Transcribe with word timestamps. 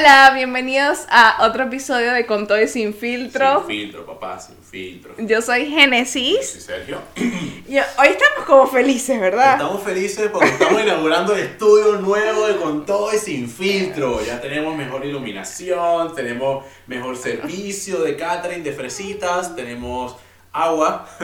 Hola, 0.00 0.32
bienvenidos 0.34 1.00
a 1.10 1.44
otro 1.46 1.64
episodio 1.64 2.14
de 2.14 2.24
Con 2.24 2.46
todo 2.46 2.58
y 2.58 2.66
sin 2.66 2.94
filtro. 2.94 3.58
Sin 3.58 3.66
filtro, 3.66 4.06
papá, 4.06 4.40
sin 4.40 4.56
filtro. 4.56 5.12
Yo 5.18 5.42
soy 5.42 5.66
Yo 5.66 5.76
Génesis. 5.76 6.52
soy 6.52 6.60
Sergio. 6.62 7.02
Y 7.16 7.76
hoy 7.76 8.08
estamos 8.08 8.46
como 8.46 8.66
felices, 8.66 9.20
¿verdad? 9.20 9.52
Estamos 9.52 9.82
felices 9.82 10.30
porque 10.32 10.48
estamos 10.48 10.80
inaugurando 10.82 11.34
el 11.34 11.40
estudio 11.40 11.98
nuevo 12.00 12.46
de 12.46 12.56
Con 12.56 12.86
todo 12.86 13.12
y 13.12 13.18
sin 13.18 13.46
filtro. 13.46 14.24
Ya 14.24 14.40
tenemos 14.40 14.74
mejor 14.74 15.04
iluminación, 15.04 16.14
tenemos 16.14 16.64
mejor 16.86 17.14
servicio 17.18 18.00
de 18.00 18.16
catering, 18.16 18.64
de 18.64 18.72
fresitas, 18.72 19.54
tenemos 19.54 20.16
agua. 20.52 21.06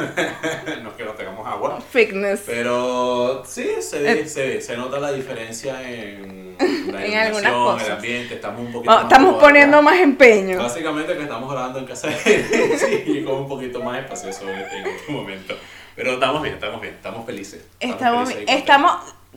no 0.83 0.91
es 0.91 0.95
que 0.97 1.05
no 1.05 1.13
tengamos 1.13 1.47
agua. 1.47 1.79
Fitness. 1.91 2.43
Pero 2.47 3.43
sí, 3.47 3.69
se 3.81 4.01
ve, 4.01 4.29
se 4.29 4.47
ve, 4.49 4.61
se 4.61 4.77
nota 4.77 4.99
la 4.99 5.13
diferencia 5.13 5.83
en 5.83 6.57
la 6.93 7.05
En 7.05 7.19
algunas 7.19 7.53
cosas. 7.53 7.87
el 7.89 7.93
ambiente, 7.95 8.35
estamos 8.35 8.61
un 8.61 8.73
poquito 8.73 8.91
más 8.93 9.03
estamos 9.03 9.35
poniendo 9.43 9.77
acá. 9.79 9.85
más 9.85 9.99
empeño. 9.99 10.59
Básicamente 10.59 11.17
que 11.17 11.23
estamos 11.23 11.51
grabando 11.51 11.79
en 11.81 11.84
casa 11.87 12.09
de 12.09 12.17
sí, 12.79 13.03
y 13.07 13.25
con 13.25 13.34
un 13.39 13.48
poquito 13.48 13.83
más 13.83 13.98
espacioso 13.98 14.48
en 14.48 14.59
este 14.61 15.12
momento. 15.12 15.55
Pero 15.95 16.12
estamos 16.12 16.43
bien, 16.43 16.55
estamos 16.55 16.81
bien, 16.81 16.95
estamos 16.95 17.25
felices. 17.27 17.65
Estamos, 17.81 18.29
felices 18.29 18.55
y 18.55 18.59
estamos, 18.59 18.93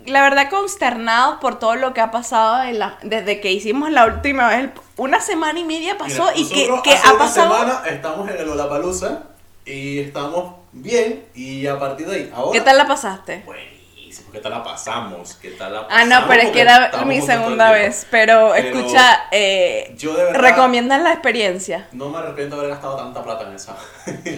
la 0.05 0.21
verdad, 0.21 0.49
consternados 0.49 1.39
por 1.39 1.57
todo 1.57 1.75
lo 1.75 1.93
que 1.93 2.01
ha 2.01 2.11
pasado 2.11 2.63
en 2.63 2.79
la- 2.79 2.97
desde 3.01 3.39
que 3.39 3.51
hicimos 3.51 3.89
la 3.91 4.05
última 4.05 4.49
vez. 4.49 4.69
Una 4.97 5.21
semana 5.21 5.57
y 5.59 5.63
media 5.63 5.97
pasó 5.97 6.25
contentos. 6.25 6.51
y 6.51 6.53
que, 6.53 6.81
que 6.83 6.91
hace 6.93 7.07
ha 7.07 7.11
una 7.13 7.19
pasado. 7.19 7.57
semana 7.57 7.81
estamos 7.87 8.29
en 8.29 8.37
el 8.37 8.49
Olapalooza 8.49 9.23
y 9.69 9.99
estamos 9.99 10.55
bien 10.71 11.25
y 11.35 11.67
a 11.67 11.77
partir 11.79 12.07
de 12.07 12.15
ahí, 12.15 12.31
ahora... 12.33 12.51
¿Qué 12.57 12.61
tal 12.65 12.77
la 12.77 12.87
pasaste? 12.87 13.43
Buenísimo, 13.45 14.31
¿qué 14.31 14.39
tal 14.39 14.51
la 14.51 14.63
pasamos? 14.63 15.35
¿Qué 15.35 15.51
tal 15.51 15.73
la 15.73 15.79
Ah, 15.81 15.87
pasamos? 15.87 16.09
no, 16.21 16.27
pero 16.27 16.41
es 16.41 16.49
que 16.51 16.61
era 16.61 16.91
mi 17.05 17.21
segunda 17.21 17.71
vez. 17.71 18.07
Pero, 18.09 18.51
Pero 18.53 18.55
escucha, 18.55 19.23
eh, 19.31 19.93
Yo 19.97 20.13
de 20.15 20.23
verdad 20.25 20.41
recomiendan 20.41 21.03
la 21.03 21.11
experiencia. 21.13 21.87
no 21.91 22.09
me 22.09 22.17
arrepiento 22.17 22.55
de 22.55 22.61
haber 22.61 22.71
gastado 22.71 22.97
tanta 22.97 23.23
plata 23.23 23.47
en 23.47 23.55
esa. 23.55 23.75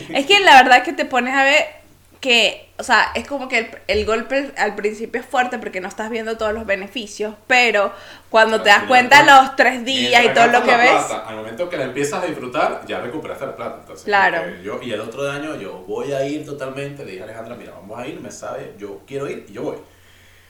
Es 0.10 0.26
que 0.26 0.40
la 0.42 0.62
verdad 0.62 0.84
que 0.84 0.94
te 0.94 1.06
pones 1.06 1.34
a 1.34 1.44
ver 1.44 1.81
que, 2.22 2.70
o 2.78 2.84
sea, 2.84 3.12
es 3.16 3.28
como 3.28 3.50
que 3.50 3.58
el, 3.58 3.70
el 3.88 4.06
golpe 4.06 4.54
al 4.56 4.76
principio 4.76 5.20
es 5.20 5.26
fuerte 5.26 5.58
porque 5.58 5.82
no 5.82 5.88
estás 5.88 6.12
viendo 6.12 6.38
todos 6.38 6.54
los 6.54 6.68
beneficios, 6.68 7.34
pero 7.48 7.92
cuando 8.30 8.62
te 8.62 8.70
das 8.70 8.84
cuenta 8.84 9.24
los 9.24 9.56
tres 9.56 9.84
días 9.84 10.24
y 10.24 10.30
todo 10.30 10.46
lo 10.48 10.62
que 10.62 10.76
ves, 10.76 10.92
plata, 10.92 11.28
al 11.28 11.38
momento 11.38 11.68
que 11.68 11.78
la 11.78 11.86
empiezas 11.86 12.24
a 12.24 12.28
disfrutar, 12.28 12.84
ya 12.88 13.00
recuperaste 13.00 13.48
la 13.48 13.56
plata. 13.56 13.78
Entonces, 13.82 14.06
Claro. 14.06 14.56
Yo, 14.64 14.80
y 14.84 14.92
el 14.92 15.02
otro 15.02 15.30
año 15.30 15.56
yo 15.56 15.80
voy 15.88 16.14
a 16.14 16.24
ir 16.24 16.46
totalmente. 16.46 17.04
Le 17.04 17.14
dije 17.14 17.24
a 17.24 17.26
Alejandra, 17.26 17.56
mira, 17.56 17.72
vamos 17.74 17.98
a 18.00 18.08
ir, 18.08 18.22
me 18.22 18.30
sabe, 18.30 18.76
yo 18.78 19.02
quiero 19.08 19.28
ir 19.28 19.48
y 19.50 19.54
yo 19.54 19.64
voy. 19.64 19.78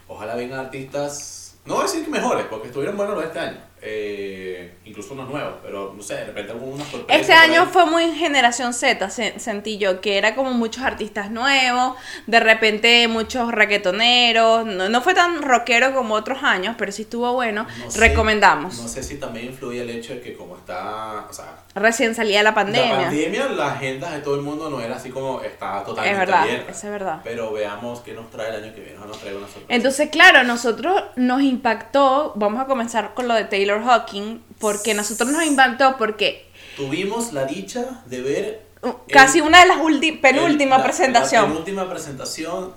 Ojalá 0.10 0.36
vengan 0.36 0.60
artistas, 0.60 1.56
no 1.64 1.76
voy 1.76 1.84
a 1.84 1.88
decir 1.88 2.04
que 2.04 2.12
mejores, 2.12 2.46
porque 2.50 2.68
estuvieron 2.68 2.98
buenos 2.98 3.16
los 3.16 3.24
de 3.24 3.28
este 3.30 3.40
año. 3.40 3.71
Eh, 3.84 4.76
incluso 4.86 5.14
unos 5.16 5.28
nuevos, 5.28 5.56
pero 5.64 5.94
no 5.98 6.04
sé, 6.04 6.14
de 6.16 6.26
repente 6.26 6.52
algunas 6.52 6.88
sorpresas. 6.88 7.20
Este 7.22 7.34
año 7.34 7.66
fue 7.66 7.86
muy 7.88 8.12
generación 8.14 8.74
Z, 8.76 9.10
se- 9.10 9.40
sentí 9.40 9.80
yo, 9.80 10.02
que 10.02 10.18
era 10.20 10.36
como 10.36 10.52
muchos 10.52 10.84
artistas 10.84 11.32
nuevos, 11.32 11.96
de 12.28 12.40
repente 12.40 13.08
muchos 13.08 13.52
reggaetoneros, 13.52 14.66
no, 14.68 14.88
no 14.90 15.02
fue 15.02 15.14
tan 15.16 15.42
rockero 15.42 15.94
como 15.96 16.14
otros 16.14 16.44
años, 16.44 16.76
pero 16.78 16.92
sí 16.92 17.04
estuvo 17.04 17.34
bueno, 17.34 17.66
No 17.84 17.90
sé- 17.90 18.00
recomendamos. 18.00 18.78
No 18.80 18.88
sé 18.88 19.02
si 19.02 19.16
también 19.16 19.48
influye 19.48 19.82
el 19.82 19.90
hecho 19.90 20.14
de 20.14 20.22
que 20.22 20.36
como 20.36 20.58
está, 20.58 21.26
o 21.30 21.34
sea, 21.34 21.58
Recién 21.74 22.14
salía 22.14 22.44
la 22.44 22.54
pandemia. 22.54 22.98
la 22.98 23.04
pandemia, 23.06 23.46
la 23.50 23.74
agenda 23.74 24.12
de 24.12 24.20
todo 24.20 24.36
el 24.36 24.42
mundo 24.42 24.70
no 24.70 24.82
era 24.82 24.98
así 24.98 25.10
como 25.10 25.42
está 25.42 25.84
totalmente 25.84 26.12
es 26.12 26.20
verdad, 26.20 26.42
abierta. 26.44 26.72
es 26.72 26.84
verdad. 26.84 27.22
Pero 27.24 27.52
veamos 27.54 28.02
qué 28.02 28.14
nos 28.14 28.30
trae 28.30 28.50
el 28.56 28.64
año 28.64 28.76
que 28.76 28.82
viene. 28.82 29.00
Nos 29.00 29.18
traiga 29.20 29.38
una 29.38 29.48
sorpresa. 29.48 29.68
Entonces, 29.70 30.10
claro, 30.10 30.44
nosotros 30.44 31.02
nos 31.16 31.42
impactó, 31.42 32.34
vamos 32.36 32.62
a 32.62 32.66
comenzar 32.66 33.14
con 33.14 33.28
lo 33.30 33.34
de 33.36 33.46
Taylor 33.46 33.71
Hawking, 33.80 34.40
porque 34.60 34.94
nosotros 34.94 35.30
nos 35.32 35.44
impactó 35.44 35.98
porque 35.98 36.46
Tuvimos 36.76 37.34
la 37.34 37.46
dicha 37.46 38.04
de 38.06 38.22
ver. 38.22 38.62
uh, 38.82 38.88
el- 39.08 39.14
casi 39.14 39.42
una 39.42 39.60
de 39.62 39.68
las 39.68 39.78
ulti- 39.78 40.14
el- 40.14 40.20
penúltima 40.20 40.78
la- 40.78 40.84
presentación. 40.84 41.44
La 41.44 41.50
penúltima 41.50 41.90
presentación, 41.90 42.74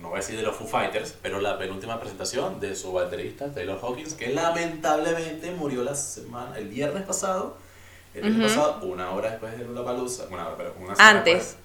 no 0.00 0.08
voy 0.08 0.16
a 0.18 0.20
decir 0.20 0.36
de 0.36 0.42
los 0.42 0.56
Foo 0.56 0.66
Fighters, 0.66 1.14
pero 1.22 1.40
la 1.40 1.58
penúltima 1.58 1.98
presentación 2.00 2.58
de 2.60 2.74
su 2.76 2.92
baterista 2.92 3.52
Taylor 3.52 3.78
Hawkins, 3.82 4.14
que 4.14 4.28
lamentablemente 4.28 5.50
murió 5.52 5.82
la 5.84 5.94
semana, 5.94 6.58
el 6.58 6.68
viernes 6.68 7.02
pasado. 7.04 7.56
El 8.14 8.22
viernes 8.24 8.52
Ujú. 8.52 8.60
pasado, 8.60 8.86
una 8.86 9.10
hora 9.12 9.30
después 9.30 9.56
de 9.56 9.64
Lula 9.64 9.84
Palusa. 9.84 10.24
Una 10.30 10.46
hora, 10.48 10.56
pero 10.56 10.74
una 10.78 10.94
semana 10.94 11.18
Antes. 11.18 11.34
después. 11.34 11.56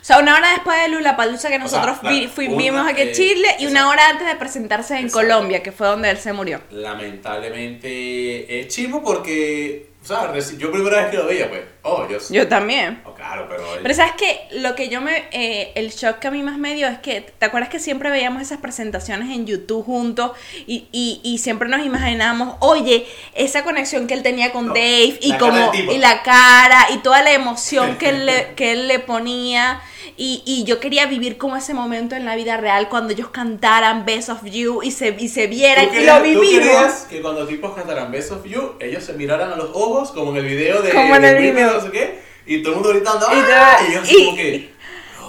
O 0.00 0.04
sea, 0.04 0.18
una 0.18 0.34
hora 0.36 0.50
después 0.52 0.80
de 0.82 0.88
Lula 0.88 1.16
Palusa 1.16 1.48
que 1.48 1.56
O 1.56 1.68
sea, 1.68 1.80
nosotros 1.80 1.98
vi- 2.10 2.18
claro, 2.20 2.32
fui- 2.34 2.46
una, 2.48 2.56
vimos 2.58 2.86
aquí 2.86 3.02
en 3.02 3.08
eh, 3.08 3.12
Chile 3.12 3.48
y 3.58 3.66
una 3.66 3.88
hora 3.88 4.08
antes 4.10 4.26
de 4.26 4.34
presentarse 4.36 4.96
en. 4.98 5.10
Colombia, 5.10 5.62
que 5.62 5.72
fue 5.72 5.86
donde 5.88 6.10
él 6.10 6.18
se 6.18 6.32
murió. 6.32 6.60
Lamentablemente 6.70 8.60
es 8.60 8.68
chimo 8.68 9.02
porque, 9.02 9.90
o 10.06 10.08
sea, 10.08 10.32
reci- 10.32 10.56
yo 10.56 10.70
primera 10.70 10.98
vez 11.02 11.10
que 11.10 11.16
lo 11.16 11.26
veía, 11.26 11.48
pues, 11.48 11.62
oh, 11.82 12.06
yo, 12.08 12.18
Yo 12.30 12.46
también. 12.46 13.02
oh, 13.04 13.12
claro, 13.12 13.46
pero, 13.48 13.64
Pero 13.82 13.94
sabes 13.94 14.12
que 14.12 14.46
lo 14.60 14.76
que 14.76 14.88
yo 14.88 15.00
me, 15.00 15.24
eh, 15.32 15.72
el 15.74 15.90
shock 15.90 16.20
que 16.20 16.28
a 16.28 16.30
mí 16.30 16.42
más 16.44 16.58
me 16.58 16.74
dio 16.74 16.86
es 16.86 16.98
que, 17.00 17.22
¿te 17.22 17.44
acuerdas 17.44 17.68
que 17.70 17.80
siempre 17.80 18.08
veíamos 18.10 18.40
esas 18.40 18.58
presentaciones 18.60 19.30
en 19.34 19.46
YouTube 19.46 19.84
juntos 19.84 20.30
y, 20.66 20.86
y, 20.92 21.20
y 21.24 21.38
siempre 21.38 21.68
nos 21.68 21.84
imaginábamos, 21.84 22.54
oye, 22.60 23.04
esa 23.34 23.64
conexión 23.64 24.06
que 24.06 24.14
él 24.14 24.22
tenía 24.22 24.52
con 24.52 24.66
No, 24.68 24.74
Dave 24.74 25.18
y 25.20 25.32
como 25.38 25.72
y 25.74 25.98
la 25.98 26.22
cara 26.22 26.86
y 26.94 26.98
toda 26.98 27.22
la 27.22 27.32
emoción 27.32 27.96
que 27.98 28.08
él 28.10 28.26
le, 28.26 28.54
que 28.54 28.72
él 28.72 28.86
le 28.86 29.00
ponía 29.00 29.80
y, 30.16 30.42
y 30.46 30.64
yo 30.64 30.80
quería 30.80 31.06
vivir 31.06 31.36
como 31.36 31.56
ese 31.56 31.74
momento 31.74 32.14
en 32.14 32.24
la 32.24 32.36
vida 32.36 32.56
real 32.56 32.88
cuando 32.88 33.12
ellos 33.12 33.28
cantaran 33.28 34.04
Best 34.04 34.28
of 34.28 34.44
You 34.44 34.82
y 34.82 34.90
se, 34.90 35.14
y 35.18 35.28
se 35.28 35.46
vieran 35.46 35.88
¿Tú 35.88 35.94
y 35.96 36.04
lo 36.04 36.16
tú 36.18 36.22
vivimos. 36.22 36.48
querías 36.50 37.06
que 37.08 37.22
cuando 37.22 37.46
tipos 37.46 37.74
cantaran 37.74 38.10
Best 38.10 38.32
of 38.32 38.44
You, 38.44 38.74
ellos 38.80 39.04
se 39.04 39.12
miraran 39.14 39.52
a 39.52 39.56
los 39.56 39.70
ojos 39.74 40.12
como 40.12 40.30
en 40.32 40.38
el 40.38 40.46
video 40.46 40.82
de 40.82 40.90
Como 40.90 41.16
en 41.16 41.24
el 41.24 41.34
Britney, 41.34 41.52
video. 41.52 41.72
no 41.74 41.80
sé 41.80 41.90
qué, 41.90 42.20
y 42.46 42.62
todo 42.62 42.72
el 42.74 42.80
mundo 42.80 42.90
gritando, 42.94 43.26
¡ah! 43.28 43.78
y 43.86 43.92
ellos 43.92 44.08
como 44.08 44.36
que, 44.36 44.76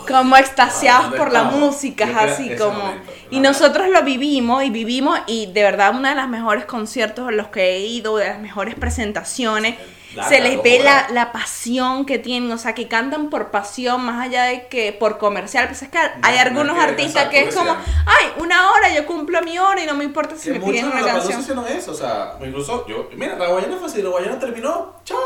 como 0.07 0.37
extasiados 0.37 1.03
¿dónde 1.05 1.17
por 1.17 1.31
la 1.33 1.43
música, 1.43 2.07
así 2.19 2.55
como... 2.55 2.79
momento, 2.79 3.11
y 3.29 3.39
nosotros 3.41 3.89
lo 3.89 4.03
vivimos 4.03 4.63
y 4.63 4.69
vivimos 4.69 5.19
y 5.27 5.47
de 5.47 5.63
verdad 5.63 5.91
uno 5.93 6.07
de 6.07 6.15
los 6.15 6.29
mejores 6.29 6.63
conciertos 6.63 7.29
en 7.29 7.35
los 7.35 7.47
que 7.47 7.75
he 7.75 7.79
ido, 7.79 8.15
de 8.15 8.27
las 8.27 8.39
mejores 8.39 8.75
presentaciones, 8.75 9.75
La- 10.17 10.27
se 10.27 10.39
les 10.41 10.61
ve 10.63 10.79
la, 10.79 11.07
la 11.11 11.31
pasión 11.31 12.05
que 12.05 12.17
tienen, 12.19 12.51
o 12.51 12.57
sea, 12.57 12.73
que 12.73 12.87
cantan 12.87 13.29
por 13.29 13.51
pasión 13.51 14.01
más 14.03 14.25
allá 14.25 14.43
de 14.45 14.67
que 14.67 14.91
por 14.93 15.17
comercial. 15.17 15.67
Pues 15.67 15.81
es 15.83 15.89
que 15.89 15.97
hay 15.97 16.35
no 16.35 16.41
algunos 16.41 16.75
que- 16.75 16.83
artistas 16.83 17.29
que 17.29 17.41
es 17.43 17.55
como, 17.55 17.71
ay, 17.71 18.25
una 18.39 18.71
hora, 18.71 18.93
yo 18.93 19.05
cumplo 19.05 19.41
mi 19.43 19.57
hora 19.59 19.81
y 19.81 19.85
no 19.85 19.93
me 19.93 20.03
importa 20.03 20.35
si 20.35 20.51
que 20.51 20.59
me 20.59 20.65
piden 20.65 20.87
una 20.87 21.05
canción. 21.05 21.39
eso, 21.69 21.91
o 21.91 21.93
sea, 21.93 22.37
incluso 22.45 22.85
yo, 22.87 23.09
mira, 23.15 23.37
la 23.37 23.47
Guayana 23.47 23.77
fue 23.77 23.87
así, 23.87 24.01
la 24.01 24.09
Guayana 24.09 24.39
terminó, 24.39 24.95
chao. 25.03 25.19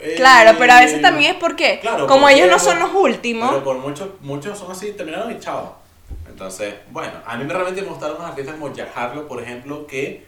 Eh, 0.00 0.14
Claro, 0.16 0.56
pero 0.58 0.72
a 0.74 0.80
veces 0.80 1.02
también 1.02 1.32
es 1.34 1.40
porque, 1.40 1.80
Claro, 1.80 2.06
como 2.06 2.22
porque- 2.22 2.36
ellos 2.36 2.50
no 2.50 2.58
son 2.58 2.78
los 2.78 2.90
últimos, 2.94 3.50
Pero 3.50 3.64
por 3.64 3.78
muchos, 3.78 4.08
muchos 4.20 4.56
son 4.58 4.70
así, 4.70 4.92
terminaron 4.92 5.30
y 5.32 5.38
chao. 5.40 5.76
Entonces, 6.28 6.72
bueno, 6.90 7.12
a 7.26 7.36
mí 7.36 7.44
me 7.44 7.52
realmente 7.52 7.82
me 7.82 7.88
gustaron 7.88 8.16
los 8.18 8.26
artistas 8.26 8.54
como 8.54 8.72
Jack 8.72 8.96
Harlow, 8.96 9.26
por 9.26 9.42
ejemplo, 9.42 9.86
que 9.88 10.24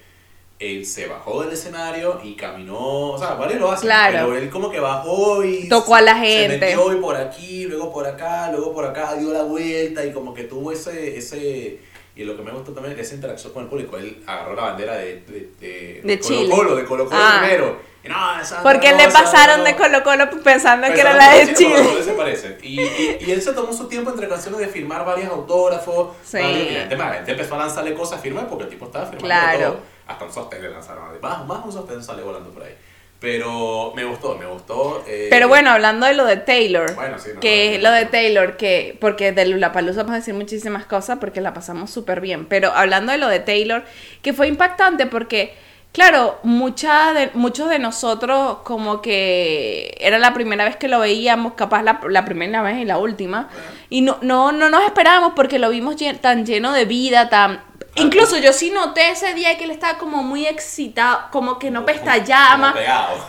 él 0.61 0.85
se 0.85 1.07
bajó 1.07 1.43
del 1.43 1.53
escenario 1.55 2.21
y 2.23 2.35
caminó, 2.35 3.13
o 3.13 3.19
sea, 3.19 3.35
varios 3.35 3.59
lo 3.61 3.73
hacen, 3.73 3.87
Claro. 3.89 4.29
pero 4.29 4.37
él 4.37 4.51
como 4.51 4.71
que 4.71 4.79
bajó 4.79 5.43
y 5.43 5.69
Tocó 5.69 5.95
a 5.97 6.03
la 6.03 6.15
se 6.15 6.21
gente. 6.21 6.59
metió 6.59 6.93
y 6.93 7.01
por 7.01 7.17
aquí, 7.17 7.65
luego 7.65 7.91
por 7.91 8.07
acá, 8.07 8.51
luego 8.53 8.73
por 8.75 8.85
acá, 8.85 9.15
dio 9.17 9.33
la 9.33 9.43
vuelta 9.43 10.05
y 10.05 10.13
como 10.13 10.35
que 10.35 10.45
tuvo 10.45 10.71
ese, 10.71 11.17
ese 11.17 11.79
y 12.21 12.25
lo 12.25 12.37
que 12.37 12.43
me 12.43 12.51
gustó 12.53 12.73
también 12.73 12.99
es 12.99 13.07
esa 13.07 13.15
interacción 13.17 13.53
con 13.53 13.63
el 13.65 13.69
público, 13.69 13.97
él 13.97 14.23
agarró 14.27 14.55
la 14.55 14.63
bandera 14.63 14.95
de, 14.95 15.21
de, 15.27 15.51
de, 15.61 16.01
De 16.05 16.19
Colo 16.21 16.37
Chile. 16.39 16.55
Colo, 16.55 16.77
de 16.77 16.85
Colo 16.85 17.05
Colo 17.07 17.21
Ah. 17.23 17.39
primero. 17.41 17.91
Y 18.03 18.09
no, 18.09 18.41
esa 18.41 18.63
porque 18.63 18.93
no, 18.93 18.97
le 18.97 19.09
pasaron 19.09 19.59
no. 19.59 19.65
de 19.65 19.77
Colo 19.77 20.03
Colo 20.03 20.31
pensando 20.43 20.87
que 20.93 21.01
era 21.01 21.15
la 21.15 21.35
de 21.35 21.53
Chile. 21.55 22.03
se 22.03 22.13
parecen. 22.13 22.57
Y, 22.63 22.81
y, 22.81 23.17
y 23.21 23.31
él 23.31 23.43
se 23.43 23.53
tomó 23.53 23.73
su 23.73 23.89
tiempo 23.89 24.11
entre 24.11 24.27
canciones 24.29 24.59
de 24.61 24.69
firmar 24.69 25.05
varios 25.05 25.29
autógrafos. 25.31 26.17
Sí. 26.25 26.39
varios- 26.39 26.99
la 26.99 27.13
gente, 27.15 27.33
empezó 27.33 27.55
a 27.57 27.59
lanzarle 27.59 27.93
cosas, 27.95 28.21
firma 28.21 28.47
porque 28.49 28.65
el 28.65 28.71
tipo 28.71 28.87
estaba 28.87 29.05
firmando 29.07 29.27
Claro. 29.27 29.73
todo. 29.73 29.81
Hasta 30.07 30.25
un 30.25 30.33
sostén 30.33 30.63
le 30.63 30.71
lanzaron. 30.71 31.05
Más, 31.21 31.47
más 31.47 31.65
un 31.65 31.73
sostén 31.73 32.03
sale 32.03 32.23
volando 32.23 32.51
por 32.51 32.63
ahí. 32.63 32.75
Pero 33.21 33.93
me 33.95 34.05
gustó, 34.05 34.37
me 34.37 34.47
gustó. 34.47 35.05
eh, 35.07 35.27
Pero 35.31 35.47
bueno, 35.49 35.71
hablando 35.71 36.07
de 36.07 36.15
lo 36.15 36.25
de 36.25 36.39
Taylor, 36.39 36.95
Bueno, 36.95 37.19
sí, 37.19 37.31
no, 37.35 37.41
que 37.41 37.77
no, 37.77 37.91
lo 37.91 37.95
de. 37.95 38.07
Taylor, 38.07 38.57
que 38.57 38.97
porque 39.01 39.33
de 39.33 39.45
Lollapalooza 39.47 39.99
vamos 40.03 40.15
a 40.15 40.17
decir 40.19 40.33
muchísimas 40.35 40.87
cosas 40.87 41.19
porque 41.21 41.41
la 41.43 41.53
pasamos 41.53 41.91
súper 41.91 42.21
bien, 42.23 42.47
pero 42.47 42.73
hablando 42.73 43.13
de 43.13 43.19
lo 43.19 43.29
de 43.29 43.41
Taylor, 43.41 43.85
que 44.23 44.33
fue 44.33 44.49
impactante 44.49 45.05
porque, 45.07 45.53
claro, 45.93 46.39
mucha 46.45 47.13
de, 47.13 47.31
muchos 47.35 47.69
de 47.69 47.79
nosotros 47.79 48.59
como 48.65 49.03
que 49.03 49.95
era 50.01 50.19
la 50.19 50.33
primera 50.33 50.65
vez 50.65 50.77
que 50.77 50.89
lo 50.89 50.99
veíamos, 51.01 51.53
capaz 51.53 51.83
la, 51.83 52.01
la 52.09 52.25
primera 52.25 52.63
vez 52.63 52.79
y 52.79 52.85
la 52.87 52.97
última, 52.97 53.49
Bueno. 53.53 53.67
y 53.91 54.01
no, 54.01 54.19
no, 54.23 54.51
no 54.53 54.71
nos 54.71 54.83
esperábamos 54.85 55.35
porque 55.37 55.59
lo 55.59 55.69
vimos 55.69 55.97
llen- 55.97 56.19
tan 56.21 56.47
lleno 56.47 56.73
de 56.73 56.87
vida, 56.87 57.29
tan... 57.29 57.69
Incluso 58.01 58.37
yo 58.39 58.53
sí 58.53 58.71
noté 58.71 59.11
ese 59.11 59.35
día 59.35 59.57
que 59.59 59.65
él 59.65 59.71
estaba 59.71 59.99
como 59.99 60.23
muy 60.23 60.47
excitado, 60.47 61.29
como 61.31 61.59
que 61.59 61.71
no 61.71 61.85
pestallaba, 61.85 62.75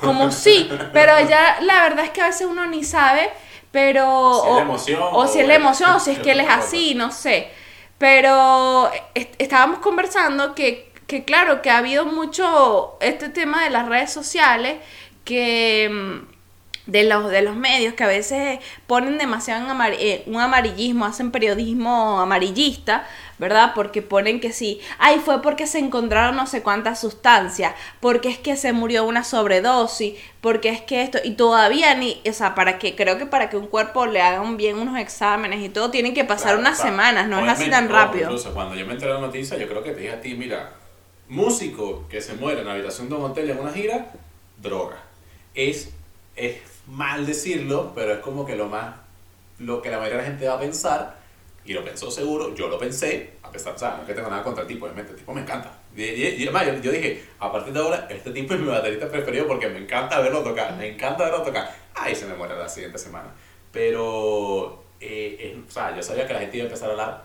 como 0.02 0.20
como 0.20 0.32
sí, 0.32 0.70
pero 0.94 1.14
ya 1.28 1.58
la 1.62 1.84
verdad 1.84 2.06
es 2.06 2.12
que 2.12 2.22
a 2.22 2.26
veces 2.28 2.48
uno 2.50 2.66
ni 2.68 2.84
sabe, 2.84 3.30
pero... 3.72 4.34
Si 4.34 4.48
es 4.48 4.52
o, 4.52 4.56
la 4.56 4.62
emoción 4.62 5.02
o 5.12 5.28
si 5.28 5.40
es 5.40 5.48
la 5.48 5.54
es- 5.54 5.60
emoción, 5.60 5.90
o 5.92 6.00
si 6.00 6.12
es 6.12 6.20
que 6.20 6.32
él 6.32 6.40
es 6.42 6.50
así, 6.50 6.96
no 6.96 7.12
sé. 7.12 7.50
Pero 7.98 8.90
est- 9.14 9.36
estábamos 9.38 9.80
conversando 9.80 10.56
que, 10.56 10.92
que 11.08 11.24
claro, 11.24 11.62
que 11.62 11.70
ha 11.70 11.78
habido 11.78 12.06
mucho 12.06 12.98
este 13.00 13.30
tema 13.30 13.64
de 13.64 13.70
las 13.70 13.88
redes 13.88 14.12
sociales 14.12 14.78
que 15.24 15.90
mm, 15.92 16.32
de 16.88 17.04
los, 17.04 17.30
de 17.30 17.44
los 17.44 17.56
medios 17.56 17.94
que 17.94 18.04
a 18.04 18.08
veces 18.08 18.60
ponen 18.88 19.18
demasiado 19.20 19.64
en 19.64 19.70
amar- 19.70 19.96
eh, 20.00 20.24
un 20.26 20.40
amarillismo, 20.42 21.06
hacen 21.06 21.32
periodismo 21.32 22.20
amarillista, 22.20 23.08
¿verdad? 23.42 23.72
Porque 23.74 24.04
ponen 24.04 24.40
que 24.40 24.54
sí, 24.54 24.80
ay, 25.00 25.20
fue 25.20 25.42
porque 25.42 25.66
se 25.66 25.80
encontraron 25.80 26.36
no 26.36 26.46
sé 26.46 26.62
cuántas 26.62 27.02
sustancias, 27.02 27.74
porque 28.00 28.30
es 28.30 28.38
que 28.38 28.56
se 28.56 28.72
murió 28.72 29.04
una 29.04 29.24
sobredosis, 29.24 30.14
porque 30.42 30.70
es 30.70 30.80
que 30.82 31.02
esto, 31.02 31.18
y 31.24 31.32
todavía 31.32 31.96
ni, 31.96 32.22
o 32.30 32.34
sea, 32.34 32.54
para 32.54 32.78
que, 32.78 32.96
creo 32.96 33.18
que 33.18 33.26
para 33.26 33.50
que 33.50 33.58
un 33.58 33.66
cuerpo 33.66 34.06
le 34.06 34.22
hagan 34.22 34.58
bien 34.58 34.78
unos 34.78 34.96
exámenes 35.00 35.60
y 35.66 35.70
todo, 35.70 35.90
tienen 35.90 36.14
que 36.14 36.24
pasar 36.24 36.50
Claro, 36.50 36.60
unas 36.60 36.76
claro. 36.76 36.92
semanas, 36.92 37.28
no 37.30 37.40
es 37.40 37.50
así 37.50 37.68
tan 37.68 37.90
rápido. 37.90 38.26
Incluso 38.26 38.54
cuando 38.54 38.76
yo 38.76 38.86
me 38.86 38.94
enteré 38.94 39.12
de 39.12 39.20
la 39.20 39.26
noticia, 39.26 39.58
yo 39.58 39.68
creo 39.68 39.82
que 39.82 39.94
te 39.94 40.02
dije 40.02 40.14
a 40.14 40.22
ti, 40.22 40.36
mira, 40.36 40.74
músico 41.28 42.08
que 42.10 42.22
se 42.22 42.36
muere 42.36 42.62
en 42.62 42.68
la 42.68 42.74
habitación 42.74 43.10
de 43.10 43.16
un 43.16 43.24
hotel 43.24 43.50
en 43.50 43.58
una 43.58 43.74
gira, 43.74 44.12
droga. 44.62 44.98
Es, 45.56 45.90
es 46.36 46.58
mal 46.86 47.26
decirlo, 47.26 47.92
pero 47.96 48.14
es 48.14 48.20
como 48.20 48.46
que 48.46 48.56
lo 48.56 48.68
más, 48.70 48.98
lo 49.58 49.82
que 49.82 49.90
la 49.90 49.98
mayoría 49.98 50.18
de 50.18 50.24
la 50.26 50.30
gente 50.30 50.48
va 50.48 50.54
a 50.54 50.60
pensar, 50.60 51.21
y 51.66 51.74
lo 51.74 51.84
pensó 51.84 52.10
seguro, 52.10 52.56
yo 52.56 52.68
lo 52.68 52.78
pensé, 52.80 53.32
a 53.44 53.52
pesar, 53.52 53.76
o 53.76 53.78
sea, 53.78 53.92
no 53.96 54.02
es 54.02 54.08
que 54.08 54.14
tengo 54.14 54.30
nada 54.30 54.44
contra 54.44 54.64
el 54.64 54.68
tipo, 54.68 54.86
obviamente, 54.86 55.12
el 55.12 55.18
tipo 55.20 55.34
me 55.34 55.42
encanta. 55.42 55.72
Y, 55.96 56.04
y- 56.04 56.36
y 56.40 56.44
además, 56.44 56.66
yo, 56.68 56.74
yo 56.82 56.92
dije, 56.92 57.24
a 57.40 57.52
partir 57.52 57.74
de 57.74 57.80
ahora, 57.80 58.08
este 58.10 58.32
tipo 58.32 58.54
es 58.54 58.60
mi 58.60 58.68
baterista 58.68 59.10
preferido 59.10 59.48
porque 59.48 59.68
me 59.68 59.80
encanta 59.80 60.20
verlo 60.20 60.42
tocar, 60.42 60.76
me 60.78 60.88
encanta 60.88 61.24
verlo 61.26 61.42
tocar. 61.44 61.74
Ahí 61.94 62.16
se 62.16 62.26
me 62.26 62.34
muere 62.36 62.56
la 62.58 62.68
siguiente 62.70 62.98
semana. 62.98 63.30
Pero, 63.72 64.84
eh, 65.00 65.38
eh, 65.40 65.62
o 65.68 65.72
sea, 65.72 65.96
yo 65.96 66.02
sabía 66.04 66.26
que 66.28 66.34
la 66.34 66.40
gente 66.40 66.58
iba 66.58 66.64
a 66.66 66.68
empezar 66.68 66.90
a 66.90 66.92
hablar 66.92 67.24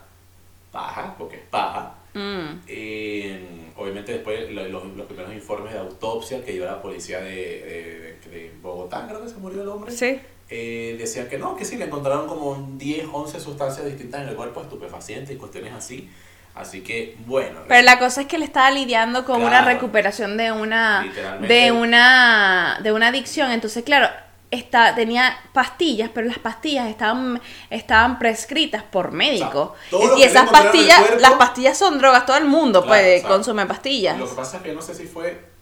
paja, 0.72 1.14
porque 1.18 1.36
es 1.36 1.42
paja. 1.50 1.94
Mm. 2.14 2.60
Eh, 2.66 3.70
obviamente 3.76 4.12
después 4.12 4.50
lo- 4.50 4.66
los, 4.68 4.84
los 4.96 5.06
primeros 5.06 5.32
informes 5.32 5.72
de 5.74 5.78
autopsia 5.78 6.44
que 6.44 6.52
dio 6.52 6.64
la 6.64 6.80
policía 6.80 7.20
de, 7.20 8.16
de- 8.24 8.30
de 8.30 8.52
Bogotá, 8.62 9.06
creo 9.06 9.22
que 9.22 9.28
se 9.28 9.36
murió 9.36 9.62
el 9.62 9.68
hombre, 9.68 9.92
Sí. 9.92 10.18
Eh, 10.48 10.96
decían 10.98 11.28
que 11.28 11.38
no, 11.38 11.56
que 11.56 11.64
sí, 11.64 11.76
le 11.76 11.86
encontraron 11.86 12.26
como 12.28 12.54
10, 12.78 13.06
11 13.12 13.40
sustancias 13.40 13.84
distintas 13.86 14.22
en 14.22 14.28
el 14.28 14.36
cuerpo, 14.36 14.60
estupefacientes 14.62 15.34
y 15.34 15.38
cuestiones 15.38 15.72
así. 15.74 16.10
Así 16.54 16.80
que, 16.82 17.16
bueno. 17.26 17.60
Pero 17.68 17.82
la 17.82 17.98
cosa 17.98 18.22
es 18.22 18.26
que 18.28 18.36
él 18.36 18.42
estaba 18.42 18.70
lidiando 18.70 19.24
con 19.26 19.42
una 19.42 19.60
recuperación 19.74 20.36
de 20.38 20.52
una 20.52 21.02
de 21.48 21.72
una 21.72 22.78
de 22.82 22.92
una 22.92 23.08
adicción, 23.08 23.50
entonces 23.50 23.84
claro, 23.84 24.08
está 24.50 24.94
tenía 24.94 25.36
pastillas, 25.52 26.08
pero 26.14 26.26
las 26.28 26.38
pastillas 26.38 26.88
estaban 26.88 27.42
estaban 27.68 28.18
prescritas 28.18 28.82
por 28.84 29.12
médicos. 29.12 29.72
y 30.16 30.22
esas 30.22 30.48
pastillas, 30.48 30.98
cuerpo- 31.00 31.20
las 31.20 31.32
pastillas 31.32 31.76
son 31.76 31.98
drogas, 31.98 32.24
todo 32.24 32.38
el 32.38 32.46
mundo 32.46 32.80
Claro, 32.82 32.88
puede 33.02 33.16
o 33.18 33.20
sea, 33.20 33.28
consume 33.28 33.66
pastillas. 33.66 34.16
Lo 34.18 34.26
que 34.28 34.34
pasa 34.36 34.56
es 34.58 34.62
que 34.62 34.72
no 34.72 34.80
sé 34.80 34.94
si 34.94 35.04
fue. 35.06 35.55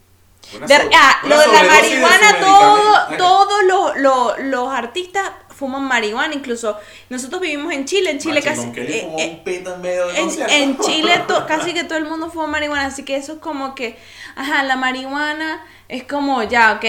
De- 0.61 0.91
ah, 0.95 1.21
lo 1.25 1.39
de 1.39 1.47
la 1.49 1.63
marihuana, 1.65 2.39
todo, 2.41 3.17
todos 3.19 3.65
los, 3.65 3.97
los, 3.99 4.39
los 4.41 4.69
artistas 4.73 5.31
fuman 5.55 5.83
marihuana, 5.85 6.35
incluso 6.35 6.77
nosotros 7.11 7.41
vivimos 7.41 7.73
en 7.73 7.85
Chile, 7.85 8.11
en 8.11 8.19
Chile 8.19 8.43
casi... 8.43 8.63
Eh, 8.77 9.09
eh, 9.19 9.43
en 9.47 9.81
medio 9.81 10.07
del 10.09 10.17
en, 10.17 10.25
concierto. 10.25 10.53
en 10.55 10.79
Chile 10.81 11.23
to- 11.29 11.47
casi 11.49 11.73
que 11.75 11.85
todo 11.85 11.99
el 11.99 12.05
mundo 12.07 12.31
fuma 12.31 12.47
marihuana, 12.49 12.87
así 12.87 13.05
que 13.05 13.17
eso 13.17 13.35
es 13.35 13.39
como 13.39 13.75
que, 13.75 13.97
ajá, 14.37 14.63
la 14.65 14.77
marihuana 14.77 15.65
es 15.89 16.03
como 16.05 16.43
ya, 16.43 16.73
ok, 16.73 16.85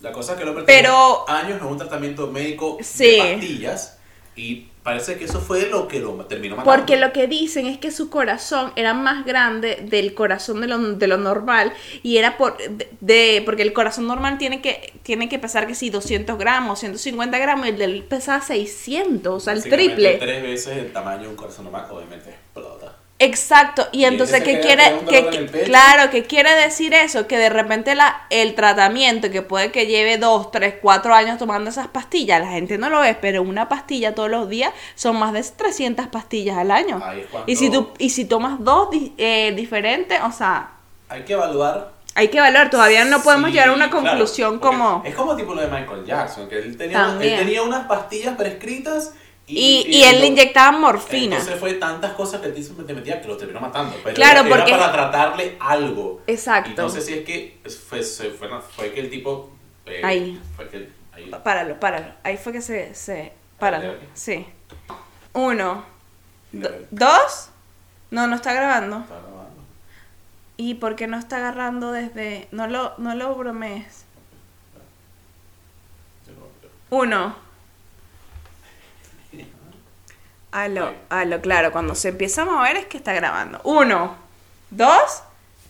La 0.00 0.12
cosa 0.12 0.32
es 0.32 0.38
que 0.40 0.44
hombre 0.48 0.64
Pero- 0.64 1.28
años 1.28 1.60
en 1.60 1.66
un 1.66 1.76
tratamiento 1.76 2.28
médico 2.28 2.78
Sí. 2.80 3.04
de 3.20 3.32
pastillas 3.34 3.98
y 4.36 4.68
parece 4.88 5.18
que 5.18 5.24
eso 5.26 5.40
fue 5.40 5.68
lo 5.68 5.86
que 5.88 6.00
lo 6.00 6.12
terminó 6.26 6.56
matando. 6.56 6.76
porque 6.76 6.96
lo 6.96 7.12
que 7.12 7.26
dicen 7.26 7.66
es 7.66 7.78
que 7.78 7.90
su 7.90 8.08
corazón 8.10 8.72
era 8.76 8.94
más 8.94 9.24
grande 9.26 9.76
del 9.82 10.14
corazón 10.14 10.60
de 10.60 10.66
lo, 10.68 10.78
de 10.78 11.06
lo 11.06 11.16
normal 11.18 11.72
y 12.02 12.16
era 12.16 12.36
por, 12.38 12.56
de, 12.56 12.88
de- 13.00 13.42
porque 13.44 13.62
el 13.62 13.72
corazón 13.72 14.06
normal 14.06 14.38
tiene 14.38 14.60
que, 14.60 14.92
tiene 15.02 15.28
que 15.28 15.38
pesar 15.38 15.66
que 15.66 15.74
sí, 15.74 15.90
200 15.90 16.38
gramos, 16.38 16.78
150 16.80 17.38
gramos 17.38 17.66
y 17.66 17.70
el 17.70 17.78
de 17.78 17.84
él 17.84 18.04
pesaba 18.08 18.40
600, 18.40 19.34
o 19.34 19.40
sea, 19.40 19.52
el 19.52 19.62
triple. 19.62 20.14
Tres 20.14 20.42
veces 20.42 20.76
el 20.78 20.92
tamaño 20.92 21.22
de 21.22 21.28
un 21.28 21.36
corazón 21.36 21.64
normal, 21.64 21.86
obviamente 21.90 22.30
explota. 22.30 22.87
Exacto, 23.20 23.88
y 23.90 24.02
Y 24.02 24.04
entonces, 24.04 24.36
ese 24.36 24.44
¿qué 24.44 24.54
se 24.54 24.60
quiere? 24.60 24.82
que- 25.08 25.28
que- 25.50 25.62
claro, 25.64 26.08
¿qué 26.10 26.22
quiere 26.24 26.54
decir 26.54 26.94
eso? 26.94 27.26
Que 27.26 27.36
de 27.36 27.48
repente 27.48 27.96
la, 27.96 28.26
el 28.30 28.54
tratamiento, 28.54 29.28
que 29.30 29.42
puede 29.42 29.72
que 29.72 29.86
lleve 29.86 30.18
dos, 30.18 30.52
tres, 30.52 30.74
cuatro 30.80 31.12
años 31.14 31.36
tomando 31.36 31.68
esas 31.70 31.88
pastillas, 31.88 32.40
la 32.40 32.46
gente 32.48 32.78
no 32.78 32.90
lo 32.90 33.00
ve, 33.00 33.16
pero 33.20 33.42
una 33.42 33.68
pastilla 33.68 34.14
todos 34.14 34.30
los 34.30 34.48
días 34.48 34.72
son 34.94 35.18
más 35.18 35.32
de 35.32 35.42
300 35.42 36.06
pastillas 36.06 36.56
al 36.58 36.70
año. 36.70 37.02
Y 37.46 37.56
si 37.56 37.70
tú 37.70 37.90
y 37.98 38.10
si 38.10 38.24
tomas 38.24 38.62
dos 38.62 38.88
eh, 39.18 39.52
diferentes, 39.56 40.20
o 40.22 40.30
sea, 40.30 40.70
Hay 41.08 41.22
que 41.24 41.32
evaluar. 41.32 41.90
hay 42.14 42.28
que 42.28 42.38
evaluar, 42.38 42.70
todavía 42.70 43.04
no 43.04 43.20
podemos 43.22 43.46
Sí, 43.48 43.54
llegar 43.54 43.70
a 43.70 43.72
una 43.72 43.90
conclusión 43.90 44.58
como... 44.60 45.02
Es 45.04 45.14
como 45.16 45.34
tipo 45.34 45.54
lo 45.54 45.60
de 45.62 45.66
Michael 45.68 46.04
Jackson, 46.04 46.48
que 46.48 46.58
él 46.58 46.76
tenía, 46.76 47.16
él 47.20 47.36
tenía 47.36 47.62
unas 47.62 47.86
pastillas 47.86 48.36
prescritas 48.36 49.12
Y, 49.50 49.86
y 49.88 50.02
él 50.04 50.20
le 50.20 50.26
inyectaba 50.26 50.76
morfina. 50.78 51.36
Entonces 51.36 51.58
fue 51.58 51.74
tantas 51.74 52.12
cosas 52.12 52.40
que 52.42 52.48
el 52.48 52.54
tipo 52.54 52.82
te 52.84 52.92
metía 52.92 53.20
que 53.20 53.28
lo 53.28 53.36
terminó 53.38 53.60
matando. 53.60 53.96
Pero 54.04 54.14
Claro, 54.14 54.40
era, 54.40 54.48
porque- 54.48 54.70
era 54.72 54.78
para 54.78 54.92
tratarle 54.92 55.56
algo. 55.58 56.20
Exacto. 56.26 56.88
Sé 56.90 57.00
si 57.00 57.14
es 57.14 57.24
que 57.24 57.58
fue, 57.88 58.02
se- 58.02 58.30
fue, 58.30 58.48
fue 58.76 58.92
que 58.92 59.00
el 59.00 59.08
tipo. 59.10 59.50
eh, 59.86 60.02
Ahí. 60.04 60.40
Fue 60.54 60.68
que 60.68 60.90
ahí. 61.12 61.30
Páralo, 61.42 61.80
páralo. 61.80 62.12
Ahí 62.24 62.36
fue 62.36 62.52
que 62.52 62.60
se... 62.60 62.94
se 62.94 63.32
páralo. 63.58 63.94
Sí. 64.14 64.46
Uno. 65.32 65.84
Do-. 66.52 66.70
¿Dos? 66.90 67.48
No, 68.10 68.26
no 68.26 68.36
está 68.36 68.52
grabando. 68.52 68.98
Está 68.98 69.14
grabando. 69.16 69.62
¿Y 70.58 70.74
por 70.74 70.94
qué 70.94 71.06
no 71.06 71.18
está 71.18 71.36
agarrando 71.38 71.92
desde.? 71.92 72.48
No 72.50 72.66
lo, 72.66 72.92
no 72.98 73.14
lo 73.14 73.34
bromees. 73.34 74.04
Yo 76.90 77.34
Ok. 80.88 80.94
aló, 81.10 81.40
claro, 81.40 81.72
cuando 81.72 81.94
se 81.94 82.08
empieza 82.08 82.42
a 82.42 82.44
mover 82.46 82.76
es 82.76 82.86
que 82.86 82.96
está 82.96 83.12
grabando. 83.12 83.60
Uno, 83.64 84.16
dos, 84.70 85.22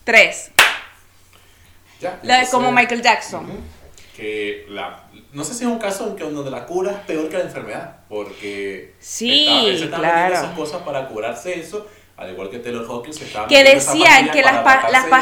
tres. 0.05 0.51
Ya, 2.01 2.19
La 2.23 2.39
de 2.41 2.49
como 2.49 2.71
Michael 2.71 3.03
Jackson. 3.03 3.47
Que 4.15 4.67
la, 4.69 5.05
no 5.33 5.45
sé 5.45 5.55
si 5.55 5.65
es 5.65 5.71
un 5.71 5.79
caso 5.79 6.09
en 6.09 6.17
que 6.17 6.25
donde 6.25 6.51
la 6.51 6.67
cura 6.67 6.93
es 6.93 6.99
peor 6.99 7.29
que 7.29 7.39
la 7.39 7.45
enfermedad, 7.45 7.97
porque 8.09 8.95
Sí, 9.01 9.47
él 9.69 9.79
se 9.79 9.85
estaba 9.85 10.03
claro. 10.03 10.35
esas 10.35 10.55
cosas 10.57 10.83
para 10.83 11.07
curarse 11.09 11.59
eso, 11.59 11.87
al 12.17 12.31
igual 12.31 12.51
que 12.51 12.59
Taylor 12.59 12.85
Hawkins 12.89 13.17
se 13.17 13.25
Que 13.49 13.65
decían 13.65 14.31
que 14.31 14.43
pastillas 14.43 14.53
las, 14.55 14.63
pa- 14.65 14.91
las 14.91 15.05
eso. 15.05 15.13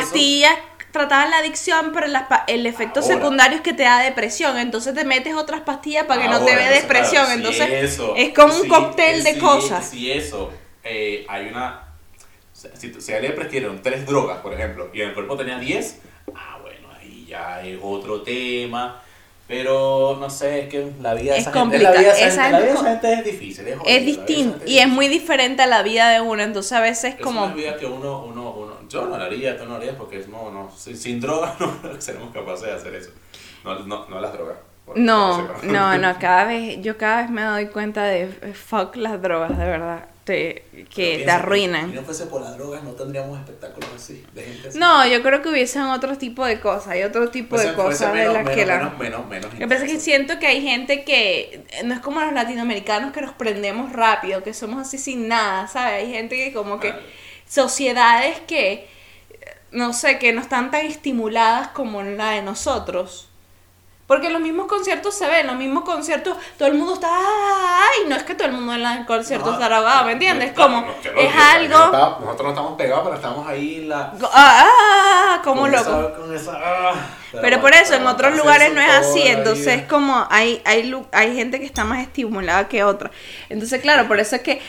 Trataban 0.97 1.31
la 1.31 1.39
adicción, 1.39 1.91
pero 1.93 2.07
las 2.07 2.25
el 2.47 2.67
efecto 2.67 3.01
Ahora. 3.01 3.15
secundario 3.15 3.57
es 3.57 3.63
que 3.63 3.73
te 3.75 3.83
da 3.83 4.01
depresión. 4.01 4.57
Entonces 4.59 4.95
te 4.95 5.05
metes 5.05 5.35
otras 5.35 5.61
pastillas 5.61 6.05
para 6.05 6.23
que 6.23 6.29
no 6.29 6.45
te 6.45 6.57
dé 6.57 6.69
depresión. 6.81 7.25
claro, 7.27 7.33
entonces 7.33 7.69
eso- 7.71 8.15
es 8.17 8.33
como 8.33 8.55
un 8.57 8.69
cóctel 8.69 9.23
de 9.23 9.39
cosas. 9.39 9.89
Si 9.89 10.11
eso, 10.11 10.51
eh, 10.83 11.25
hay 11.29 11.49
una. 11.49 11.83
Si, 12.53 12.93
si 13.01 13.13
a 13.13 13.19
él 13.19 13.23
le 13.25 13.31
prescribieron 13.31 13.83
tres 13.83 14.07
drogas, 14.07 14.39
por 14.39 14.55
ejemplo, 14.55 14.89
y 14.95 15.03
en 15.03 15.09
el 15.09 15.15
cuerpo 15.15 15.37
tenía 15.37 15.59
10, 15.59 15.99
ah, 16.35 16.59
bueno, 16.63 16.89
ahí 16.99 17.27
ya 17.29 17.61
es 17.63 17.79
otro 17.83 18.23
tema. 18.23 19.03
Pero 19.49 20.17
no 20.19 20.29
sé, 20.29 20.63
es 20.63 20.69
que 20.69 20.91
la 21.01 21.15
vida 21.15 21.35
de 21.35 21.39
Es 21.39 21.47
esa 21.47 21.53
gente, 21.53 21.79
la 21.79 21.93
vida 21.93 22.01
de 22.01 22.09
esa 22.09 22.11
complicado, 22.11 22.29
esa 22.33 22.43
gente, 22.43 22.53
la 22.53 22.59
vida 22.59 22.67
de 22.67 22.73
es 22.73 22.81
esa 22.81 22.91
gente 22.91 23.13
es 23.13 23.25
difícil. 23.25 23.69
Es, 23.69 23.77
Es 23.87 24.05
distinto 24.07 24.59
y 24.67 24.79
es 24.79 24.89
muy 24.89 25.07
diferente 25.07 25.63
a 25.63 25.67
la 25.69 25.83
vida 25.83 26.09
de 26.11 26.21
uno. 26.21 26.43
Entonces 26.43 26.73
a 26.73 26.81
veces 26.81 27.15
Es 27.15 27.21
como... 27.21 27.45
una 27.45 27.55
vida 27.55 27.77
que 27.77 27.87
uno, 27.87 28.25
uno, 28.25 28.25
uno, 28.25 28.46
yo 28.89 29.07
no 29.07 29.15
haría, 29.17 29.57
tú 29.57 29.65
no 29.65 29.71
lo 29.71 29.77
harías 29.77 29.97
porque 29.97 30.19
es, 30.19 30.29
no, 30.29 30.51
no, 30.51 30.71
sin, 30.77 30.97
sin 30.97 31.21
drogas 31.21 31.59
no 31.61 32.01
seremos 32.01 32.33
capaces 32.33 32.67
de 32.67 32.73
hacer 32.73 32.95
eso. 32.95 33.11
No, 33.65 33.79
no, 33.81 34.07
no 34.09 34.21
las 34.21 34.33
drogas. 34.33 34.57
No, 34.95 35.49
no, 35.65 35.99
no, 35.99 36.19
cada 36.19 36.45
vez, 36.45 36.81
yo 36.81 36.97
cada 36.97 37.23
vez 37.23 37.31
me 37.31 37.43
doy 37.43 37.67
cuenta 37.67 38.05
de 38.05 38.23
eh, 38.25 38.55
fuck 38.55 38.95
las 38.97 39.21
drogas, 39.21 39.59
de 39.59 39.65
verdad, 39.65 40.05
te, 40.23 40.65
que 40.95 41.23
te 41.25 41.31
arruinan. 41.31 41.91
Si 41.91 41.97
no 41.97 42.03
fuese 42.03 42.27
por 42.27 42.41
las 42.41 42.57
drogas, 42.57 42.85
no 42.85 42.91
tendríamos 42.93 43.37
espectáculos 43.39 43.91
así, 43.97 44.25
de 44.33 44.43
gente 44.45 44.69
así. 44.69 44.79
No, 44.79 45.05
yo 45.07 45.23
creo 45.23 45.43
que 45.43 45.49
hubiesen 45.49 45.83
otro 45.83 46.17
tipo 46.17 46.45
de 46.45 46.61
cosas, 46.61 46.89
hay 46.89 47.03
otro 47.03 47.31
tipo 47.31 47.57
Fuese- 47.57 47.71
de 47.71 47.75
cosas 47.75 48.13
de 48.13 48.21
menos, 48.21 48.35
las 48.35 48.45
menos, 48.45 48.57
que 48.57 48.67
la... 48.67 48.79
menos, 48.79 48.99
menos, 48.99 49.27
menos 49.29 49.53
Lo 49.55 49.59
que 49.59 49.67
pasa 49.67 49.85
es 49.87 49.93
que 49.93 50.01
siento 50.01 50.39
que 50.39 50.47
hay 50.47 50.63
gente 50.63 51.05
que 51.05 51.65
eh, 51.71 51.83
no 51.85 51.93
es 51.95 52.01
como 52.01 52.21
los 52.21 52.33
latinoamericanos 52.33 53.13
que 53.13 53.23
nos 53.23 53.33
prendemos 53.33 53.93
rápido, 53.93 54.45
que 54.45 54.55
somos 54.55 54.81
así 54.81 54.99
sin 54.99 55.27
nada, 55.27 55.67
¿sabes? 55.67 56.05
Hay 56.05 56.13
gente 56.13 56.37
que 56.37 56.53
como 56.53 56.79
que. 56.79 56.95
Sociedades 57.49 58.41
que 58.41 58.73
eh, 59.31 59.57
no 59.73 59.93
sé, 59.93 60.19
que 60.19 60.33
no 60.33 60.41
están 60.41 60.71
tan 60.71 60.87
estimuladas 60.87 61.69
como 61.69 62.03
la 62.03 62.31
de 62.31 62.43
nosotros. 62.43 63.29
Porque 64.07 64.29
en 64.29 64.35
los 64.35 64.43
mismos 64.43 64.67
conciertos 64.69 65.17
se 65.17 65.27
ven, 65.27 65.41
en 65.41 65.47
los 65.49 65.57
mismos 65.57 65.83
conciertos 65.83 66.37
todo 66.57 66.69
el 66.69 66.75
mundo 66.75 66.95
está, 66.95 67.09
ay, 67.11 68.09
no 68.09 68.15
es 68.15 68.23
que 68.23 68.37
todo 68.37 68.47
el 68.47 68.55
mundo 68.55 68.73
en 68.73 68.83
los 68.85 69.05
conciertos 69.05 69.49
No, 69.49 69.55
está 69.55 69.69
drogado, 69.69 70.05
¿me 70.07 70.13
entiendes? 70.13 70.53
como 70.53 70.87
es 71.03 71.35
algo, 71.35 71.77
nosotros 72.21 72.43
no 72.45 72.49
estamos 72.51 72.73
pegados, 72.77 73.03
pero 73.03 73.17
estamos 73.17 73.49
ahí 73.49 73.79
en 73.83 73.89
la. 73.89 74.13
ah, 74.33 75.41
como 75.43 75.63
con 75.63 75.73
loco. 75.73 75.83
esa- 75.91 76.15
con 76.15 76.37
esa- 76.37 76.53
ah, 76.55 76.95
Pero 77.41 77.61
por 77.61 77.75
eso 77.75 77.95
en 77.95 78.07
otros 78.07 78.37
lugares 78.37 78.73
no 78.73 78.81
es 78.81 78.89
así, 78.91 79.23
entonces 79.23 79.67
es 79.67 79.77
vida. 79.79 79.89
como 79.89 80.25
hay, 80.31 80.63
hay, 80.65 80.95
hay 81.11 81.35
gente 81.35 81.59
que 81.59 81.67
está 81.67 81.83
más 81.83 81.99
estimulada 81.99 82.69
que 82.69 82.85
otra. 82.85 83.11
Entonces, 83.49 83.81
claro, 83.83 84.07
por 84.07 84.21
eso 84.21 84.37
es 84.37 84.43
que 84.43 84.63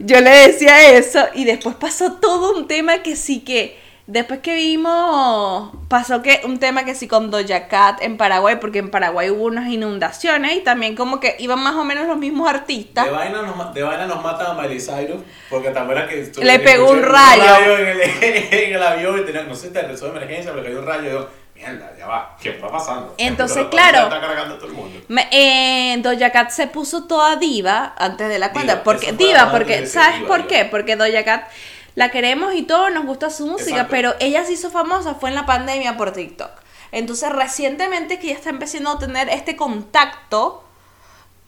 yo 0.00 0.20
le 0.20 0.30
decía 0.30 0.90
eso 0.90 1.20
y 1.34 1.44
después 1.44 1.76
pasó 1.76 2.14
todo 2.14 2.56
un 2.56 2.66
tema 2.66 3.02
que 3.02 3.16
sí 3.16 3.40
que 3.40 3.78
Después 4.10 4.40
que 4.40 4.56
vimos, 4.56 5.70
pasó 5.86 6.20
que 6.20 6.40
un 6.42 6.58
tema 6.58 6.84
que 6.84 6.96
sí 6.96 7.06
con 7.06 7.30
Doja 7.30 7.68
Cat 7.68 8.02
en 8.02 8.16
Paraguay, 8.16 8.56
porque 8.60 8.80
en 8.80 8.90
Paraguay 8.90 9.30
hubo 9.30 9.44
unas 9.44 9.68
inundaciones 9.68 10.56
y 10.56 10.60
también 10.62 10.96
como 10.96 11.20
que 11.20 11.36
iban 11.38 11.62
más 11.62 11.76
o 11.76 11.84
menos 11.84 12.08
los 12.08 12.18
mismos 12.18 12.50
artistas. 12.50 13.04
De 13.04 13.12
vaina 13.12 13.42
nos, 13.42 13.72
de 13.72 13.82
vaina 13.84 14.08
nos 14.08 14.20
mata 14.20 14.50
a 14.50 14.54
Miley 14.54 14.80
Cyrus, 14.80 15.22
porque 15.48 15.70
te 15.70 15.78
acuerdas 15.78 16.08
que... 16.08 16.32
Le 16.42 16.58
pegó 16.58 16.90
un 16.90 17.02
rayo. 17.02 17.78
en, 17.78 17.86
el, 17.86 18.00
en 18.50 18.74
el 18.74 18.82
avión 18.82 19.20
y 19.20 19.24
tenía, 19.24 19.44
no 19.44 19.54
sé, 19.54 19.68
te 19.68 19.80
de 19.80 20.08
emergencia, 20.08 20.50
pero 20.50 20.64
cayó 20.64 20.80
un 20.80 20.86
rayo 20.86 21.28
mierda, 21.60 21.92
ya 21.98 22.06
va, 22.06 22.36
¿qué 22.40 22.50
está 22.50 22.68
pasando? 22.68 23.14
Entonces, 23.18 23.66
claro. 23.70 23.98
Está 24.04 24.20
cargando 24.20 24.54
a 24.54 24.58
todo 24.58 24.68
el 24.68 24.72
mundo. 24.74 25.00
Me- 25.08 25.28
eh, 25.30 25.96
Doja 25.98 26.30
Cat 26.30 26.50
se 26.50 26.66
puso 26.66 27.04
toda 27.04 27.36
diva 27.36 27.94
antes 27.98 28.28
de 28.28 28.38
la 28.38 28.52
cuenta. 28.52 28.72
Diva, 28.74 28.84
porque, 28.84 29.12
diva, 29.12 29.50
porque, 29.50 29.86
¿sabes 29.86 30.16
diva, 30.20 30.28
por 30.28 30.46
qué? 30.46 30.64
Porque 30.64 30.96
Doja 30.96 31.24
Cat 31.24 31.48
la 31.94 32.10
queremos 32.10 32.54
y 32.54 32.62
todo, 32.62 32.88
nos 32.90 33.04
gusta 33.04 33.30
su 33.30 33.46
música, 33.46 33.70
Exacto. 33.70 33.90
pero 33.90 34.14
ella 34.20 34.44
se 34.44 34.52
hizo 34.52 34.70
famosa 34.70 35.14
fue 35.16 35.28
en 35.30 35.34
la 35.34 35.44
pandemia 35.46 35.96
por 35.96 36.12
TikTok. 36.12 36.50
Entonces, 36.92 37.30
recientemente 37.30 38.18
que 38.18 38.28
ella 38.28 38.36
está 38.36 38.50
empezando 38.50 38.90
a 38.90 38.98
tener 38.98 39.28
este 39.28 39.54
contacto 39.56 40.64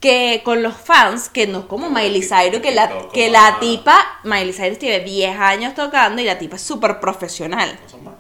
que 0.01 0.43
con 0.45 0.63
los 0.65 0.75
fans, 0.77 1.29
que 1.29 1.47
no 1.47 1.61
es 1.61 1.65
como 1.67 1.89
Miley 1.89 2.23
Cyrus, 2.23 2.61
que 2.61 2.73
la, 2.73 2.91
que 3.13 3.31
la 3.31 3.59
tipa, 3.61 3.97
Miley 4.25 4.53
Cyrus 4.53 4.79
tiene 4.79 5.01
10 5.05 5.39
años 5.39 5.75
tocando 5.75 6.21
y 6.21 6.25
la 6.25 6.39
tipa 6.39 6.57
es 6.57 6.63
súper 6.63 6.99
profesional. 6.99 7.79
¿No 7.85 7.89
son 7.89 8.05
más? 8.05 8.15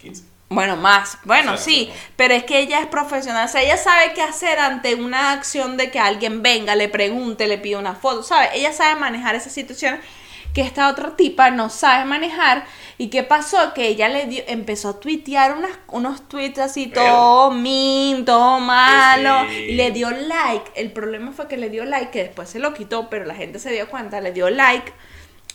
15. 0.00 0.24
Bueno, 0.48 0.76
más. 0.76 1.18
Bueno, 1.24 1.54
O 1.54 1.56
sea, 1.56 1.64
sí, 1.64 1.86
como- 1.86 1.98
pero 2.16 2.34
es 2.34 2.44
que 2.44 2.60
ella 2.60 2.80
es 2.80 2.86
profesional. 2.86 3.46
O 3.46 3.48
sea, 3.48 3.62
ella 3.62 3.76
sabe 3.76 4.12
qué 4.14 4.22
hacer 4.22 4.58
ante 4.60 4.94
una 4.94 5.32
acción 5.32 5.76
de 5.76 5.90
que 5.90 5.98
alguien 5.98 6.42
venga, 6.42 6.76
le 6.76 6.88
pregunte, 6.88 7.46
le 7.48 7.58
pida 7.58 7.78
una 7.78 7.94
foto, 7.94 8.22
¿sabe? 8.22 8.50
Ella 8.54 8.72
sabe 8.72 8.94
manejar 9.00 9.34
esa 9.34 9.50
situación 9.50 9.98
que 10.54 10.62
esta 10.62 10.88
otra 10.88 11.16
tipa 11.16 11.50
no 11.50 11.68
sabe 11.68 12.04
manejar. 12.04 12.64
¿Y 12.96 13.08
qué 13.08 13.22
pasó? 13.24 13.74
Que 13.74 13.88
ella 13.88 14.08
le 14.08 14.24
dio, 14.26 14.42
empezó 14.46 14.88
a 14.90 15.00
tuitear 15.00 15.52
unas, 15.54 15.72
unos 15.88 16.26
tweets 16.28 16.58
así, 16.60 16.86
todo 16.86 17.50
mean, 17.50 18.24
todo 18.24 18.58
malo, 18.60 19.46
sí. 19.50 19.54
y 19.54 19.74
le 19.74 19.90
dio 19.90 20.10
like. 20.10 20.70
El 20.76 20.92
problema 20.92 21.32
fue 21.32 21.46
que 21.48 21.58
le 21.58 21.68
dio 21.68 21.84
like, 21.84 22.10
que 22.10 22.22
después 22.22 22.48
se 22.48 22.58
lo 22.58 22.72
quitó, 22.72 23.10
pero 23.10 23.26
la 23.26 23.34
gente 23.34 23.58
se 23.58 23.70
dio 23.70 23.90
cuenta, 23.90 24.22
le 24.22 24.32
dio 24.32 24.48
like 24.48 24.90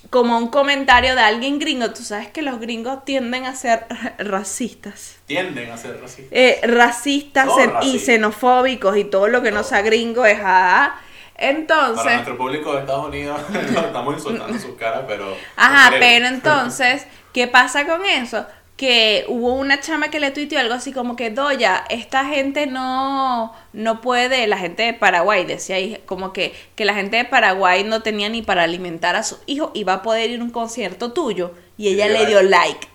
como 0.09 0.37
un 0.37 0.47
comentario 0.47 1.15
de 1.15 1.21
alguien 1.21 1.59
gringo. 1.59 1.91
Tú 1.91 2.03
sabes 2.03 2.29
que 2.29 2.41
los 2.41 2.59
gringos 2.59 3.05
tienden 3.05 3.45
a 3.45 3.55
ser 3.55 3.85
racistas. 4.17 5.17
Tienden 5.25 5.71
a 5.71 5.77
ser 5.77 5.99
racistas. 6.01 6.31
Eh, 6.31 6.59
racistas 6.63 7.45
No, 7.45 7.83
y 7.83 7.99
xenofóbicos 7.99 8.97
y 8.97 9.03
todo 9.05 9.27
lo 9.27 9.41
que 9.41 9.51
no 9.51 9.63
sea 9.63 9.81
gringo 9.81 10.25
es 10.25 10.39
ah. 10.43 10.95
Para 11.41 11.51
Entonces, 11.51 12.05
nuestro 12.05 12.37
público 12.37 12.73
de 12.73 12.81
Estados 12.81 13.07
Unidos, 13.07 13.41
estamos 13.51 14.13
insultando 14.13 14.59
sus 14.59 14.75
caras, 14.75 15.05
pero... 15.07 15.35
ajá, 15.55 15.89
no 15.89 15.97
pero 15.99 16.27
entonces, 16.27 17.07
¿qué 17.33 17.47
pasa 17.47 17.87
con 17.87 18.05
eso? 18.05 18.45
Que 18.81 19.25
hubo 19.27 19.53
una 19.53 19.79
chama 19.79 20.09
que 20.09 20.19
le 20.19 20.31
tuiteó 20.31 20.59
algo 20.59 20.73
así 20.73 20.91
como 20.91 21.15
que, 21.15 21.29
Doya, 21.29 21.85
esta 21.89 22.25
gente 22.25 22.65
no, 22.65 23.53
no 23.73 24.01
puede, 24.01 24.47
la 24.47 24.57
gente 24.57 24.81
de 24.81 24.93
Paraguay, 24.95 25.45
decía 25.45 25.75
ahí, 25.75 26.01
como 26.07 26.33
que, 26.33 26.55
que 26.75 26.83
la 26.83 26.95
gente 26.95 27.17
de 27.17 27.25
Paraguay 27.25 27.83
no 27.83 28.01
tenía 28.01 28.27
ni 28.27 28.41
para 28.41 28.63
alimentar 28.63 29.15
a 29.15 29.21
su 29.21 29.37
hijo 29.45 29.69
y 29.75 29.83
va 29.83 29.93
a 29.93 30.01
poder 30.01 30.31
ir 30.31 30.39
a 30.39 30.43
un 30.43 30.49
concierto 30.49 31.11
tuyo. 31.13 31.51
Y 31.77 31.89
ella 31.89 32.07
le 32.07 32.25
dio 32.25 32.41
like. 32.41 32.87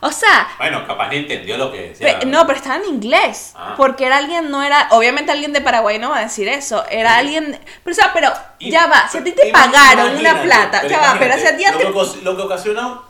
O 0.00 0.10
sea, 0.10 0.48
Bueno, 0.56 0.86
capaz 0.86 1.10
ni 1.10 1.16
entendió 1.18 1.58
lo 1.58 1.70
que 1.70 1.88
decía. 1.90 2.20
No, 2.24 2.46
pero 2.46 2.58
estaba 2.58 2.76
en 2.76 2.86
inglés. 2.86 3.52
Ah. 3.56 3.74
Porque 3.76 4.06
era 4.06 4.16
alguien, 4.16 4.50
no 4.50 4.62
era. 4.62 4.88
Obviamente 4.92 5.32
alguien 5.32 5.52
de 5.52 5.60
Paraguay 5.60 5.98
no 5.98 6.08
va 6.08 6.20
a 6.20 6.22
decir 6.22 6.48
eso. 6.48 6.82
Era 6.90 7.18
alguien. 7.18 7.60
Pero, 7.84 7.92
o 7.92 7.94
sea, 7.94 8.10
pero 8.14 8.32
Y- 8.58 8.70
ya 8.70 8.86
va. 8.86 9.06
Si 9.06 9.18
a 9.18 9.22
ti 9.24 9.32
te 9.32 9.50
pagaron 9.52 10.16
una 10.16 10.40
plata. 10.40 10.86
Ya 10.88 10.98
va, 10.98 11.16
pero 11.18 11.36
si 11.36 11.46
a 11.46 11.54
ti 11.58 11.64
lo 11.70 11.76
te. 12.06 12.22
lo 12.22 12.36
que 12.38 12.42
ocasiona 12.42 13.00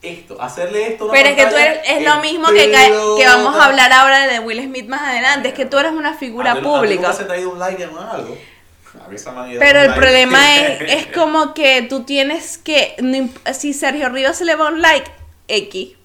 esto, 0.00 0.40
hacerle 0.40 0.88
esto 0.88 1.06
una 1.06 1.12
Pero 1.14 1.28
es 1.30 1.36
que 1.36 1.46
tú 1.46 1.56
eres. 1.56 1.80
Es 1.84 2.04
lo 2.04 2.20
mismo 2.20 2.48
que, 2.48 2.70
que 2.70 3.26
vamos 3.26 3.56
a 3.56 3.64
hablar 3.64 3.92
ahora 3.92 4.26
de 4.26 4.38
Will 4.40 4.62
Smith 4.62 4.86
más 4.86 5.02
adelante. 5.02 5.48
Es 5.48 5.54
que 5.54 5.66
tú 5.66 5.78
eres 5.78 5.92
una 5.92 6.14
figura 6.14 6.52
A 6.52 6.54
a 6.54 6.62
pública. 6.62 7.12
se 7.12 7.24
un 7.46 7.58
like 7.58 7.82
algo. 7.84 8.38
Pero 9.58 9.80
el 9.80 9.88
like. 9.88 10.00
problema 10.00 10.56
es, 10.56 10.80
es 10.94 11.06
como 11.08 11.52
que 11.54 11.82
tú 11.82 12.04
tienes 12.04 12.58
que. 12.58 12.94
si 13.54 13.72
Sergio 13.72 14.08
Rivas 14.08 14.38
se 14.38 14.44
le 14.44 14.54
va 14.54 14.68
un 14.68 14.80
like, 14.80 15.10
X. 15.48 15.97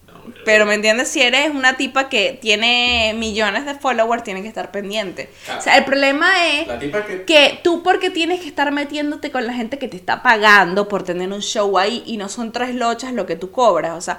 Pero 0.46 0.65
me 0.65 0.75
entiendes, 0.75 1.10
si 1.10 1.22
eres 1.22 1.50
una 1.50 1.77
tipa 1.77 2.10
que 2.10 2.38
tiene 2.42 3.13
millones 3.18 3.65
de 3.65 3.75
followers, 3.75 4.24
tienes 4.24 4.44
que 4.44 4.50
estar 4.50 4.72
pendiente. 4.72 5.30
Claro. 5.46 5.60
O 5.60 5.63
sea, 5.63 5.77
el 5.77 5.86
problema 5.86 6.48
es 6.48 6.68
que... 6.68 7.24
que 7.25 7.60
tú 7.63 7.84
porque 7.84 8.10
tienes 8.10 8.42
que 8.42 8.48
estar 8.48 8.72
metiéndote 8.72 9.32
con 9.32 9.46
la 9.46 9.53
gente 9.53 9.80
que 9.80 9.88
te 9.88 9.98
está 9.98 10.24
pagando 10.24 10.88
por 10.88 11.03
tener 11.03 11.32
un 11.32 11.42
show 11.42 11.77
ahí 11.77 12.03
y 12.06 12.18
no 12.18 12.30
son 12.30 12.51
tres 12.51 12.75
lochas 12.75 13.13
lo 13.13 13.25
que 13.25 13.36
tú 13.36 13.51
cobras, 13.51 13.94
o 13.98 14.01
sea, 14.01 14.18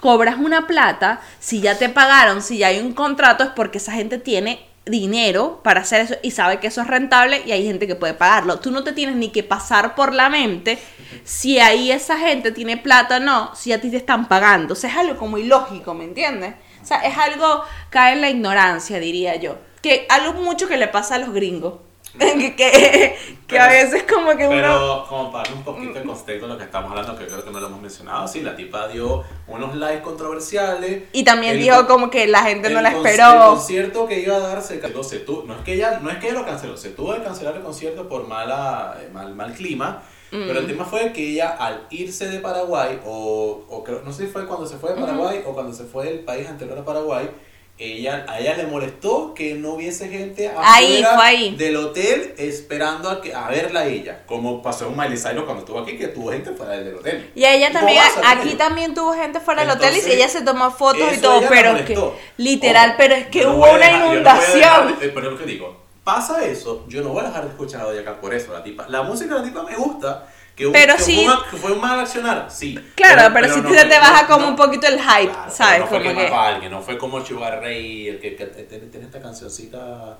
cobras 0.00 0.36
una 0.38 0.66
plata, 0.66 1.20
si 1.40 1.60
ya 1.60 1.78
te 1.78 1.88
pagaron, 1.88 2.42
si 2.42 2.58
ya 2.58 2.68
hay 2.68 2.80
un 2.80 2.92
contrato 2.92 3.44
es 3.44 3.50
porque 3.50 3.78
esa 3.78 3.92
gente 3.92 4.18
tiene 4.18 4.60
dinero 4.86 5.60
para 5.64 5.80
hacer 5.80 6.02
eso 6.02 6.14
y 6.22 6.30
sabe 6.30 6.60
que 6.60 6.68
eso 6.68 6.80
es 6.80 6.86
rentable 6.86 7.42
y 7.44 7.52
hay 7.52 7.66
gente 7.66 7.86
que 7.86 7.96
puede 7.96 8.14
pagarlo. 8.14 8.60
Tú 8.60 8.70
no 8.70 8.84
te 8.84 8.92
tienes 8.92 9.16
ni 9.16 9.30
que 9.30 9.42
pasar 9.42 9.94
por 9.94 10.14
la 10.14 10.30
mente 10.30 10.78
si 11.24 11.58
ahí 11.58 11.90
esa 11.90 12.18
gente 12.18 12.52
tiene 12.52 12.76
plata 12.76 13.16
o 13.16 13.20
no, 13.20 13.54
si 13.54 13.72
a 13.72 13.80
ti 13.80 13.90
te 13.90 13.96
están 13.96 14.28
pagando. 14.28 14.74
O 14.74 14.76
sea, 14.76 14.90
es 14.90 14.96
algo 14.96 15.16
como 15.16 15.38
ilógico, 15.38 15.92
¿me 15.92 16.04
entiendes? 16.04 16.54
O 16.82 16.86
sea, 16.86 17.00
es 17.00 17.18
algo, 17.18 17.64
cae 17.90 18.12
en 18.12 18.20
la 18.20 18.30
ignorancia, 18.30 19.00
diría 19.00 19.34
yo. 19.36 19.58
Que 19.82 20.06
algo 20.08 20.34
mucho 20.34 20.68
que 20.68 20.76
le 20.76 20.88
pasa 20.88 21.16
a 21.16 21.18
los 21.18 21.32
gringos. 21.32 21.74
Que, 22.18 22.54
que, 22.56 23.16
que 23.46 23.58
a 23.58 23.68
Pero- 23.68 23.84
veces 23.84 24.02
como 24.12 24.36
que 24.36 24.46
uno... 24.46 24.56
Pero 24.56 25.06
como 25.08 25.30
para 25.32 25.44
darle 25.44 25.58
un 25.58 25.64
poquito 25.64 25.94
de 25.94 26.04
contexto 26.04 26.46
de 26.46 26.52
lo 26.52 26.58
que 26.58 26.64
estamos 26.64 26.90
hablando, 26.90 27.16
que 27.16 27.26
creo 27.26 27.44
que 27.44 27.50
no 27.50 27.60
lo 27.60 27.66
hemos 27.68 27.80
mencionado, 27.80 28.26
sí, 28.26 28.40
la 28.42 28.56
tipa 28.56 28.88
dio 28.88 29.22
unos 29.46 29.74
likes 29.76 30.02
controversiales. 30.02 31.04
Y 31.12 31.24
también 31.24 31.52
El 31.54 31.60
dijo 31.60 31.86
como 31.86 32.10
que 32.10 32.26
la 32.26 32.42
gente 32.42 32.70
no 32.70 32.80
la 32.80 32.92
con- 32.92 33.06
El 33.06 33.12
esperó. 33.12 33.46
concierto 33.50 34.06
que 34.06 34.20
iba 34.20 34.36
a 34.36 34.40
dar 34.40 34.62
se 34.62 34.80
canceló, 34.80 35.02
se 35.04 35.18
tu- 35.20 35.44
no 35.46 35.54
es 35.54 35.60
que 35.62 35.74
ella, 35.74 36.00
no 36.02 36.10
es 36.10 36.18
que 36.18 36.28
ella 36.28 36.40
lo 36.40 36.46
canceló, 36.46 36.76
se 36.76 36.90
tuvo 36.90 37.14
que 37.14 37.22
cancelar 37.22 37.56
el 37.56 37.62
concierto 37.62 38.08
por 38.08 38.26
mala, 38.26 38.96
eh, 39.00 39.08
mal, 39.12 39.34
mal 39.34 39.52
clima. 39.52 40.02
Pero 40.28 40.54
Mm. 40.54 40.56
el 40.56 40.66
tema 40.66 40.84
fue 40.84 41.12
que 41.12 41.30
ella 41.30 41.50
al 41.50 41.86
irse 41.90 42.28
de 42.28 42.40
Paraguay, 42.40 43.00
o, 43.06 43.64
o 43.70 43.84
creo, 43.84 44.02
no 44.04 44.12
sé 44.12 44.26
si 44.26 44.32
fue 44.32 44.44
cuando 44.44 44.66
se 44.66 44.76
fue 44.76 44.92
de 44.92 45.00
Paraguay 45.00 45.42
o 45.46 45.52
cuando 45.54 45.72
se 45.72 45.84
fue 45.84 46.06
del 46.06 46.20
país 46.20 46.48
anterior 46.48 46.76
a 46.76 46.84
Paraguay, 46.84 47.30
ella, 47.78 48.24
a 48.28 48.40
ella 48.40 48.56
le 48.56 48.66
molestó 48.66 49.34
que 49.34 49.54
no 49.54 49.72
hubiese 49.74 50.08
gente 50.08 50.50
Ahí, 50.56 51.02
afuera 51.02 51.16
fue 51.16 51.26
ahí. 51.26 51.56
del 51.56 51.76
hotel 51.76 52.34
esperando 52.38 53.10
a, 53.10 53.20
que, 53.20 53.34
a 53.34 53.48
verla 53.48 53.80
a 53.80 53.86
ella. 53.86 54.22
Como 54.26 54.62
pasó 54.62 54.86
en 54.88 54.96
Miley 54.96 55.18
Cyrus 55.18 55.44
cuando 55.44 55.60
estuvo 55.60 55.78
aquí, 55.80 55.98
que 55.98 56.08
tuvo 56.08 56.30
gente 56.32 56.52
fuera 56.52 56.72
del 56.72 56.94
hotel. 56.94 57.30
Y 57.34 57.44
ella 57.44 57.68
¿Y 57.68 57.72
cómo 57.72 57.78
también, 57.86 58.02
a 58.24 58.30
aquí 58.30 58.54
también 58.54 58.94
tuvo 58.94 59.12
gente 59.12 59.40
fuera 59.40 59.60
del 59.62 59.70
hotel 59.72 59.92
y 59.92 59.96
Entonces, 59.96 60.14
ella 60.14 60.28
se 60.28 60.40
tomó 60.42 60.70
fotos 60.70 61.12
y 61.16 61.20
todo, 61.20 61.38
ella 61.40 61.48
pero 61.50 61.76
es 61.76 61.82
que, 61.84 61.98
literal, 62.38 62.94
pero 62.96 63.14
es 63.14 63.26
que 63.26 63.42
no 63.44 63.56
hubo 63.56 63.66
a 63.66 63.70
una 63.72 63.78
dejar- 63.86 63.98
no 64.00 64.06
a 64.08 64.12
inundación. 64.14 64.58
dejar- 64.60 64.88
eh, 65.02 65.12
pero 65.14 65.26
es 65.26 65.32
lo 65.32 65.38
que 65.38 65.44
digo, 65.44 65.76
pasa 66.02 66.44
eso, 66.46 66.84
yo 66.88 67.02
no 67.02 67.10
voy 67.10 67.24
a 67.24 67.28
dejar 67.28 67.42
de 67.44 67.50
escuchar 67.50 67.80
a 67.82 67.84
Doja 67.84 68.04
Cat 68.04 68.16
por 68.20 68.32
eso, 68.32 68.52
la 68.52 68.62
tipa. 68.62 68.86
La 68.88 69.02
música 69.02 69.34
de 69.34 69.40
la 69.40 69.46
tipa 69.46 69.62
me 69.64 69.76
gusta. 69.76 70.26
Que, 70.56 70.66
un- 70.66 70.72
Pero 70.72 70.96
que 70.96 71.02
sí- 71.02 71.16
Fue, 71.16 71.24
una- 71.34 71.50
que 71.50 71.56
fue 71.58 71.72
un 71.72 71.80
mal 71.82 72.00
accionar, 72.00 72.50
sí. 72.50 72.78
Claro, 72.94 73.30
pero, 73.34 73.52
si 73.54 73.60
no 73.60 73.68
se 73.68 73.74
fue- 73.74 73.84
te 73.84 73.98
baja 73.98 74.22
no- 74.22 74.28
como 74.28 74.40
no- 74.40 74.48
un 74.48 74.56
poquito 74.56 74.86
el 74.86 74.98
hype, 74.98 75.30
Claro, 75.30 75.50
¿sabes? 75.50 75.80
No 75.80 75.86
fue 75.86 75.98
como 75.98 76.10
que 76.10 76.16
que... 76.16 76.22
mató 76.24 76.34
a 76.34 76.48
alguien, 76.48 76.72
no 76.72 76.80
fue 76.82 76.98
como 76.98 77.24
Sugar 77.24 77.60
Ray, 77.60 78.08
el 78.08 78.18
que, 78.20 78.30
tiene, 78.30 78.86
tiene 78.86 79.06
esta 79.06 79.20
cancioncita. 79.20 80.16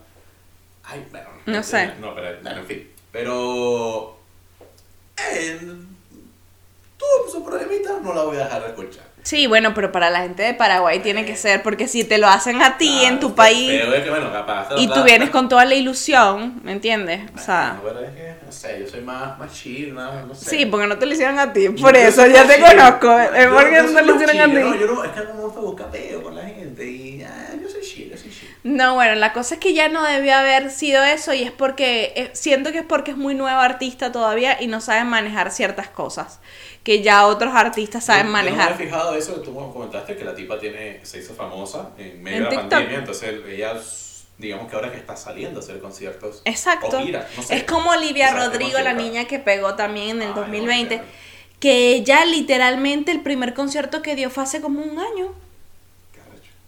Ay. 0.84 1.06
No 1.46 1.62
sé. 1.62 1.94
No, 2.00 2.14
pero, 2.14 2.28
en 2.50 2.66
fin. 2.66 2.90
Pero. 3.10 4.18
Eh, 5.16 5.58
tuvo 6.98 7.30
su 7.32 7.42
problemita, 7.44 7.98
no 8.02 8.12
la 8.12 8.22
voy 8.24 8.36
a 8.36 8.44
dejar 8.44 8.60
de 8.62 8.68
escuchar. 8.68 9.04
Sí, 9.26 9.48
bueno, 9.48 9.74
pero 9.74 9.90
para 9.90 10.08
la 10.08 10.20
gente 10.20 10.44
de 10.44 10.54
Paraguay 10.54 11.00
tiene 11.00 11.24
que 11.24 11.34
ser, 11.34 11.60
porque 11.64 11.88
si 11.88 12.04
te 12.04 12.16
lo 12.16 12.28
hacen 12.28 12.62
a 12.62 12.78
ti 12.78 13.04
en 13.04 13.18
tu 13.18 13.34
país 13.34 13.80
Pero 13.82 13.92
es 13.96 14.04
que, 14.04 14.10
bueno, 14.10 14.30
capaz. 14.32 14.68
y 14.76 14.86
tú 14.86 15.02
vienes 15.02 15.30
con 15.30 15.48
toda 15.48 15.64
la 15.64 15.74
ilusión, 15.74 16.60
¿me 16.62 16.70
entiendes? 16.70 17.22
O 17.34 17.38
sea... 17.38 17.80
Bueno, 17.82 17.98
pero 17.98 18.06
es 18.06 18.14
que, 18.14 18.46
no 18.46 18.52
sé, 18.52 18.78
yo 18.78 18.86
soy 18.88 19.00
más, 19.00 19.36
más 19.36 19.52
chill, 19.52 19.92
más, 19.92 20.24
no 20.28 20.32
sé. 20.32 20.44
Sí, 20.50 20.66
porque 20.66 20.86
no 20.86 20.96
te 20.96 21.06
lo 21.06 21.12
hicieron 21.12 21.40
a 21.40 21.52
ti, 21.52 21.68
por 21.70 21.92
yo 21.94 22.00
eso 22.02 22.24
ya 22.28 22.46
te 22.46 22.54
chill. 22.54 22.64
conozco, 22.66 23.18
es 23.18 23.44
Yo- 23.46 23.54
porque 23.56 23.82
no 23.82 23.92
te 23.94 24.02
lo 24.06 24.14
hicieron 24.14 24.38
a 24.38 24.44
ti. 24.44 24.52
No, 24.64 24.74
yo 24.76 24.86
no, 24.94 25.04
es 25.04 25.10
que 25.10 25.20
no 25.24 25.34
me 25.34 25.40
gusta 25.40 25.60
buscar 25.60 25.90
peo 25.90 26.22
con 26.22 26.36
la 26.36 26.42
gente 26.44 26.88
y 26.88 27.22
ah, 27.24 27.48
yo 27.60 27.68
soy 27.68 27.80
chill, 27.80 28.10
yo 28.12 28.16
soy 28.16 28.30
chill. 28.30 28.48
No, 28.62 28.94
bueno, 28.94 29.16
la 29.16 29.32
cosa 29.32 29.54
es 29.54 29.60
que 29.60 29.74
ya 29.74 29.88
no 29.88 30.04
debió 30.04 30.36
haber 30.36 30.70
sido 30.70 31.02
eso 31.02 31.34
y 31.34 31.42
es 31.42 31.50
porque 31.50 32.12
eh, 32.14 32.30
siento 32.32 32.70
que 32.70 32.78
es 32.78 32.84
porque 32.84 33.10
es 33.10 33.16
muy 33.16 33.34
nueva 33.34 33.64
artista 33.64 34.12
todavía 34.12 34.56
y 34.62 34.68
no 34.68 34.80
sabe 34.80 35.02
manejar 35.04 35.50
ciertas 35.50 35.88
cosas 35.88 36.38
que 36.86 37.02
ya 37.02 37.26
otros 37.26 37.52
artistas 37.52 38.04
saben 38.04 38.26
Yo- 38.26 38.32
manejar. 38.32 38.68
Yo 38.68 38.70
no 38.74 38.78
me 38.78 38.84
he 38.84 38.86
fijado 38.86 39.16
eso 39.16 39.34
que 39.34 39.40
tú 39.40 39.50
me 39.60 39.72
comentaste, 39.72 40.16
que 40.16 40.24
la 40.24 40.36
tipa 40.36 40.56
tiene, 40.60 41.00
se 41.04 41.18
hizo 41.18 41.34
famosa 41.34 41.90
en 41.98 42.22
medio 42.22 42.36
En 42.36 42.42
de 42.44 42.44
la 42.44 42.50
TikTok. 42.50 42.70
pandemia, 42.70 42.98
entonces 43.00 43.34
ella, 43.48 43.74
digamos 44.38 44.70
que 44.70 44.76
ahora 44.76 44.92
que 44.92 44.98
está 44.98 45.16
saliendo 45.16 45.58
a 45.58 45.62
hacer 45.64 45.80
conciertos. 45.80 46.42
Exacto. 46.44 46.86
o 46.98 47.00
no 47.00 47.42
sé. 47.42 47.56
es 47.56 47.64
como 47.64 47.90
Olivia 47.90 48.32
Rodrigo, 48.32 48.78
la 48.78 48.92
niña 48.92 49.24
que 49.24 49.40
pegó 49.40 49.74
también 49.74 50.10
en 50.10 50.16
el 50.22 50.28
Ay, 50.28 50.34
no, 50.34 50.40
2020, 50.42 50.94
claro. 50.98 51.10
que 51.58 51.94
ella 51.96 52.24
literalmente 52.24 53.10
el 53.10 53.20
primer 53.20 53.52
concierto 53.52 54.00
que 54.00 54.14
dio 54.14 54.30
fue 54.30 54.44
hace 54.44 54.60
como 54.60 54.80
un 54.80 55.00
año. 55.00 55.34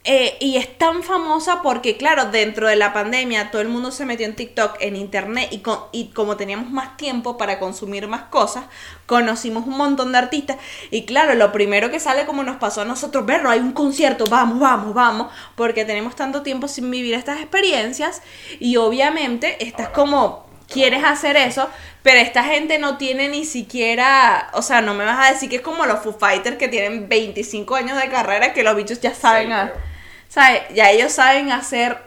Eh, 0.05 0.39
y 0.41 0.57
es 0.57 0.79
tan 0.79 1.03
famosa 1.03 1.61
porque, 1.63 1.97
claro, 1.99 2.27
dentro 2.27 2.67
de 2.67 2.77
la 2.77 2.95
pandemia 2.95 3.51
todo 3.51 3.61
el 3.61 3.69
mundo 3.69 3.91
se 3.91 4.07
metió 4.07 4.25
en 4.27 4.37
TikTok, 4.37 4.77
en 4.81 4.97
Internet, 4.97 5.49
y, 5.51 5.59
con, 5.59 5.81
y 5.93 6.07
como 6.13 6.37
teníamos 6.37 6.71
más 6.71 6.97
tiempo 6.97 7.37
para 7.37 7.59
consumir 7.59 8.09
más 8.09 8.23
cosas, 8.23 8.65
conocimos 9.07 9.67
un 9.67 9.77
montón 9.77 10.13
de 10.13 10.19
artistas. 10.19 10.57
Y 10.91 11.05
claro, 11.05 11.35
lo 11.35 11.53
primero 11.53 11.91
que 11.91 12.01
sale 12.01 12.25
como 12.25 12.43
nos 12.43 12.57
pasó 12.57 12.83
a 12.83 12.85
nosotros, 12.87 13.27
verlo, 13.27 13.51
hay 13.51 13.59
un 13.59 13.73
concierto, 13.73 14.25
vamos, 14.27 14.59
vamos, 14.59 14.95
vamos, 14.95 15.29
porque 15.57 15.85
tenemos 15.85 16.17
tanto 16.17 16.43
tiempo 16.43 16.69
sin 16.69 16.91
vivir 16.91 17.15
estas 17.15 17.41
experiencias. 17.41 18.23
Y 18.61 18.77
obviamente 18.77 19.63
estás 19.63 19.91
como 19.91 20.48
quieres 20.69 21.03
hacer 21.05 21.37
eso, 21.37 21.69
pero 22.03 22.21
esta 22.21 22.45
gente 22.45 22.79
no 22.79 22.97
tiene 22.97 23.29
ni 23.29 23.45
siquiera, 23.45 24.51
o 24.53 24.63
sea, 24.63 24.81
no 24.81 24.95
me 24.95 25.05
vas 25.05 25.27
a 25.27 25.33
decir 25.33 25.49
que 25.49 25.57
es 25.57 25.63
como 25.63 25.87
los 25.87 26.01
Foo 26.01 26.13
Fighters 26.13 26.57
que 26.57 26.69
tienen 26.69 27.09
25 27.09 27.75
años 27.75 28.01
de 28.01 28.09
carrera 28.09 28.53
que 28.53 28.63
los 28.63 28.77
bichos 28.77 29.01
ya 29.01 29.15
saben, 29.15 29.53
a, 29.53 29.73
¿sabes? 30.29 30.63
Ya 30.75 30.91
ellos 30.91 31.13
saben 31.13 31.51
hacer 31.51 31.99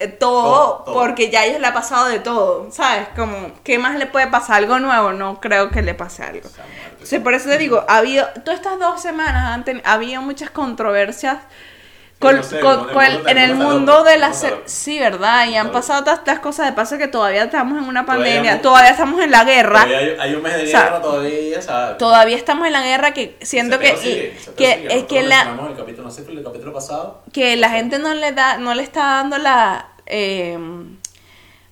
eh, 0.00 0.08
todo, 0.08 0.84
porque 0.84 1.30
ya 1.30 1.44
ellos 1.44 1.60
le 1.60 1.66
ha 1.66 1.74
pasado 1.74 2.06
de 2.06 2.18
todo, 2.18 2.70
¿sabes? 2.72 3.06
Como, 3.14 3.52
¿qué 3.62 3.78
más 3.78 3.96
le 3.96 4.06
puede 4.06 4.26
pasar? 4.26 4.56
¿Algo 4.56 4.78
nuevo? 4.78 5.12
No 5.12 5.40
creo 5.40 5.70
que 5.70 5.82
le 5.82 5.94
pase 5.94 6.24
algo. 6.24 6.48
Sí, 7.02 7.18
por 7.18 7.34
eso 7.34 7.48
te 7.48 7.58
digo, 7.58 7.84
ha 7.86 7.98
habido, 7.98 8.26
todas 8.44 8.60
estas 8.60 8.78
dos 8.78 9.00
semanas 9.00 9.52
han 9.52 9.82
habido 9.84 10.22
muchas 10.22 10.50
controversias 10.50 11.38
en 12.20 13.38
el 13.38 13.54
mundo 13.54 14.04
de 14.04 14.18
la... 14.18 14.32
Sí, 14.64 14.98
¿verdad? 14.98 15.48
Y 15.48 15.56
han 15.56 15.72
pasado 15.72 16.04
tantas 16.04 16.38
cosas 16.40 16.66
de 16.66 16.72
paso 16.72 16.98
que 16.98 17.08
todavía 17.08 17.44
estamos 17.44 17.82
en 17.82 17.88
una 17.88 18.06
pandemia, 18.06 18.62
todavía, 18.62 18.90
estamos 18.90 19.20
en 19.22 19.30
la 19.30 19.44
guerra. 19.44 19.82
Hay, 19.82 20.34
un 20.34 20.42
mes 20.42 20.56
de 20.56 20.64
guerra 20.64 21.00
todavía, 21.00 21.62
¿sabes? 21.62 21.98
Todavía 21.98 22.36
estamos 22.36 22.66
en 22.66 22.72
la 22.72 22.82
guerra 22.82 23.12
que 23.12 23.36
siento 23.42 23.78
que... 23.78 24.34
que, 24.56 24.86
es 24.90 25.04
que 25.04 25.22
la... 25.22 25.56
El 25.68 25.76
capítulo, 25.76 26.08
no 26.08 26.10
sé, 26.10 26.24
el 26.28 26.42
capítulo 26.42 26.72
pasado. 26.72 27.22
Que 27.32 27.56
la 27.56 27.70
gente 27.70 27.98
no 27.98 28.14
le 28.14 28.32
da, 28.32 28.58
no 28.58 28.74
le 28.74 28.82
está 28.82 29.00
dando 29.00 29.38
la... 29.38 29.88
Eh, 30.06 30.58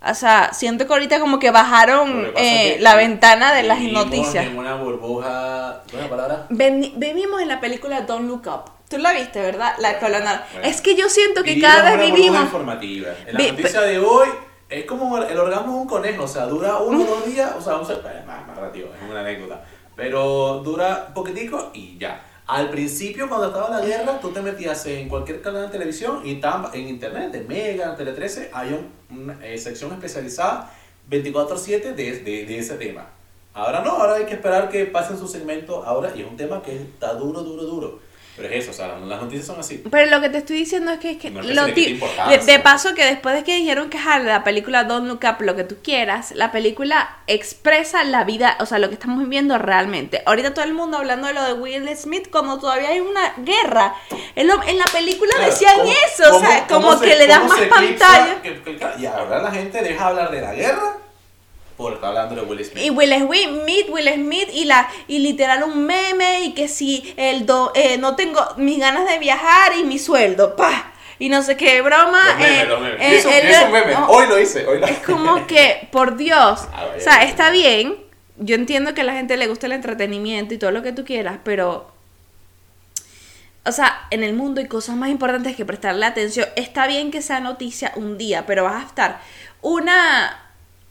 o 0.04 0.14
sea, 0.14 0.52
siento 0.52 0.86
que 0.86 0.92
ahorita 0.92 1.20
como 1.20 1.38
que 1.38 1.50
bajaron 1.50 2.32
eh, 2.36 2.76
la 2.80 2.96
ventana 2.96 3.54
de 3.54 3.62
las 3.62 3.80
noticias. 3.80 4.46
En 4.46 4.58
una 4.58 4.74
burbuja. 4.74 5.82
¿Una 5.92 6.08
palabra? 6.08 6.46
vivimos 6.48 7.40
en 7.40 7.48
la 7.48 7.60
película 7.60 8.00
Don't 8.02 8.28
Look 8.28 8.46
Up. 8.46 8.70
Tú 8.88 8.98
la 8.98 9.12
viste, 9.12 9.40
¿verdad? 9.40 9.74
La 9.78 9.98
colonial. 9.98 10.44
Es 10.62 10.80
que 10.80 10.96
yo 10.96 11.08
siento 11.08 11.42
que 11.42 11.60
cada 11.60 11.96
vez 11.96 12.12
vivimos. 12.12 12.42
informativa. 12.42 13.08
En 13.26 13.34
la 13.34 13.52
noticia 13.52 13.80
de 13.82 13.98
hoy 13.98 14.28
es 14.68 14.84
como 14.86 15.18
el 15.18 15.38
orgasmo 15.38 15.72
de 15.72 15.78
un 15.78 15.86
conejo, 15.86 16.24
o 16.24 16.28
sea, 16.28 16.46
dura 16.46 16.78
uno 16.78 17.02
o 17.02 17.06
dos 17.06 17.26
días, 17.26 17.52
o 17.56 17.60
sea, 17.60 17.76
un, 17.76 17.86
más, 18.26 18.46
más 18.46 18.56
relativo, 18.56 18.88
es 18.94 19.10
una 19.10 19.20
anécdota. 19.20 19.62
Pero 19.94 20.62
dura 20.64 21.06
un 21.08 21.14
poquitico 21.14 21.70
y 21.74 21.98
ya. 21.98 22.22
Al 22.52 22.68
principio, 22.68 23.30
cuando 23.30 23.46
estaba 23.46 23.70
la 23.70 23.80
guerra, 23.80 24.20
tú 24.20 24.28
te 24.28 24.42
metías 24.42 24.84
en 24.84 25.08
cualquier 25.08 25.40
canal 25.40 25.62
de 25.62 25.68
televisión 25.68 26.20
y 26.22 26.32
en 26.74 26.88
internet, 26.88 27.32
de 27.32 27.44
Mega, 27.44 27.96
Tele 27.96 28.12
13, 28.12 28.50
hay 28.52 28.90
una 29.08 29.38
eh, 29.42 29.56
sección 29.56 29.90
especializada 29.92 30.70
24-7 31.08 31.94
de, 31.94 32.18
de, 32.18 32.44
de 32.44 32.58
ese 32.58 32.74
tema. 32.74 33.06
Ahora 33.54 33.80
no, 33.80 33.92
ahora 33.92 34.16
hay 34.16 34.26
que 34.26 34.34
esperar 34.34 34.68
que 34.68 34.84
pasen 34.84 35.16
su 35.16 35.28
segmento 35.28 35.82
ahora 35.82 36.12
y 36.14 36.20
es 36.20 36.28
un 36.28 36.36
tema 36.36 36.60
que 36.62 36.76
está 36.76 37.14
duro, 37.14 37.40
duro, 37.40 37.62
duro. 37.62 38.00
Pero 38.34 38.48
es 38.48 38.62
eso, 38.62 38.70
o 38.70 38.74
sea, 38.74 38.98
las 38.98 39.20
noticias 39.20 39.46
son 39.46 39.60
así. 39.60 39.82
Pero 39.90 40.10
lo 40.10 40.22
que 40.22 40.30
te 40.30 40.38
estoy 40.38 40.56
diciendo 40.56 40.90
es 40.90 40.98
que, 40.98 41.10
es 41.10 41.16
que, 41.18 41.30
de, 41.30 42.58
paso 42.60 42.94
que 42.94 43.04
después 43.04 43.34
de 43.34 43.44
que 43.44 43.56
dijeron 43.56 43.90
que 43.90 43.98
la 43.98 44.42
película 44.42 44.84
Don't 44.84 45.06
Look 45.06 45.20
Up, 45.28 45.42
lo 45.42 45.54
que 45.54 45.64
tú 45.64 45.76
quieras, 45.82 46.32
la 46.32 46.50
película 46.50 47.18
expresa 47.26 48.04
la 48.04 48.24
vida, 48.24 48.56
o 48.60 48.64
sea, 48.64 48.78
lo 48.78 48.88
que 48.88 48.94
estamos 48.94 49.18
viviendo 49.18 49.58
realmente. 49.58 50.22
Ahorita 50.24 50.54
todo 50.54 50.64
el 50.64 50.72
mundo 50.72 50.96
hablando 50.96 51.26
de 51.26 51.34
lo 51.34 51.44
de 51.44 51.52
Will 51.52 51.94
Smith 51.94 52.30
como 52.30 52.58
todavía 52.58 52.88
hay 52.88 53.00
una 53.00 53.34
guerra. 53.36 53.94
En, 54.34 54.48
en 54.48 54.78
la 54.78 54.86
película 54.86 55.34
decían 55.44 55.76
eso, 56.08 56.36
o 56.36 56.40
sea, 56.40 56.66
como 56.66 56.98
que 56.98 57.14
le 57.14 57.26
dan 57.26 57.46
más 57.46 57.60
pantalla. 57.60 58.40
y 58.98 59.04
ahora 59.04 59.42
la 59.42 59.50
gente 59.50 59.82
deja 59.82 60.06
hablar 60.06 60.30
de 60.30 60.40
la 60.40 60.54
guerra 60.54 60.96
por 61.82 61.94
estar 61.94 62.08
hablando 62.08 62.36
de 62.36 62.42
Will 62.42 62.64
Smith. 62.64 62.84
Y 62.84 62.90
Will 62.90 63.12
Smith, 63.12 63.88
Will 63.88 64.08
Smith 64.14 64.48
y 64.52 64.64
la 64.64 64.88
y 65.08 65.18
literal 65.18 65.64
un 65.64 65.84
meme 65.84 66.44
y 66.44 66.54
que 66.54 66.68
si 66.68 67.12
el 67.16 67.44
do, 67.44 67.72
eh, 67.74 67.98
no 67.98 68.16
tengo 68.16 68.40
mis 68.56 68.78
ganas 68.78 69.08
de 69.08 69.18
viajar 69.18 69.72
y 69.78 69.84
mi 69.84 69.98
sueldo, 69.98 70.56
pa 70.56 70.92
y 71.18 71.28
no 71.28 71.42
sé 71.42 71.56
qué 71.56 71.82
broma. 71.82 72.20
Eh, 72.40 72.66
eh, 72.98 73.64
un 73.64 73.72
meme. 73.72 73.94
hoy 74.08 74.26
lo 74.26 74.40
hice. 74.40 74.66
Hoy 74.66 74.80
Es 74.88 74.98
como 75.00 75.46
que, 75.46 75.88
por 75.92 76.16
Dios, 76.16 76.60
o 76.96 77.00
sea, 77.00 77.22
está 77.24 77.50
bien. 77.50 77.96
Yo 78.38 78.54
entiendo 78.54 78.94
que 78.94 79.02
a 79.02 79.04
la 79.04 79.12
gente 79.12 79.36
le 79.36 79.46
gusta 79.46 79.66
el 79.66 79.72
entretenimiento 79.72 80.54
y 80.54 80.58
todo 80.58 80.72
lo 80.72 80.82
que 80.82 80.92
tú 80.92 81.04
quieras, 81.04 81.38
pero 81.44 81.92
o 83.64 83.70
sea, 83.70 84.06
en 84.10 84.24
el 84.24 84.34
mundo 84.34 84.60
hay 84.60 84.66
cosas 84.66 84.96
más 84.96 85.10
importantes 85.10 85.54
que 85.54 85.64
prestarle 85.64 86.06
atención. 86.06 86.48
Está 86.56 86.88
bien 86.88 87.12
que 87.12 87.22
sea 87.22 87.38
noticia 87.38 87.92
un 87.94 88.18
día, 88.18 88.44
pero 88.46 88.64
vas 88.64 88.82
a 88.82 88.86
estar 88.86 89.20
una 89.60 90.41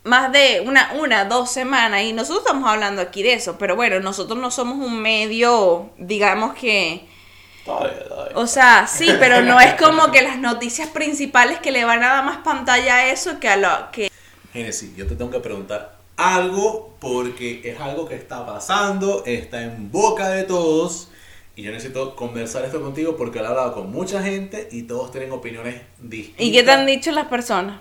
más 0.04 0.32
de 0.32 0.64
una, 0.66 0.94
una, 0.94 1.26
dos 1.26 1.52
semanas 1.52 2.02
y 2.04 2.14
nosotros 2.14 2.44
estamos 2.46 2.70
hablando 2.70 3.02
aquí 3.02 3.22
de 3.24 3.34
eso, 3.34 3.58
pero 3.58 3.76
bueno, 3.76 4.00
nosotros 4.00 4.40
no 4.40 4.50
somos 4.50 4.86
un 4.86 5.02
medio, 5.02 5.92
digamos 5.98 6.56
que... 6.56 7.08
O 8.34 8.48
sea, 8.48 8.88
sí, 8.88 9.08
pero 9.20 9.44
no 9.44 9.60
es 9.60 9.76
como 9.76 10.12
que 10.12 10.24
las 10.24 10.40
noticias 10.40 10.90
principales 10.90 11.60
que 11.60 11.72
le 11.72 11.86
van 11.86 12.02
a 12.04 12.08
dar 12.08 12.26
más 12.26 12.38
pantalla 12.38 12.96
a 12.96 13.12
eso 13.12 13.40
que 13.40 13.48
a 13.48 13.56
lo 13.56 13.92
que... 13.92 14.10
Genesis, 14.52 14.96
yo 14.96 15.08
te 15.08 15.16
tengo 15.16 15.30
que 15.30 15.40
preguntar 15.40 15.96
algo 16.18 16.96
porque 17.00 17.62
es 17.64 17.80
algo 17.80 18.08
que 18.08 18.16
está 18.16 18.46
pasando, 18.46 19.24
está 19.26 19.62
en 19.62 19.92
boca 19.92 20.30
de 20.30 20.44
todos 20.44 21.10
y 21.56 21.62
yo 21.62 21.72
necesito 21.72 22.16
conversar 22.16 22.66
esto 22.66 22.82
contigo 22.82 23.16
porque 23.16 23.40
he 23.40 23.46
hablado 23.46 23.74
con 23.74 23.92
mucha 23.92 24.24
gente 24.24 24.68
y 24.72 24.84
todos 24.84 25.12
tienen 25.12 25.32
opiniones 25.32 25.82
distintas. 26.00 26.46
¿Y 26.46 26.52
qué 26.52 26.64
te 26.64 26.72
han 26.72 26.88
dicho 26.88 27.12
las 27.12 27.28
personas? 27.28 27.80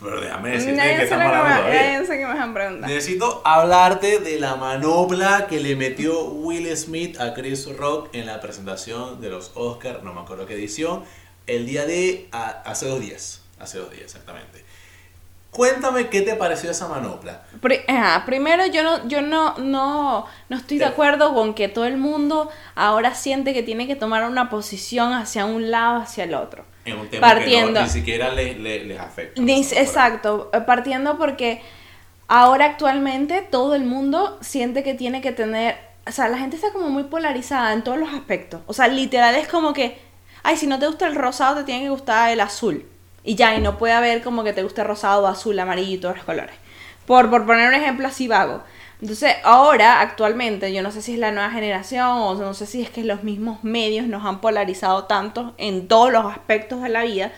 Pero 0.00 0.20
déjame 0.20 0.50
decirte 0.50 0.82
que 0.82 1.02
estamos 1.02 1.26
hablando 2.40 2.86
Necesito 2.86 3.42
hablarte 3.44 4.18
de 4.20 4.38
la 4.38 4.56
manopla 4.56 5.46
que 5.48 5.60
le 5.60 5.76
metió 5.76 6.24
Will 6.24 6.74
Smith 6.76 7.20
a 7.20 7.34
Chris 7.34 7.68
Rock 7.76 8.08
en 8.12 8.26
la 8.26 8.40
presentación 8.40 9.20
de 9.20 9.30
los 9.30 9.52
Oscars, 9.54 10.02
no 10.02 10.12
me 10.12 10.20
acuerdo 10.20 10.46
qué 10.46 10.54
edición, 10.54 11.04
el 11.46 11.66
día 11.66 11.84
de 11.86 12.28
hace 12.30 12.86
dos 12.86 13.00
días, 13.00 13.42
hace 13.58 13.78
dos 13.78 13.90
días 13.90 14.04
exactamente. 14.04 14.64
Cuéntame 15.50 16.08
qué 16.08 16.20
te 16.20 16.34
pareció 16.34 16.70
esa 16.70 16.88
manopla. 16.88 17.42
primero, 18.26 18.66
yo 18.66 18.82
no, 18.82 19.08
yo 19.08 19.22
no, 19.22 19.56
no, 19.58 20.26
no 20.48 20.56
estoy 20.56 20.78
de 20.78 20.84
acuerdo 20.84 21.32
con 21.34 21.54
que 21.54 21.68
todo 21.68 21.86
el 21.86 21.96
mundo 21.96 22.50
ahora 22.74 23.14
siente 23.14 23.54
que 23.54 23.62
tiene 23.62 23.86
que 23.86 23.96
tomar 23.96 24.28
una 24.28 24.50
posición 24.50 25.14
hacia 25.14 25.46
un 25.46 25.70
lado, 25.70 26.02
hacia 26.02 26.24
el 26.24 26.34
otro 26.34 26.64
en 26.90 26.98
un 26.98 27.08
tema 27.08 27.26
partiendo, 27.26 27.80
que 27.80 27.86
ni 27.86 27.90
siquiera 27.90 28.30
les, 28.30 28.98
afecta. 28.98 29.42
exacto, 29.42 30.50
eh, 30.52 30.60
partiendo 30.60 31.18
porque 31.18 31.60
ahora 32.28 32.66
actualmente 32.66 33.42
todo 33.42 33.74
el 33.74 33.84
mundo 33.84 34.38
siente 34.40 34.82
que 34.82 34.94
tiene 34.94 35.20
que 35.20 35.32
tener, 35.32 35.76
o 36.06 36.12
sea, 36.12 36.28
la 36.28 36.38
gente 36.38 36.56
está 36.56 36.72
como 36.72 36.90
muy 36.90 37.04
polarizada 37.04 37.72
en 37.72 37.82
todos 37.82 37.98
los 37.98 38.12
aspectos. 38.12 38.60
O 38.66 38.72
sea, 38.72 38.88
literal 38.88 39.34
es 39.34 39.48
como 39.48 39.72
que, 39.72 39.98
ay, 40.42 40.56
si 40.56 40.66
no 40.66 40.78
te 40.78 40.86
gusta 40.86 41.06
el 41.06 41.14
rosado, 41.14 41.56
te 41.56 41.64
tiene 41.64 41.84
que 41.84 41.90
gustar 41.90 42.30
el 42.30 42.40
azul. 42.40 42.86
Y 43.24 43.34
ya, 43.34 43.54
y 43.54 43.60
no 43.60 43.78
puede 43.78 43.94
haber 43.94 44.22
como 44.22 44.44
que 44.44 44.52
te 44.52 44.62
guste 44.62 44.84
rosado, 44.84 45.26
azul, 45.26 45.58
amarillo 45.58 45.94
y 45.94 45.98
todos 45.98 46.16
los 46.16 46.24
colores. 46.24 46.54
Por, 47.06 47.30
por 47.30 47.46
poner 47.46 47.68
un 47.68 47.74
ejemplo 47.74 48.06
así 48.06 48.28
vago. 48.28 48.62
Entonces, 49.00 49.34
ahora, 49.44 50.00
actualmente, 50.00 50.72
yo 50.72 50.82
no 50.82 50.90
sé 50.90 51.02
si 51.02 51.14
es 51.14 51.18
la 51.18 51.30
nueva 51.30 51.50
generación 51.50 52.08
o 52.08 52.34
no 52.34 52.54
sé 52.54 52.66
si 52.66 52.82
es 52.82 52.90
que 52.90 53.04
los 53.04 53.22
mismos 53.22 53.62
medios 53.62 54.06
nos 54.08 54.24
han 54.24 54.40
polarizado 54.40 55.04
tanto 55.04 55.54
en 55.56 55.86
todos 55.86 56.10
los 56.12 56.24
aspectos 56.24 56.82
de 56.82 56.88
la 56.88 57.04
vida 57.04 57.32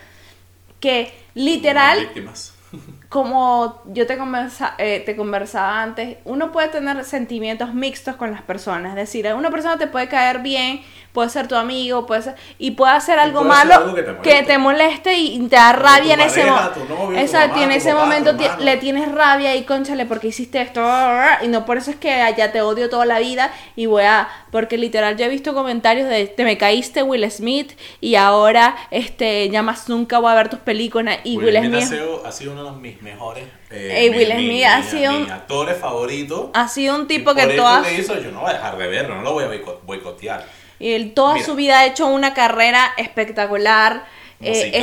que 0.81 1.13
literal, 1.35 2.11
como 3.11 3.83
yo 3.87 4.07
te, 4.07 4.17
conversa, 4.17 4.77
eh, 4.79 5.03
te 5.05 5.17
conversaba 5.17 5.83
antes, 5.83 6.19
uno 6.25 6.53
puede 6.53 6.69
tener 6.69 7.05
sentimientos 7.05 7.75
mixtos 7.75 8.15
con 8.15 8.31
las 8.31 8.43
personas. 8.43 8.91
Es 8.91 8.97
decir, 8.97 9.27
una 9.35 9.51
persona 9.51 9.77
te 9.77 9.89
puede 9.89 10.09
caer 10.09 10.39
bien 10.39 10.81
puede 11.13 11.29
ser 11.29 11.49
tu 11.49 11.57
amigo, 11.57 12.07
puede 12.07 12.23
ser, 12.23 12.35
y 12.59 12.73
puede 12.73 12.93
hacer 12.93 13.19
algo 13.19 13.43
malo 13.43 13.95
que, 14.23 14.43
te 14.43 14.59
moleste 14.59 15.17
y 15.19 15.39
te 15.49 15.57
da 15.57 15.73
rabia 15.73 16.15
en 16.15 16.21
ese 16.21 16.45
momento. 16.45 17.19
Exacto, 17.19 17.61
en 17.61 17.73
ese 17.73 17.95
momento 17.95 18.33
le 18.61 18.77
tienes 18.77 19.11
rabia 19.11 19.57
y 19.57 19.65
conchale 19.65 20.07
porque 20.07 20.29
hiciste 20.29 20.61
esto 20.61 20.81
y 21.43 21.49
no 21.49 21.65
por 21.65 21.79
eso 21.79 21.91
es 21.91 21.97
que 21.97 22.13
allá 22.13 22.53
te 22.53 22.61
odio 22.61 22.89
toda 22.89 23.07
la 23.07 23.19
vida 23.19 23.53
y 23.77 23.87
voy 23.87 24.05
a 24.05 24.29
porque 24.51 24.79
literal 24.79 25.17
yo 25.17 25.25
he 25.25 25.29
visto 25.29 25.55
comentarios 25.55 26.09
de 26.09 26.27
te 26.27 26.45
me 26.45 26.59
caíste 26.59 27.03
Will 27.03 27.29
Smith 27.31 27.73
y 28.01 28.15
ahora 28.15 28.77
este 28.91 29.49
ya 29.51 29.63
más 29.63 29.89
nunca 29.89 30.19
voy 30.19 30.31
a 30.31 30.35
ver 30.35 30.49
tus 30.49 30.61
películas 30.61 31.19
y 31.25 31.39
Will, 31.39 31.57
Smith, 31.59 32.23
ha, 32.25 32.33
sido, 32.33 32.53
uno 32.53 32.65
de 32.65 32.71
mis 33.01 33.13
mejores 33.13 33.45
eh, 33.71 34.11
Will 34.15 34.33
Smith 34.33 34.65
ha 34.65 34.83
sido 34.83 35.17
un, 35.17 35.31
actores 35.31 35.79
favoritos. 35.79 36.51
ha 36.53 36.69
sido 36.69 36.95
un 36.97 37.07
tipo 37.07 37.35
que 37.35 37.47
todas 37.49 37.87
yo 38.07 38.31
no 38.31 38.41
voy 38.41 38.51
a 38.51 38.55
dejar 38.55 38.77
de 38.77 38.89
verlo 38.89 39.17
no 39.17 39.23
lo 39.23 39.33
voy 39.33 39.45
a 39.45 39.49
boicotear. 39.85 40.45
Él 40.81 41.13
toda 41.13 41.39
su 41.43 41.55
vida 41.55 41.81
ha 41.81 41.87
hecho 41.87 42.07
una 42.07 42.33
carrera 42.33 42.93
espectacular. 42.97 44.07
Eh, 44.43 44.83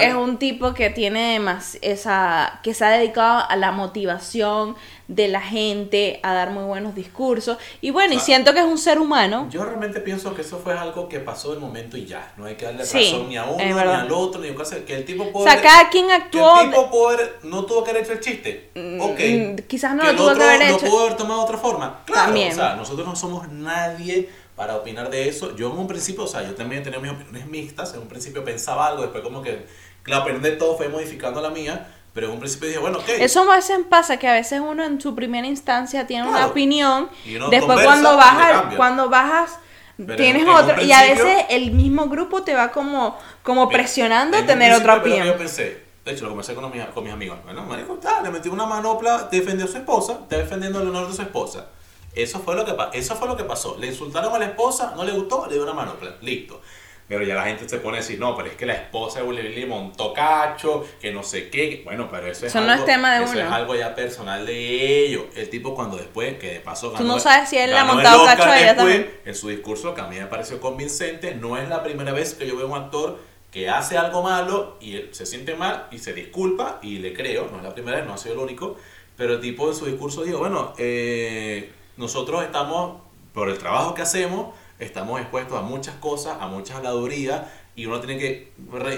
es, 0.00 0.14
un 0.14 0.38
tipo 0.38 0.72
que 0.72 0.90
tiene 0.90 1.40
más 1.40 1.76
esa 1.82 2.60
que 2.62 2.72
se 2.72 2.84
ha 2.84 2.90
dedicado 2.90 3.44
a 3.48 3.56
la 3.56 3.72
motivación 3.72 4.76
de 5.08 5.28
la 5.28 5.40
gente, 5.40 6.18
a 6.24 6.32
dar 6.34 6.50
muy 6.50 6.64
buenos 6.64 6.94
discursos. 6.94 7.58
Y 7.80 7.90
bueno, 7.90 8.14
y 8.14 8.18
siento 8.18 8.52
que 8.52 8.58
es 8.58 8.64
un 8.66 8.76
ser 8.78 8.98
humano. 8.98 9.46
Yo 9.50 9.64
realmente 9.64 10.00
pienso 10.00 10.34
que 10.34 10.42
eso 10.42 10.58
fue 10.58 10.76
algo 10.76 11.08
que 11.08 11.20
pasó 11.20 11.52
el 11.52 11.60
momento 11.60 11.96
y 11.96 12.06
ya. 12.06 12.32
No 12.36 12.46
hay 12.46 12.56
que 12.56 12.64
darle 12.64 12.84
Sí, 12.84 13.12
razón 13.12 13.28
ni 13.28 13.36
a 13.36 13.44
uno, 13.44 13.56
ni 13.64 13.70
al 13.70 14.10
otro, 14.10 14.40
ni 14.40 14.48
a 14.48 14.54
cosa. 14.54 14.84
Que 14.84 14.96
el 14.96 15.04
tipo 15.04 15.22
O 15.24 15.32
puede. 15.32 15.50
sea, 15.50 15.62
cada 15.62 15.88
quien 15.90 16.08
que 16.08 16.12
actuó... 16.12 16.60
el 16.60 16.70
tipo 16.70 17.08
haber- 17.08 17.38
no 17.44 17.64
tuvo 17.64 17.84
que 17.84 17.90
haber 17.90 18.02
hecho 18.02 18.12
el 18.14 18.20
chiste. 18.20 18.70
Mm, 18.74 19.00
Ok. 19.00 19.20
mm, 19.20 19.66
quizás 19.68 19.94
no 19.94 20.02
Que 20.02 20.12
lo 20.12 20.16
tuvo 20.18 20.34
que 20.34 20.42
haber 20.42 20.62
hecho. 20.62 20.86
pudo 20.86 21.00
haber 21.04 21.16
tomado 21.16 21.42
otra 21.44 21.58
forma. 21.58 22.02
Claro. 22.04 22.24
También. 22.26 22.52
O 22.52 22.54
sea, 22.56 22.74
nosotros 22.74 23.06
no 23.06 23.14
somos 23.14 23.48
nadie 23.48 24.28
para 24.56 24.74
opinar 24.76 25.08
de 25.10 25.28
eso. 25.28 25.54
Yo 25.54 25.70
en 25.70 25.78
un 25.78 25.86
principio, 25.86 26.24
o 26.24 26.26
sea, 26.26 26.42
yo 26.42 26.54
también 26.54 26.82
tenía 26.82 26.98
mis 26.98 27.12
opiniones 27.12 27.46
mixtas. 27.46 27.94
En 27.94 28.00
un 28.00 28.08
principio 28.08 28.44
pensaba 28.44 28.86
algo, 28.88 29.02
después 29.02 29.22
como 29.22 29.40
que 29.42 29.66
la 30.06 30.20
opinión 30.20 30.42
de 30.42 30.52
todo 30.52 30.76
fue 30.76 30.88
modificando 30.88 31.40
la 31.40 31.50
mía. 31.50 31.92
Pero 32.16 32.28
en 32.28 32.32
un 32.32 32.38
principio 32.40 32.68
dije, 32.68 32.80
bueno, 32.80 32.96
ok. 32.98 33.08
Eso 33.18 33.42
a 33.52 33.56
veces 33.56 33.78
pasa 33.90 34.16
que 34.16 34.26
a 34.26 34.32
veces 34.32 34.58
uno 34.60 34.82
en 34.82 34.98
su 34.98 35.14
primera 35.14 35.46
instancia 35.46 36.06
tiene 36.06 36.22
una 36.22 36.38
Claro. 36.38 36.50
opinión, 36.50 37.10
Y 37.26 37.36
uno 37.36 37.50
después 37.50 37.76
conversa 37.76 37.84
cuando 37.92 38.16
bajas, 38.16 38.74
cuando 38.74 39.08
bajas 39.10 39.58
Pero 39.98 40.16
tienes 40.16 40.42
en- 40.42 40.48
en 40.48 40.54
otro 40.54 40.82
y 40.82 40.92
a 40.92 41.02
veces 41.02 41.44
el 41.50 41.72
mismo 41.72 42.08
grupo 42.08 42.42
te 42.42 42.54
va 42.54 42.70
como 42.72 43.18
como 43.42 43.68
presionando 43.68 44.38
a 44.38 44.46
tener 44.46 44.72
otra 44.72 44.94
opinión. 44.96 45.26
Yo 45.26 45.36
pensé, 45.36 45.84
de 46.06 46.12
hecho 46.12 46.22
lo 46.24 46.30
conversé 46.30 46.54
con 46.54 46.72
mis, 46.72 46.82
con 46.86 47.04
mis 47.04 47.12
amigos. 47.12 47.36
Bueno, 47.44 47.64
marico, 47.64 47.94
tal, 47.96 48.24
le 48.24 48.30
metí 48.30 48.48
una 48.48 48.64
manopla, 48.64 49.28
defendió 49.30 49.66
a 49.66 49.68
su 49.68 49.76
esposa, 49.76 50.20
está 50.22 50.38
defendiendo 50.38 50.80
el 50.80 50.88
honor 50.88 51.08
de 51.08 51.14
su 51.14 51.20
esposa. 51.20 51.66
Eso 52.14 52.40
fue 52.40 52.54
lo 52.56 52.64
que 52.64 52.74
eso 52.98 53.14
fue 53.14 53.28
lo 53.28 53.36
que 53.36 53.44
pasó. 53.44 53.76
Le 53.78 53.88
insultaron 53.88 54.34
a 54.34 54.38
la 54.38 54.46
esposa, 54.46 54.94
no 54.96 55.04
le 55.04 55.12
gustó, 55.12 55.46
le 55.48 55.52
dio 55.52 55.62
una 55.64 55.74
manopla, 55.74 56.16
listo. 56.22 56.62
Pero 57.08 57.22
ya 57.22 57.36
la 57.36 57.44
gente 57.44 57.68
se 57.68 57.78
pone 57.78 57.98
a 57.98 58.00
decir, 58.00 58.18
no, 58.18 58.36
pero 58.36 58.48
es 58.48 58.56
que 58.56 58.66
la 58.66 58.72
esposa 58.74 59.20
de 59.20 59.26
Willy 59.26 59.42
Billy 59.42 59.64
montó 59.64 60.12
cacho, 60.12 60.84
que 61.00 61.12
no 61.12 61.22
sé 61.22 61.50
qué. 61.50 61.82
Bueno, 61.84 62.08
pero 62.10 62.26
eso 62.26 62.46
es 62.46 62.52
Eso 62.52 62.60
no 62.64 62.72
algo, 62.72 62.84
es 62.84 62.92
tema 62.92 63.16
de 63.16 63.24
eso 63.24 63.32
uno. 63.32 63.42
es 63.42 63.52
algo 63.52 63.74
ya 63.76 63.94
personal 63.94 64.44
de 64.44 65.06
ellos. 65.06 65.24
El 65.36 65.48
tipo 65.48 65.74
cuando 65.74 65.96
después, 65.96 66.36
que 66.38 66.54
de 66.54 66.60
paso 66.60 66.90
ganó... 66.90 67.06
no 67.06 67.20
sabes 67.20 67.48
si 67.48 67.58
él 67.58 67.70
le 67.70 67.76
ha 67.76 67.82
el 67.82 67.86
montado 67.86 68.22
Oscar 68.22 68.36
cacho 68.38 68.50
a 68.50 68.58
ella 68.58 68.74
después, 68.74 68.94
también. 68.96 69.20
en 69.24 69.34
su 69.36 69.48
discurso 69.48 69.94
que 69.94 70.00
a 70.00 70.08
mí 70.08 70.18
me 70.18 70.26
pareció 70.26 70.60
convincente, 70.60 71.34
no 71.36 71.56
es 71.56 71.68
la 71.68 71.84
primera 71.84 72.12
vez 72.12 72.34
que 72.34 72.46
yo 72.46 72.56
veo 72.56 72.66
un 72.66 72.74
actor 72.76 73.20
que 73.52 73.70
hace 73.70 73.96
algo 73.96 74.22
malo 74.24 74.76
y 74.80 74.96
él 74.96 75.08
se 75.12 75.26
siente 75.26 75.54
mal 75.54 75.86
y 75.92 75.98
se 75.98 76.12
disculpa 76.12 76.80
y 76.82 76.98
le 76.98 77.14
creo, 77.14 77.48
no 77.52 77.58
es 77.58 77.62
la 77.62 77.72
primera 77.72 77.98
vez, 77.98 78.06
no 78.06 78.14
ha 78.14 78.18
sido 78.18 78.34
el 78.34 78.40
único, 78.40 78.76
pero 79.16 79.34
el 79.34 79.40
tipo 79.40 79.68
en 79.68 79.76
su 79.76 79.86
discurso 79.86 80.24
dijo, 80.24 80.38
bueno, 80.38 80.74
eh, 80.76 81.70
nosotros 81.96 82.42
estamos, 82.44 83.00
por 83.32 83.48
el 83.48 83.56
trabajo 83.58 83.94
que 83.94 84.02
hacemos, 84.02 84.54
estamos 84.78 85.20
expuestos 85.20 85.58
a 85.58 85.62
muchas 85.62 85.94
cosas, 85.96 86.36
a 86.40 86.46
muchas 86.48 86.76
habladurías 86.78 87.42
y 87.74 87.86
uno 87.86 88.00
tiene 88.00 88.18
que 88.18 88.52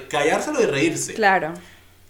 callárselo 0.09 0.61
y 0.63 0.67
reírse. 0.67 1.15
Claro. 1.15 1.53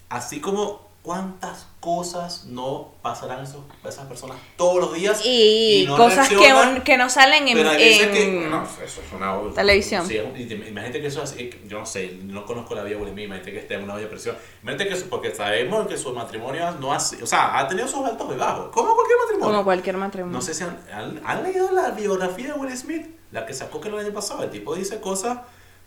Así 0.08 0.40
como 0.40 0.86
cuántas 1.02 1.66
cosas 1.80 2.44
no 2.46 2.92
pasarán 3.02 3.42
esos- 3.42 3.62
a 3.82 3.88
esas 3.88 4.04
personas 4.06 4.36
todos 4.56 4.76
los 4.80 4.92
días 4.94 5.22
Y, 5.24 5.84
no 5.86 5.96
cosas 5.96 6.28
que, 6.28 6.36
un- 6.36 6.80
que 6.82 6.98
no 6.98 7.08
salen 7.08 7.48
en, 7.48 7.56
Pero 7.56 7.70
hay 7.70 7.76
veces 7.78 8.06
en- 8.08 8.12
que. 8.12 8.46
No, 8.50 8.62
eso 8.64 9.00
es 9.00 9.12
una. 9.14 9.54
televisión. 9.54 10.06
Sí, 10.06 10.18
y 10.36 10.42
imagínate 10.52 11.00
que 11.00 11.06
eso 11.06 11.22
es 11.22 11.32
así. 11.32 11.50
Yo 11.66 11.78
no 11.78 11.86
sé, 11.86 12.18
no 12.24 12.44
conozco 12.44 12.74
la 12.74 12.82
vida 12.82 12.96
de 12.96 13.02
Will 13.02 13.12
Smith, 13.12 13.24
Imagínate 13.26 13.52
que 13.52 13.58
esté 13.60 13.74
en 13.74 13.84
una 13.84 13.94
olla 13.94 14.02
de 14.02 14.08
presión. 14.08 14.36
Imagínate 14.62 14.88
que. 14.90 14.94
eso- 14.96 15.06
Porque 15.08 15.34
sabemos 15.34 15.86
que 15.86 15.96
su 15.96 16.12
matrimonio 16.12 16.70
no 16.72 16.92
ha. 16.92 16.96
O 16.98 17.26
sea, 17.26 17.58
ha 17.58 17.68
tenido 17.68 17.88
sus 17.88 18.04
altos 18.04 18.28
y 18.34 18.36
bajos. 18.36 18.68
Como 18.70 18.94
cualquier 18.94 19.18
matrimonio. 19.18 19.46
como 19.52 19.64
cualquier 19.64 19.96
matrimonio. 19.96 20.36
No 20.36 20.42
sé 20.42 20.52
si 20.52 20.64
han, 20.64 20.78
han, 20.92 21.22
han 21.24 21.42
leído 21.42 21.70
la 21.72 21.90
biografía 21.92 22.48
de 22.48 22.52
Will 22.54 22.76
Smith, 22.76 23.06
la 23.32 23.46
que 23.46 23.54
sacó 23.54 23.80
que 23.80 23.88
el 23.88 23.98
año 23.98 24.12
pasado. 24.12 24.42
El 24.42 24.50
tipo 24.50 24.74
dice 24.74 25.00
cosas 25.00 25.38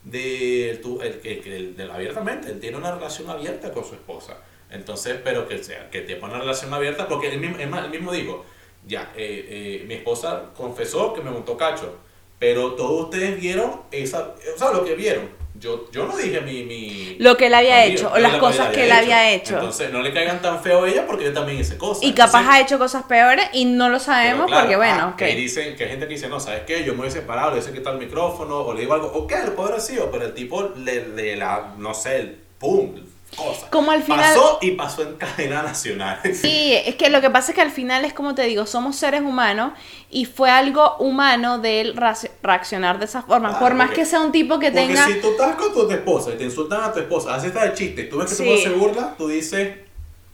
de. 0.03 0.71
el, 1.01 1.21
el- 1.23 1.75
del- 1.75 1.91
abiertamente. 1.91 2.49
Él 2.51 2.59
tiene 2.59 2.77
una 2.77 2.93
relación 2.93 3.29
abierta 3.29 3.71
con 3.71 3.83
su 3.85 3.95
esposa. 3.95 4.37
Entonces, 4.69 5.17
pero 5.23 5.47
que 5.47 5.63
sea, 5.63 5.89
que 5.89 6.01
te 6.01 6.15
pone 6.15 6.33
una 6.33 6.41
relación 6.43 6.73
abierta, 6.73 7.07
porque 7.07 7.29
él 7.33 7.39
mismo, 7.39 7.57
mismo 7.89 8.11
dijo: 8.11 8.45
Ya, 8.87 9.11
eh, 9.15 9.81
eh, 9.81 9.85
mi 9.87 9.95
esposa 9.95 10.51
confesó 10.55 11.13
que 11.13 11.21
me 11.21 11.29
montó 11.31 11.57
cacho, 11.57 11.97
pero 12.41 12.71
todos 12.71 13.03
ustedes 13.03 13.39
vieron 13.39 13.81
esa. 13.91 14.33
O 14.55 14.57
sea, 14.57 14.71
lo 14.71 14.83
que 14.83 14.95
vieron. 14.95 15.29
Yo, 15.53 15.91
yo 15.91 16.07
no 16.07 16.17
dije 16.17 16.41
mi. 16.41 16.63
mi 16.63 17.15
Lo 17.19 17.37
que 17.37 17.45
él 17.45 17.53
había 17.53 17.85
hecho, 17.85 18.11
o 18.11 18.17
las 18.17 18.37
cosas 18.37 18.73
que 18.73 18.85
él 18.85 18.91
había 18.91 19.31
hecho. 19.31 19.53
Entonces, 19.53 19.91
no 19.91 20.01
le 20.01 20.11
caigan 20.11 20.41
tan 20.41 20.59
feo 20.63 20.83
a 20.83 20.89
ella 20.89 21.05
porque 21.05 21.25
yo 21.25 21.33
también 21.33 21.59
hice 21.59 21.77
cosas. 21.77 22.01
y 22.01 22.13
capaz 22.13 22.39
Entonces, 22.39 22.49
ha 22.49 22.61
hecho 22.61 22.79
cosas 22.79 23.03
peores 23.03 23.45
y 23.53 23.65
no 23.65 23.89
lo 23.89 23.99
sabemos 23.99 24.47
claro, 24.47 24.61
porque 24.61 24.75
bueno, 24.75 25.01
ah, 25.01 25.09
ok. 25.09 25.17
que 25.17 25.35
dicen, 25.35 25.75
que 25.75 25.83
hay 25.83 25.91
gente 25.91 26.07
que 26.07 26.15
dice, 26.15 26.29
no, 26.29 26.39
¿sabes 26.39 26.63
qué? 26.65 26.83
Yo 26.83 26.95
me 26.95 27.01
hubiese 27.01 27.21
parado, 27.21 27.51
le 27.51 27.57
hubiese 27.57 27.73
quitado 27.73 27.99
el 27.99 28.03
micrófono, 28.03 28.61
o 28.61 28.73
le 28.73 28.81
digo 28.81 28.95
algo, 28.95 29.11
ok, 29.13 29.33
lo 29.45 29.55
puede 29.55 29.69
haber 29.69 29.81
sido, 29.81 30.09
pero 30.09 30.25
el 30.25 30.33
tipo 30.33 30.71
le, 30.77 31.09
le 31.09 31.35
la, 31.35 31.75
no 31.77 31.93
sé, 31.93 32.15
el 32.15 32.39
pum, 32.57 32.95
cosa. 33.35 33.69
Como 33.69 33.91
al 33.91 34.03
final- 34.03 34.19
Pasó 34.35 34.59
y 34.61 34.71
pasó 34.71 35.01
en 35.03 35.15
cadena 35.15 35.63
nacional. 35.63 36.19
Sí, 36.33 36.73
es 36.85 36.95
que 36.95 37.09
lo 37.09 37.21
que 37.21 37.29
pasa 37.29 37.51
es 37.51 37.55
que 37.55 37.61
al 37.61 37.71
final 37.71 38.05
es 38.05 38.13
como 38.13 38.35
te 38.35 38.43
digo, 38.43 38.65
somos 38.65 38.95
seres 38.95 39.21
humanos 39.21 39.73
y 40.09 40.25
fue 40.25 40.49
algo 40.49 40.95
humano 40.97 41.59
de 41.59 41.81
él 41.81 41.95
reaccionar 42.43 42.99
de 42.99 43.05
esa 43.05 43.21
forma. 43.23 43.59
Por 43.59 43.73
más 43.73 43.91
que 43.91 44.05
sea 44.05 44.21
un 44.21 44.31
tipo 44.31 44.59
que 44.59 44.71
Porque 44.71 44.87
tenga... 44.87 45.05
si 45.07 45.21
tú 45.21 45.31
estás 45.31 45.55
con 45.55 45.73
tu 45.73 45.89
esposa 45.91 46.31
y 46.33 46.37
te 46.37 46.43
insultan 46.43 46.83
a 46.83 46.93
tu 46.93 46.99
esposa, 46.99 47.35
haces 47.35 47.47
esta 47.49 47.65
de 47.65 47.73
chiste, 47.73 48.03
tú 48.05 48.17
ves 48.17 48.29
que 48.29 48.35
Sí. 48.35 48.43
tu 48.43 48.49
esposa 48.49 48.69
se 48.69 48.75
burla, 48.75 49.15
tú 49.17 49.27
dices, 49.27 49.77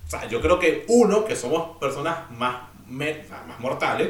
o 0.06 0.10
sea, 0.10 0.28
yo 0.28 0.42
creo 0.42 0.60
que 0.60 0.86
uno, 0.88 1.26
que 1.26 1.36
somos 1.36 1.78
personas 1.78 2.30
más, 2.32 2.56
más 2.88 3.60
mortales, 3.60 4.10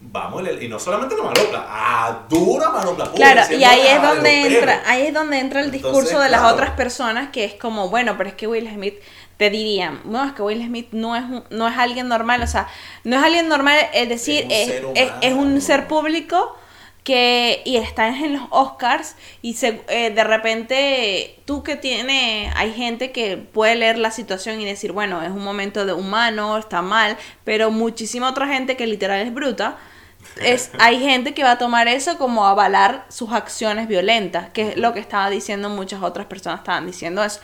vamos, 0.00 0.42
y 0.60 0.68
no 0.68 0.78
solamente 0.78 1.16
la 1.16 1.24
manopla, 1.24 1.66
a 1.68 2.26
dura 2.28 2.70
manopla. 2.70 3.06
pum, 3.06 3.14
Claro, 3.16 3.42
y 3.56 3.64
ahí 3.64 3.80
es 3.86 4.00
donde 4.02 4.46
entra, 4.46 4.82
ahí 4.86 5.06
es 5.06 5.14
donde 5.14 5.38
entra 5.38 5.60
el 5.60 5.66
Entonces, 5.66 5.90
discurso 5.90 6.20
de 6.20 6.28
las 6.28 6.40
claro. 6.40 6.54
otras 6.54 6.70
personas 6.72 7.30
que 7.30 7.44
es 7.44 7.54
como, 7.54 7.88
bueno, 7.90 8.16
pero 8.16 8.30
es 8.30 8.36
que 8.36 8.46
Will 8.46 8.68
Smith 8.72 8.94
te 9.36 9.50
dirían, 9.50 10.00
no, 10.04 10.24
es 10.24 10.32
que 10.32 10.42
Will 10.42 10.64
Smith 10.64 10.88
no 10.92 11.14
es 11.16 11.22
no 11.50 11.68
es 11.68 11.76
alguien 11.78 12.08
normal, 12.08 12.42
o 12.42 12.46
sea, 12.46 12.68
no 13.04 13.16
es 13.18 13.22
alguien 13.24 13.48
normal, 13.48 13.76
es 13.92 14.08
decir, 14.08 14.46
Es 14.50 14.82
un 14.84 14.96
es, 14.96 15.02
ser 15.04 15.06
es- 15.06 15.12
es 15.20 15.32
un 15.34 15.60
ser 15.60 15.86
público 15.88 16.56
que 17.04 17.62
y 17.64 17.76
está 17.76 18.08
en 18.08 18.34
los 18.34 18.42
Oscars 18.50 19.16
y 19.40 19.54
se, 19.54 19.80
eh, 19.88 20.10
de 20.10 20.24
repente 20.24 21.36
tú 21.46 21.62
que 21.62 21.76
tiene 21.76 22.52
hay 22.54 22.72
gente 22.74 23.12
que 23.12 23.38
puede 23.38 23.76
leer 23.76 23.96
la 23.98 24.10
situación 24.10 24.60
y 24.60 24.66
decir 24.66 24.92
bueno 24.92 25.22
es 25.22 25.30
un 25.30 25.42
momento 25.42 25.86
de 25.86 25.94
humano 25.94 26.58
está 26.58 26.82
mal 26.82 27.16
pero 27.44 27.70
muchísima 27.70 28.28
otra 28.28 28.46
gente 28.48 28.76
que 28.76 28.86
literal 28.86 29.20
es 29.26 29.32
bruta 29.32 29.78
es 30.42 30.70
hay 30.78 31.00
gente 31.00 31.34
que 31.34 31.42
va 31.42 31.52
a 31.52 31.58
tomar 31.58 31.88
eso 31.88 32.18
como 32.18 32.46
avalar 32.46 33.04
sus 33.08 33.32
acciones 33.32 33.88
violentas 33.88 34.50
que 34.50 34.70
es 34.70 34.76
lo 34.76 34.92
que 34.92 35.00
estaba 35.00 35.30
diciendo 35.30 35.68
muchas 35.68 36.02
otras 36.02 36.26
personas 36.26 36.60
estaban 36.60 36.86
diciendo 36.86 37.24
eso 37.24 37.40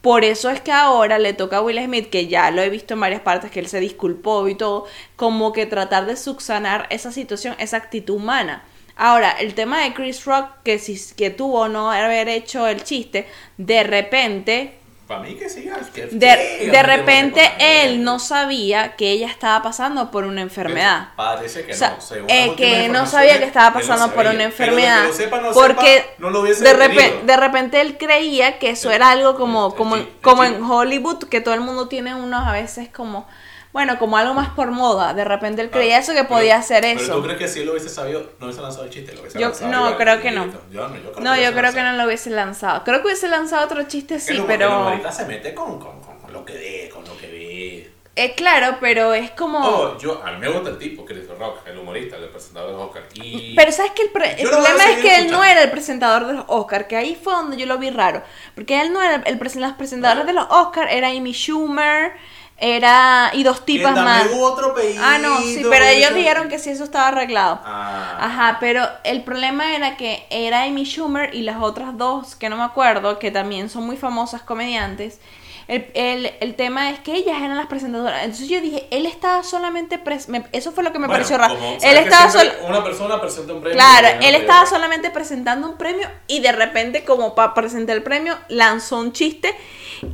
por 0.00 0.24
eso 0.24 0.48
es 0.50 0.60
que 0.60 0.70
ahora 0.70 1.18
le 1.18 1.32
toca 1.32 1.56
a 1.56 1.60
Will 1.60 1.82
Smith, 1.84 2.08
que 2.08 2.28
ya 2.28 2.50
lo 2.52 2.62
he 2.62 2.70
visto 2.70 2.94
en 2.94 3.00
varias 3.00 3.20
partes, 3.20 3.50
que 3.50 3.58
él 3.58 3.68
se 3.68 3.80
disculpó 3.80 4.48
y 4.48 4.54
todo, 4.54 4.86
como 5.16 5.52
que 5.52 5.66
tratar 5.66 6.06
de 6.06 6.16
subsanar 6.16 6.86
esa 6.90 7.10
situación, 7.10 7.56
esa 7.58 7.78
actitud 7.78 8.14
humana. 8.14 8.62
Ahora, 8.94 9.32
el 9.32 9.54
tema 9.54 9.82
de 9.82 9.94
Chris 9.94 10.24
Rock, 10.24 10.50
que 10.64 10.78
si 10.78 10.98
que 11.14 11.30
tuvo 11.30 11.62
o 11.62 11.68
no 11.68 11.90
haber 11.90 12.28
hecho 12.28 12.66
el 12.68 12.84
chiste, 12.84 13.26
de 13.56 13.82
repente, 13.82 14.78
Para 15.08 15.22
mí 15.22 15.36
que 15.36 15.48
sí, 15.48 15.66
que 15.94 16.06
de, 16.08 16.68
de 16.70 16.82
repente 16.82 17.40
él 17.58 18.04
no 18.04 18.18
sabía 18.18 18.94
que 18.94 19.10
ella 19.10 19.28
estaba 19.28 19.62
pasando 19.62 20.10
por 20.10 20.24
una 20.24 20.42
enfermedad. 20.42 21.08
Parece 21.16 21.64
que 21.64 21.72
O 21.72 21.74
sea, 21.74 21.94
no. 21.94 22.00
según 22.02 22.28
eh, 22.28 22.54
que 22.58 22.90
no 22.90 23.06
sabía 23.06 23.38
que 23.38 23.46
estaba 23.46 23.70
no 23.70 23.74
pasando 23.76 24.14
por 24.14 24.26
una 24.26 24.32
Pero 24.32 24.32
de 24.32 24.36
que 24.38 24.44
enfermedad. 24.44 25.06
lo 25.06 25.12
sepa, 25.14 25.40
no 25.40 25.52
porque 25.52 25.94
sepa, 25.96 26.12
no 26.18 26.28
lo 26.28 26.40
hubiese 26.42 26.62
de, 26.62 26.74
repente, 26.74 27.20
de 27.24 27.36
repente 27.38 27.80
él 27.80 27.96
creía 27.96 28.58
que 28.58 28.68
eso 28.68 28.90
era 28.90 29.10
algo 29.10 29.34
como, 29.36 29.74
como, 29.74 29.96
el 29.96 30.06
como 30.20 30.44
en 30.44 30.62
Hollywood, 30.62 31.24
que 31.24 31.40
todo 31.40 31.54
el 31.54 31.62
mundo 31.62 31.88
tiene 31.88 32.14
unos 32.14 32.46
a 32.46 32.52
veces 32.52 32.90
como, 32.90 33.26
bueno, 33.72 33.98
como 33.98 34.16
algo 34.16 34.34
más 34.34 34.48
por 34.50 34.70
moda. 34.70 35.14
De 35.14 35.24
repente 35.24 35.62
él 35.62 35.70
creía 35.70 35.98
eso 35.98 36.12
que 36.12 36.18
Pero- 36.24 36.28
podía 36.28 36.56
hacer 36.56 36.82
Pero 36.82 37.00
eso. 37.00 37.14
tú 37.16 37.22
crees 37.22 37.38
que 37.38 37.48
si 37.48 37.60
él 37.60 37.66
lo 37.66 37.72
hubiese 37.72 37.88
sabido, 37.88 38.20
no 38.38 38.46
hubiese 38.46 38.62
lanzado 38.62 38.84
el 38.84 38.90
chiste, 38.90 39.12
lo 39.14 39.20
hubiese 39.20 39.38
Yo 39.38 39.48
lanzado 39.48 39.90
no, 39.90 39.96
creo 39.96 40.20
que 40.20 40.30
no. 40.30 40.46
Yo 40.70 40.88
no, 40.88 40.96
yo 40.96 41.12
creo 41.12 41.24
No, 41.24 41.34
que 41.34 41.42
yo 41.42 41.50
lo 41.50 41.56
creo 41.56 41.72
que 41.72 41.82
no 41.82 41.92
lo 41.92 42.04
hubiese 42.04 42.30
lanzado. 42.30 42.82
Creo 42.84 43.00
que 43.00 43.06
hubiese 43.08 43.28
lanzado 43.28 43.64
otro 43.64 43.82
chiste, 43.84 44.18
sí, 44.20 44.32
el 44.36 44.44
pero... 44.44 44.66
El 44.68 44.74
humorista 44.74 45.12
se 45.12 45.24
mete 45.26 45.54
con, 45.54 45.78
con, 45.78 46.00
con, 46.00 46.18
con 46.18 46.32
lo 46.32 46.44
que 46.44 46.54
ve, 46.54 46.90
con 46.92 47.04
lo 47.04 47.16
que 47.18 47.26
ve. 47.26 47.92
Eh, 48.20 48.34
claro, 48.34 48.78
pero 48.80 49.14
es 49.14 49.30
como... 49.30 49.60
Oh, 49.60 49.96
yo, 49.96 50.20
a 50.26 50.32
mí 50.32 50.38
me 50.40 50.48
gusta 50.48 50.70
el 50.70 50.78
tipo, 50.78 51.04
Chris 51.04 51.28
Rock, 51.38 51.58
el 51.68 51.78
humorista, 51.78 52.16
el 52.16 52.28
presentador 52.30 52.70
de 52.76 52.82
Oscar. 52.82 53.04
Y 53.14 53.54
Pero 53.54 53.70
sabes 53.70 53.92
que 53.92 54.02
el, 54.02 54.10
pre- 54.10 54.42
el 54.42 54.48
problema 54.48 54.84
es 54.90 54.96
que 54.96 55.14
él 55.18 55.30
no 55.30 55.44
escuchando. 55.44 55.44
era 55.44 55.62
el 55.62 55.70
presentador 55.70 56.26
de 56.26 56.32
los 56.32 56.44
Oscars, 56.48 56.86
que 56.86 56.96
ahí 56.96 57.14
fue 57.14 57.32
donde 57.34 57.56
yo 57.56 57.66
lo 57.66 57.78
vi 57.78 57.90
raro. 57.90 58.24
Porque 58.56 58.80
él 58.80 58.92
no 58.92 59.00
era 59.00 59.22
el, 59.24 59.38
presen- 59.38 59.60
los 59.60 59.74
presentadores 59.74 60.26
de 60.26 60.32
los 60.32 60.46
Oscars, 60.50 60.90
era 60.92 61.10
Amy 61.10 61.32
Schumer, 61.32 62.10
era 62.60 63.30
y 63.34 63.44
dos 63.44 63.64
tipas 63.64 63.94
más. 63.94 64.26
hubo 64.32 64.44
otro 64.52 64.72
apellido. 64.72 65.02
Ah, 65.04 65.18
no, 65.18 65.38
sí, 65.40 65.64
pero 65.70 65.84
ellos 65.84 66.14
dijeron 66.14 66.48
que 66.48 66.58
sí, 66.58 66.70
eso 66.70 66.84
estaba 66.84 67.08
arreglado. 67.08 67.60
Ah. 67.64 68.18
Ajá, 68.20 68.56
pero 68.60 68.86
el 69.04 69.22
problema 69.22 69.74
era 69.76 69.96
que 69.96 70.26
era 70.30 70.64
Amy 70.64 70.84
Schumer 70.84 71.34
y 71.34 71.42
las 71.42 71.62
otras 71.62 71.96
dos, 71.96 72.34
que 72.34 72.48
no 72.48 72.56
me 72.56 72.64
acuerdo, 72.64 73.18
que 73.18 73.30
también 73.30 73.68
son 73.70 73.86
muy 73.86 73.96
famosas 73.96 74.42
comediantes. 74.42 75.20
El, 75.68 75.86
el, 75.92 76.32
el 76.40 76.54
tema 76.54 76.88
es 76.88 76.98
que 76.98 77.12
ellas 77.14 77.36
eran 77.42 77.54
las 77.58 77.66
presentadoras. 77.66 78.24
Entonces 78.24 78.48
yo 78.48 78.58
dije, 78.62 78.88
él 78.90 79.04
estaba 79.04 79.42
solamente... 79.42 80.02
pres- 80.02 80.26
me- 80.28 80.46
eso 80.52 80.72
fue 80.72 80.82
lo 80.82 80.92
que 80.94 80.98
me 80.98 81.06
Bueno, 81.08 81.18
pareció 81.22 81.36
raro. 81.36 81.54
Él 81.82 81.96
estaba 81.98 82.30
solo... 82.30 82.50
Una 82.66 82.82
persona 82.82 83.20
presenta 83.20 83.52
un 83.52 83.60
premio. 83.60 83.76
Claro, 83.78 84.08
él 84.22 84.34
estaba 84.34 84.64
te- 84.64 84.70
solamente 84.70 85.10
presentando 85.10 85.68
un 85.68 85.76
premio 85.76 86.08
y 86.26 86.40
de 86.40 86.52
repente 86.52 87.04
como 87.04 87.34
para 87.34 87.52
presentar 87.52 87.94
el 87.96 88.02
premio 88.02 88.34
lanzó 88.48 88.96
un 88.96 89.12
chiste 89.12 89.54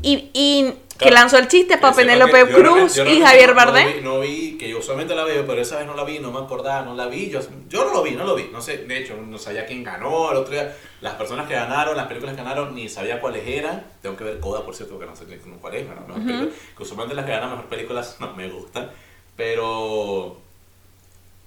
y, 0.03 0.29
y, 0.35 0.75
que 1.05 1.11
lanzó 1.11 1.39
el 1.39 1.49
chiste 1.49 1.79
para 1.79 1.95
Penélope 1.95 2.47
Cruz 2.47 2.97
y 2.99 3.21
Javier 3.21 3.55
Bardem. 3.55 3.87
No 3.87 3.95
vi, 3.95 4.01
no 4.03 4.21
vi, 4.21 4.59
que 4.59 4.69
yo 4.69 4.79
usualmente 4.79 5.15
la 5.15 5.25
veo, 5.25 5.47
pero 5.47 5.61
esa 5.61 5.77
vez 5.79 5.87
no 5.87 5.95
la 5.95 6.05
vi, 6.05 6.19
no 6.19 6.33
me 6.33 6.41
acordaba, 6.41 6.83
no 6.83 6.95
la 6.95 7.07
vi. 7.07 7.31
Yo, 7.31 7.41
yo 7.69 7.85
no 7.85 7.93
lo 7.93 8.03
vi, 8.03 8.13
no 8.13 8.25
lo 8.25 8.35
vi. 8.35 8.49
No 8.51 8.61
sé, 8.61 8.79
de 8.79 8.99
hecho, 8.99 9.17
no 9.17 9.39
sabía 9.39 9.67
quién 9.67 9.85
ganó. 9.85 10.31
El 10.31 10.39
otro 10.39 10.55
día, 10.55 10.75
las 11.01 11.15
personas 11.15 11.47
que 11.47 11.55
ganaron, 11.55 11.97
las 11.97 12.07
películas 12.07 12.35
que 12.35 12.43
ganaron, 12.43 12.75
ni 12.75 12.89
sabía 12.89 13.21
cuáles 13.21 13.47
eran. 13.47 13.85
Tengo 14.01 14.17
que 14.17 14.25
ver 14.25 14.41
Coda, 14.41 14.65
por 14.65 14.75
cierto, 14.75 14.99
que 14.99 15.07
no 15.07 15.15
sé 15.15 15.25
cuál 15.61 15.75
es. 15.75 15.87
Bueno, 15.87 16.03
mejor 16.09 16.23
película, 16.25 16.51
que 16.77 16.83
usualmente 16.83 17.15
las 17.15 17.27
que 17.27 17.33
ganan 17.33 17.51
mejor 17.51 17.67
películas 17.67 18.17
no 18.21 18.33
me 18.35 18.49
gustan. 18.49 18.91
Pero 19.37 20.39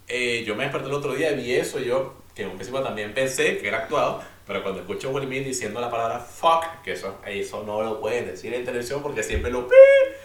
eh, 0.08 0.44
yo 0.46 0.56
me 0.56 0.64
desperté 0.64 0.88
el 0.88 0.94
otro 0.94 1.14
día 1.14 1.32
y 1.32 1.36
vi 1.36 1.56
eso. 1.56 1.80
y 1.80 1.86
Yo, 1.86 2.14
que 2.36 2.44
en 2.44 2.50
un 2.50 2.56
principio 2.56 2.82
también 2.82 3.14
pensé 3.14 3.58
que 3.58 3.68
era 3.68 3.80
actuado, 3.80 4.22
pero 4.48 4.64
cuando 4.64 4.80
escucho 4.82 5.10
a 5.10 5.12
Will 5.12 5.26
Smith 5.26 5.44
diciendo 5.46 5.80
la 5.82 5.92
palabra 5.92 6.20
fuck, 6.20 6.82
que 6.84 6.94
eso, 6.94 7.18
eso 7.26 7.64
no 7.64 7.82
lo 7.84 8.00
pueden 8.00 8.26
decir 8.28 8.54
en 8.54 8.64
televisión 8.66 9.02
porque 9.04 9.22
siempre 9.24 9.52
lo. 9.52 9.68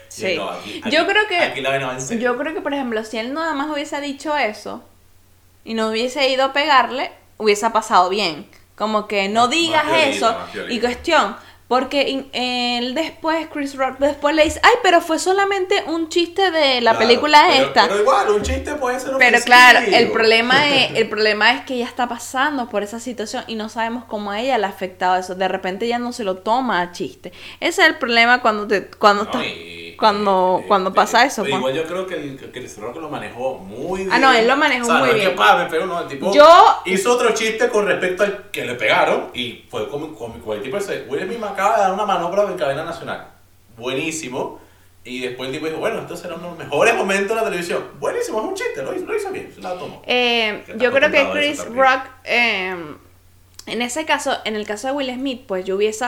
Sí. 0.07 0.35
no, 0.35 0.49
aquí- 0.49 0.81
Yo 0.89 1.05
creo 1.05 1.27
que- 1.27 1.39
Aquí 1.39 1.61
la. 1.61 1.97
Yo 2.19 2.37
creo 2.37 2.53
que, 2.53 2.61
por 2.61 2.73
ejemplo, 2.73 3.03
si 3.03 3.17
él 3.17 3.33
nada 3.33 3.53
más 3.53 3.69
hubiese 3.69 3.99
dicho 4.01 4.35
eso 4.37 4.83
y 5.65 5.73
no 5.73 5.89
hubiese 5.89 6.29
ido 6.29 6.45
a 6.45 6.53
pegarle, 6.53 7.11
hubiese 7.37 7.69
pasado 7.71 8.09
bien. 8.09 8.47
Como 8.75 9.07
que 9.07 9.27
no 9.29 9.47
digas 9.47 9.83
eso. 10.15 10.27
Y 10.71 10.79
cuestión, 10.79 11.35
porque 11.73 12.27
él 12.33 12.93
después, 12.93 13.47
Chris 13.51 13.75
Rock, 13.75 13.97
después 13.97 14.35
le 14.35 14.43
dice, 14.43 14.59
ay, 14.61 14.73
pero 14.83 15.01
fue 15.01 15.17
solamente 15.17 15.83
un 15.87 16.07
chiste 16.07 16.51
de 16.51 16.81
la 16.81 16.91
Claro, 16.91 16.99
película 16.99 17.45
pero- 17.47 17.65
esta. 17.65 17.87
Pero 17.87 18.01
igual, 18.01 18.29
un 18.29 18.43
chiste 18.43 18.75
puede 18.75 18.99
ser 18.99 19.13
Pero 19.17 19.17
ofensivo. 19.37 19.45
claro, 19.45 19.79
el 19.91 20.11
problema 20.11 20.67
es, 20.75 20.91
el 20.95 21.09
problema 21.09 21.51
es 21.55 21.61
que 21.65 21.73
ella 21.73 21.85
está 21.87 22.07
pasando 22.07 22.69
por 22.69 22.83
esa 22.83 22.99
situación 22.99 23.43
y 23.47 23.55
no 23.55 23.69
sabemos 23.69 24.03
cómo 24.05 24.29
a 24.29 24.39
ella 24.39 24.59
le 24.59 24.65
ha 24.65 24.69
afectado 24.69 25.15
eso. 25.15 25.33
De 25.33 25.47
repente 25.47 25.85
ella 25.87 25.97
no 25.97 26.13
se 26.13 26.23
lo 26.23 26.37
toma 26.37 26.79
a 26.81 26.91
chiste. 26.91 27.31
Ese 27.59 27.81
es 27.81 27.87
el 27.87 27.95
problema 27.97 28.41
cuando 28.41 28.67
te, 28.67 28.85
cuando 28.85 29.23
No, 29.23 29.31
estás- 29.31 29.45
y- 29.47 29.92
cuando, 30.03 30.59
y- 30.63 30.67
cuando 30.67 30.89
y- 30.89 30.93
pasa 30.93 31.23
eso. 31.25 31.43
pues. 31.43 31.53
Igual 31.55 31.73
yo 31.73 31.83
creo 31.85 32.05
que 32.05 32.15
el 32.15 32.37
que 32.37 32.51
Chris 32.51 32.77
Rock 32.77 32.97
lo 32.97 33.09
manejó 33.09 33.57
muy 33.59 34.01
bien. 34.01 34.11
Ah, 34.11 34.19
no, 34.19 34.33
él 34.33 34.45
lo 34.45 34.57
manejó 34.57 34.83
O 34.83 34.85
sea, 34.87 34.95
muy 34.95 35.07
no 35.07 35.13
es 35.15 35.21
que, 35.21 35.25
bien. 35.27 35.35
pa, 35.37 35.55
me 35.57 35.65
pegó, 35.69 35.85
no, 35.85 36.01
el 36.01 36.07
tipo 36.09 36.33
Yo- 36.33 36.81
hizo 36.85 37.13
otro 37.13 37.31
chiste 37.33 37.69
con 37.69 37.85
respecto 37.85 38.23
al 38.23 38.51
que 38.51 38.65
le 38.65 38.75
pegaron 38.75 39.29
y 39.33 39.63
fue 39.69 39.87
como, 39.89 40.13
como, 40.13 40.53
el 40.53 40.61
tipo 40.61 40.75
ese, 40.75 41.05
Will 41.07 41.23
Smith 41.23 41.39
me 41.39 41.47
acaba 41.47 41.75
de 41.77 41.81
dar 41.83 41.93
una 41.93 42.05
manobra 42.05 42.43
en 42.43 42.57
cadena 42.57 42.83
nacional. 42.83 43.27
Buenísimo. 43.77 44.59
Y 45.05 45.19
después 45.19 45.47
el 45.49 45.55
tipo 45.55 45.67
dijo, 45.67 45.79
bueno, 45.79 45.99
estos 45.99 46.19
serán 46.19 46.41
los 46.41 46.57
mejores 46.57 46.95
momentos 46.95 47.29
de 47.29 47.35
la 47.35 47.43
televisión. 47.43 47.83
Buenísimo, 47.99 48.39
es 48.39 48.45
un 48.45 48.53
chiste, 48.55 48.81
lo 48.83 48.95
hizo, 48.95 49.05
lo 49.05 49.17
hizo 49.17 49.29
bien, 49.31 49.51
se 49.53 49.61
la 49.61 49.73
tomó. 49.77 50.01
Eh, 50.05 50.63
yo 50.77 50.91
creo 50.93 51.11
que 51.11 51.29
Chris. 51.31 51.65
Rock, 51.65 52.01
eh, 52.23 52.73
en 53.65 53.81
ese 53.81 54.05
caso, 54.05 54.33
en 54.45 54.55
el 54.55 54.65
caso 54.65 54.87
de 54.87 54.93
Will 54.93 55.13
Smith, 55.13 55.43
pues 55.47 55.65
yo 55.65 55.75
hubiese... 55.75 56.05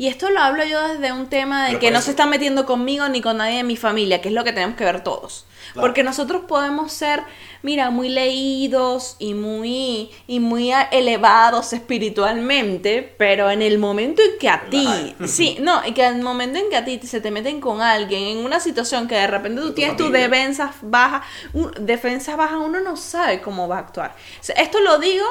Y 0.00 0.06
esto 0.06 0.30
lo 0.30 0.38
hablo 0.40 0.64
yo 0.64 0.80
desde 0.88 1.10
un 1.12 1.26
tema 1.28 1.64
de 1.64 1.68
Pero 1.70 1.80
que 1.80 1.90
no 1.90 1.98
eso- 1.98 2.04
se 2.06 2.10
está 2.12 2.24
metiendo 2.26 2.64
conmigo 2.66 3.08
ni 3.08 3.20
con 3.20 3.38
nadie 3.38 3.56
de 3.58 3.64
mi 3.64 3.76
familia, 3.76 4.20
que 4.22 4.28
es 4.28 4.34
lo 4.34 4.44
que 4.44 4.52
tenemos 4.52 4.76
que 4.76 4.84
ver 4.84 5.02
todos. 5.02 5.44
Claro. 5.72 5.80
Porque 5.88 6.04
nosotros 6.04 6.42
podemos 6.46 6.92
ser, 6.92 7.22
mira, 7.62 7.90
muy 7.90 8.08
leídos 8.08 9.16
y 9.18 9.34
muy, 9.34 10.10
y 10.28 10.38
muy 10.40 10.70
elevados 10.92 11.72
espiritualmente, 11.72 13.14
pero 13.18 13.50
en 13.50 13.60
el 13.62 13.78
momento 13.78 14.22
en 14.22 14.38
que 14.38 14.48
a 14.48 14.62
ti, 14.70 15.14
sí, 15.26 15.58
no, 15.60 15.84
y 15.86 15.92
que 15.92 16.04
en 16.04 16.16
el 16.16 16.22
momento 16.22 16.58
en 16.58 16.70
que 16.70 16.76
a 16.76 16.84
ti 16.84 17.00
se 17.04 17.20
te 17.20 17.30
meten 17.30 17.60
con 17.60 17.82
alguien 17.82 18.22
en 18.22 18.38
una 18.38 18.60
situación 18.60 19.08
que 19.08 19.14
de 19.16 19.26
repente 19.26 19.60
tú 19.60 19.72
tienes 19.72 19.96
tu 19.96 20.04
familia. 20.04 20.28
defensas 20.28 20.74
bajas, 20.82 21.22
un- 21.52 21.72
defensas 21.80 22.36
bajas, 22.36 22.58
uno 22.64 22.80
no 22.80 22.96
sabe 22.96 23.40
cómo 23.40 23.68
va 23.68 23.76
a 23.76 23.80
actuar. 23.80 24.14
O 24.40 24.44
sea, 24.44 24.54
esto 24.56 24.80
lo 24.80 24.98
digo 24.98 25.26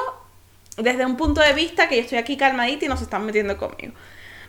desde 0.76 1.04
un 1.06 1.16
punto 1.16 1.40
de 1.40 1.52
vista 1.54 1.88
que 1.88 1.96
yo 1.96 2.02
estoy 2.02 2.18
aquí 2.18 2.36
calmadita 2.36 2.84
y 2.84 2.88
no 2.88 2.96
se 2.96 3.04
están 3.04 3.24
metiendo 3.24 3.56
conmigo. 3.56 3.94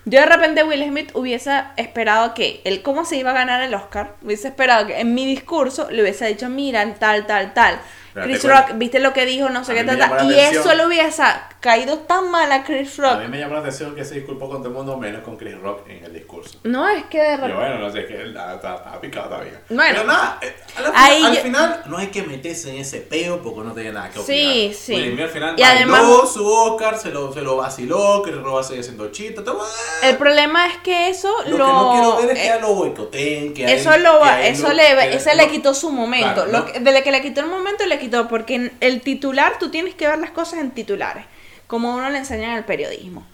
Yo 0.10 0.20
de 0.22 0.26
repente 0.26 0.64
Will 0.64 0.84
Smith 0.86 1.12
hubiese 1.14 1.52
esperado 1.78 2.34
que 2.34 2.62
él 2.64 2.82
cómo 2.82 3.06
se 3.06 3.18
iba 3.18 3.30
a 3.30 3.36
ganar 3.36 3.62
el 3.62 3.76
Oscar, 3.76 4.16
hubiese 4.24 4.48
esperado 4.48 4.88
que 4.88 5.00
en 5.00 5.14
mi 5.14 5.28
discurso 5.28 5.92
le 5.92 6.02
hubiese 6.02 6.26
dicho, 6.26 6.50
mira, 6.50 6.96
tal, 6.96 7.28
tal, 7.28 7.54
tal. 7.54 7.80
Chris. 8.24 8.44
Rock, 8.44 8.72
viste 8.76 9.00
lo 9.00 9.14
que 9.14 9.26
dijo, 9.26 9.50
no 9.50 9.64
sé 9.64 9.72
A 9.72 9.76
qué 9.76 9.84
tal, 9.84 9.98
Y 9.98 10.02
atención. 10.02 10.40
eso 10.62 10.74
le 10.74 10.86
hubiese 10.86 11.24
caído 11.60 12.00
tan 12.00 12.32
mal 12.32 12.52
a 12.52 12.64
Chris 12.64 13.00
A 13.00 13.04
Rock. 13.14 13.22
mí 13.24 13.28
me 13.28 13.40
llamó 13.40 13.56
la 13.56 13.60
atención 13.62 13.96
que 13.96 14.06
se 14.06 14.16
disculpó 14.16 14.48
con 14.50 14.60
todo 14.60 14.70
el 14.70 14.74
mundo, 14.76 14.98
menos 14.98 15.24
con 15.24 15.38
Chris 15.38 15.58
Rock 15.60 15.88
en 15.90 16.06
el 16.06 16.14
discurso. 16.14 16.60
No, 16.64 16.88
es 16.90 17.04
que 17.06 17.20
de 17.20 17.32
Yo, 17.32 17.36
repente... 17.38 17.56
bueno, 17.56 17.80
no 17.80 17.92
sé, 17.92 18.00
es 18.02 18.06
que 18.08 18.22
él 18.22 18.36
está, 18.38 19.00
picado 19.02 19.28
todavía. 19.30 19.62
Bueno. 19.70 19.84
Pero 19.92 20.04
nada, 20.06 20.40
eh, 20.42 20.56
al, 20.78 20.92
Ahí 20.96 21.24
al 21.26 21.36
yo- 21.36 21.42
final 21.42 21.82
no 21.88 21.98
hay 21.98 22.08
que 22.08 22.24
meterse 22.24 22.70
en 22.70 22.78
ese 22.82 23.00
peo 23.02 23.42
porque 23.42 23.62
no 23.68 23.74
tiene 23.74 23.92
nada 23.92 24.10
que 24.10 24.20
opinar. 24.20 24.54
Sí, 24.54 24.74
sí. 24.78 24.94
Will 24.96 25.22
al 25.22 25.30
final 25.30 25.56
Y 25.58 25.64
además- 25.64 26.04
su 26.34 26.46
Oscar, 26.48 26.98
se 26.98 27.10
lo, 27.10 27.34
se 27.34 27.42
lo 27.42 27.58
vaciló, 27.58 28.22
Chris 28.24 28.36
Rock 28.38 28.56
va 28.56 28.60
a 28.62 28.64
seguir 28.64 28.82
haciendo 28.82 29.12
chistes. 29.12 29.44
todo, 29.44 29.66
El 30.04 30.18
problema 30.18 30.68
es 30.68 30.78
que 30.78 31.10
eso 31.10 31.34
Lo, 31.48 31.58
lo... 31.58 31.66
que 31.66 31.72
no 31.74 31.92
quiero 31.92 32.18
ver 32.28 32.38
es 32.38 32.40
eh, 32.40 32.44
que 32.44 32.52
a 32.52 32.60
lo 32.60 32.74
boicoteen, 32.76 33.54
que 33.54 33.66
a 33.66 33.72
Eso 33.72 33.94
él- 33.94 34.04
lo 34.04 34.20
que 34.22 34.30
a 34.30 34.48
él 34.48 34.54
eso 34.54 34.72
le, 34.74 34.84
que- 34.84 35.16
ese 35.16 35.30
no- 35.36 35.36
le 35.44 35.50
quitó 35.50 35.74
su 35.74 35.92
momento. 35.92 36.46
Claro, 36.46 36.52
Lo 36.52 36.60
no- 36.60 36.66
desde 36.80 37.04
que 37.04 37.12
le 37.12 37.22
quitó 37.22 37.42
el 37.42 37.48
momento 37.48 37.86
le 37.86 38.00
quitó, 38.00 38.09
porque 38.28 38.56
en 38.56 38.72
el 38.82 39.02
titular 39.02 39.54
tú 39.60 39.70
tienes 39.70 39.96
que 39.96 40.08
ver 40.08 40.20
las 40.20 40.32
cosas 40.32 40.60
en 40.60 40.72
titulares, 40.72 41.26
como 41.68 41.94
uno 41.96 42.10
le 42.10 42.18
enseña 42.20 42.52
en 42.52 42.58
el 42.58 42.66
periodismo. 42.66 43.26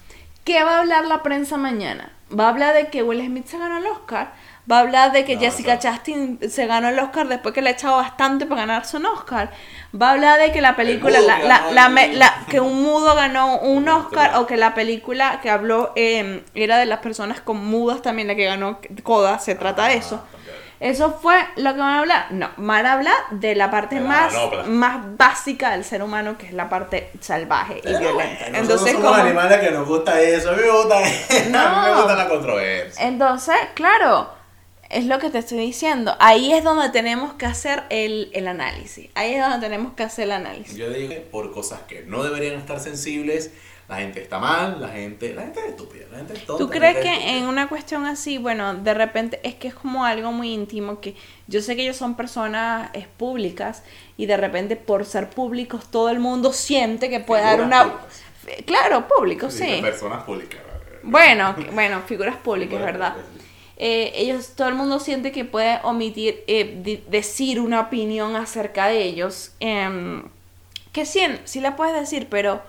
¿Qué 0.43 0.63
va 0.63 0.75
a 0.77 0.79
hablar 0.81 1.05
la 1.05 1.23
prensa 1.23 1.57
mañana? 1.57 2.11
Va 2.37 2.45
a 2.45 2.49
hablar 2.49 2.73
de 2.75 2.87
que 2.89 3.01
Will 3.03 3.23
Smith 3.25 3.45
se 3.47 3.57
ganó 3.57 3.77
el 3.77 3.85
Oscar, 3.87 4.33
va 4.71 4.77
a 4.77 4.79
hablar 4.81 5.11
de 5.11 5.25
que 5.25 5.35
No, 5.35 5.41
Jessica 5.41 5.75
o 5.75 5.81
sea- 5.81 5.91
Chastain 5.93 6.39
se 6.49 6.65
ganó 6.65 6.89
el 6.89 6.97
Oscar 6.99 7.27
después 7.27 7.53
que 7.53 7.61
le 7.61 7.69
ha 7.69 7.73
echado 7.73 7.97
bastante 7.97 8.45
para 8.45 8.61
ganarse 8.61 8.97
un 8.97 9.05
Oscar, 9.05 9.51
va 9.99 10.09
a 10.09 10.11
hablar 10.13 10.39
de 10.39 10.51
que 10.51 10.59
la 10.61 10.75
película, 10.75 11.19
la, 11.21 11.37
que 11.37 11.47
la- 11.47 11.71
la 11.71 11.89
me- 11.89 12.15
un 12.61 12.83
mudo 12.83 13.13
ganó 13.15 13.59
un 13.59 13.85
No, 13.85 13.97
Oscar 13.97 14.35
o 14.37 14.45
que 14.47 14.57
la 14.57 14.73
película 14.73 15.39
que 15.41 15.49
habló 15.51 15.93
eh, 15.95 16.43
era 16.55 16.77
de 16.77 16.85
las 16.87 16.99
personas 16.99 17.41
con 17.41 17.63
mudas 17.63 18.01
también 18.01 18.27
la 18.27 18.35
que 18.35 18.45
ganó 18.45 18.79
Coda, 19.03 19.37
se 19.39 19.53
trata 19.55 19.87
de 19.87 19.97
eso. 19.97 20.23
¿Eso 20.85 21.17
fue 21.21 21.35
lo 21.55 21.73
que 21.73 21.79
van 21.79 21.89
a 21.93 21.99
hablar? 21.99 22.27
No, 22.31 22.49
van 22.57 22.85
a 22.85 22.93
hablar 22.93 23.15
de 23.31 23.55
la 23.55 23.71
parte 23.71 23.95
De 23.95 24.01
la 24.01 24.07
más, 24.07 24.33
manopla. 24.33 24.63
más 24.63 25.17
básica 25.17 25.71
del 25.71 25.83
ser 25.83 26.03
humano, 26.03 26.37
que 26.37 26.45
es 26.47 26.53
la 26.53 26.69
parte 26.69 27.09
salvaje 27.19 27.79
y 27.83 27.87
violenta. 27.89 28.13
bueno, 28.13 28.57
Entonces, 28.59 28.91
somos 28.93 29.11
como- 29.11 29.23
animales 29.23 29.59
que 29.59 29.71
nos 29.71 29.87
gusta 29.87 30.21
eso. 30.21 30.51
A 30.51 30.53
mí 30.53 30.61
me 30.61 30.69
gusta, 30.71 30.97
a 30.99 31.01
mí 31.01 31.11
No. 31.51 31.81
me 31.81 31.95
gusta 32.01 32.15
la 32.15 32.27
controversia. 32.29 33.07
entonces, 33.07 33.55
claro, 33.73 34.29
es 34.89 35.05
lo 35.07 35.17
que 35.17 35.31
te 35.31 35.39
estoy 35.39 35.57
diciendo. 35.57 36.15
Ahí 36.19 36.53
es 36.53 36.63
donde 36.63 36.89
tenemos 36.89 37.33
que 37.33 37.47
hacer 37.47 37.83
el, 37.89 38.29
el 38.33 38.47
análisis. 38.47 39.09
Ahí 39.15 39.33
es 39.33 39.41
donde 39.41 39.59
tenemos 39.59 39.93
que 39.93 40.03
hacer 40.03 40.25
el 40.25 40.33
análisis. 40.33 40.75
Yo 40.77 40.89
digo 40.91 41.09
que 41.09 41.15
por 41.21 41.51
cosas 41.51 41.79
que 41.87 42.03
no 42.03 42.23
deberían 42.23 42.55
estar 42.59 42.79
sensibles, 42.79 43.49
la 43.87 43.97
gente 43.97 44.21
está 44.21 44.39
mal, 44.39 44.81
la 44.81 44.89
gente, 44.89 45.33
la 45.33 45.43
gente 45.43 45.59
es 45.59 45.65
estúpida, 45.67 46.05
la 46.11 46.17
gente 46.17 46.33
es 46.33 46.45
tonta. 46.45 46.63
¿Tú 46.63 46.69
crees 46.69 46.97
que 46.97 47.11
estúpida. 47.11 47.37
en 47.37 47.45
una 47.45 47.69
cuestión 47.69 48.05
así, 48.05 48.37
bueno, 48.37 48.73
de 48.73 48.93
repente 48.93 49.39
es 49.43 49.55
que 49.55 49.67
es 49.67 49.75
como 49.75 50.05
algo 50.05 50.31
muy 50.31 50.53
íntimo 50.53 50.99
que 50.99 51.15
yo 51.47 51.61
sé 51.61 51.75
que 51.75 51.83
ellos 51.83 51.97
son 51.97 52.15
personas 52.15 52.89
es, 52.93 53.07
públicas 53.07 53.83
y 54.17 54.25
de 54.25 54.37
repente 54.37 54.75
por 54.75 55.05
ser 55.05 55.29
públicos 55.29 55.89
todo 55.91 56.09
el 56.09 56.19
mundo 56.19 56.51
siente 56.51 57.09
que 57.09 57.19
puede 57.19 57.43
dar 57.43 57.61
una... 57.61 57.83
públicas. 57.83 58.23
Claro, 58.65 59.07
públicos, 59.07 59.53
Sí, 59.53 59.65
sí. 59.65 59.81
Personas 59.81 60.23
públicas. 60.23 60.59
Bueno, 61.03 61.55
bueno, 61.73 62.01
figuras 62.01 62.35
públicas, 62.37 62.79
Bueno, 62.79 62.85
¿verdad? 62.85 63.15
Eh, 63.77 64.11
ellos, 64.15 64.53
todo 64.55 64.69
el 64.69 64.75
mundo 64.75 64.99
siente 64.99 65.31
que 65.31 65.45
puede 65.45 65.79
omitir, 65.83 66.43
eh, 66.47 67.03
decir 67.07 67.59
una 67.59 67.81
opinión 67.81 68.35
acerca 68.35 68.87
de 68.87 69.03
ellos. 69.03 69.51
em, 69.59 70.23
que 70.91 71.05
sí, 71.05 71.21
sí 71.43 71.59
la 71.59 71.75
puedes 71.75 71.93
decir, 71.93 72.27
pero, 72.29 72.61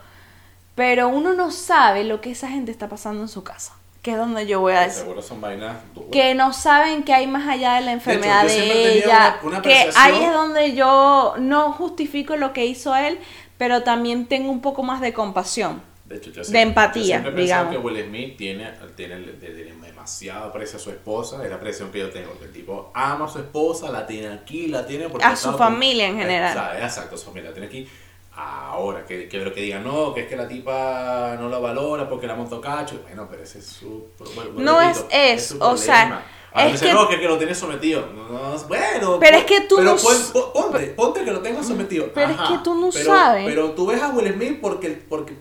pero 0.77 1.09
uno 1.09 1.33
no 1.35 1.51
sabe 1.51 2.05
lo 2.05 2.21
que 2.21 2.31
esa 2.31 2.49
gente 2.49 2.71
está 2.71 2.89
pasando 2.89 3.23
en 3.23 3.29
su 3.29 3.43
casa. 3.43 3.75
Que 4.03 4.13
es 4.13 4.19
donde 4.19 4.47
yo 4.47 4.61
voy 4.61 4.75
a 4.75 4.83
decir. 4.83 5.01
Seguro 5.03 5.21
son 5.21 5.41
vainas 5.41 5.79
duras. 5.93 6.11
Que 6.13 6.35
no 6.37 6.53
saben 6.53 7.03
que 7.03 7.13
hay 7.13 7.27
más 7.27 7.49
allá 7.49 7.75
de 7.75 7.81
la 7.81 7.91
enfermedad 7.93 8.43
yo 8.43 8.49
de, 8.49 8.55
siempre 8.55 8.75
tenía 8.85 9.05
ella. 9.05 9.39
una- 9.43 9.49
una 9.57 9.63
que 9.63 9.91
ahí 9.97 10.23
es 10.23 10.33
donde 10.33 10.75
yo 10.77 11.35
no 11.39 11.73
justifico 11.73 12.37
lo 12.37 12.53
que 12.53 12.67
hizo 12.67 12.95
él, 12.95 13.19
pero 13.59 13.83
también 13.83 14.27
tengo 14.27 14.53
un 14.53 14.61
poco 14.61 14.85
más 14.85 15.01
de 15.01 15.13
compasión. 15.13 15.83
De, 16.05 16.19
hecho, 16.19 16.31
yo 16.31 16.45
de 16.45 16.61
empatía, 16.61 17.03
yo 17.17 17.23
siempre 17.23 17.43
digamos. 17.43 17.73
que 17.73 17.79
Will 17.79 18.05
Smith 18.07 18.37
tiene, 18.37 18.71
tiene, 18.95 19.17
tiene 19.41 19.73
demasiado 19.85 20.45
aprecio 20.45 20.77
a 20.77 20.81
su 20.81 20.91
esposa, 20.91 21.43
es 21.43 21.51
la 21.51 21.57
apreciación 21.57 21.91
que 21.91 21.99
yo 21.99 22.11
tengo, 22.11 22.39
que 22.39 22.45
el 22.45 22.53
tipo 22.53 22.93
ama 22.95 23.25
a 23.25 23.29
su 23.29 23.41
esposa, 23.41 23.91
la 23.91 24.07
tiene 24.07 24.29
aquí, 24.33 24.69
la 24.69 24.87
tiene 24.87 25.09
porque 25.09 25.25
A 25.25 25.31
su 25.31 25.49
estado 25.49 25.59
con- 25.59 25.67
familia 25.73 26.07
en 26.07 26.17
general. 26.19 26.51
Eh, 26.57 26.61
sea, 26.77 26.85
exacto, 26.85 27.17
su 27.17 27.25
familia 27.25 27.51
la 27.51 27.55
tiene 27.55 27.67
aquí. 27.67 27.89
Ahora, 28.39 29.05
que, 29.07 29.29
que 29.29 29.39
lo 29.39 29.53
que 29.53 29.63
digan, 29.63 29.83
no, 29.83 30.13
que 30.13 30.21
es 30.21 30.27
que 30.29 30.37
la 30.37 30.47
tipa 30.47 31.37
no 31.41 31.49
la 31.49 31.59
valora 31.59 32.07
porque 32.09 32.27
la 32.27 32.35
montó 32.35 32.61
cacho. 32.61 33.01
Bueno, 33.03 33.27
pero 33.31 33.43
ese 33.43 33.61
es 33.61 33.67
su 33.67 34.09
bueno, 34.35 34.51
No 34.57 34.79
repito, 34.81 35.07
es 35.11 35.53
eso, 35.53 35.57
o 35.61 35.77
sea. 35.77 36.23
Ahora 36.53 36.71
es 36.71 36.81
que- 36.81 36.93
no, 36.93 37.09
que, 37.09 37.19
que 37.21 37.27
lo 37.29 37.39
tiene 37.39 37.55
sometido. 37.55 38.07
No, 38.15 38.29
no, 38.29 38.59
bueno, 38.69 39.19
Pero 39.21 39.37
es 39.39 39.45
que 39.45 39.63
tú 39.63 39.77
pero 39.77 39.91
no 39.93 39.97
pon- 39.97 40.53
ponte, 40.53 40.87
ponte 40.89 41.25
que 41.25 41.31
lo 41.31 41.41
tenga 41.41 41.63
sometido. 41.63 42.11
Pero 42.15 42.33
es 42.33 42.37
que 42.39 42.59
tú 42.65 42.75
no 42.75 42.91
pero- 42.93 43.05
sabes. 43.05 43.45
Pero 43.47 43.71
tú 43.73 43.87
ves 43.87 44.03
a 44.03 44.09
Will 44.11 44.33
Smith 44.33 44.59
porque, 44.61 44.91
porque 45.09 45.35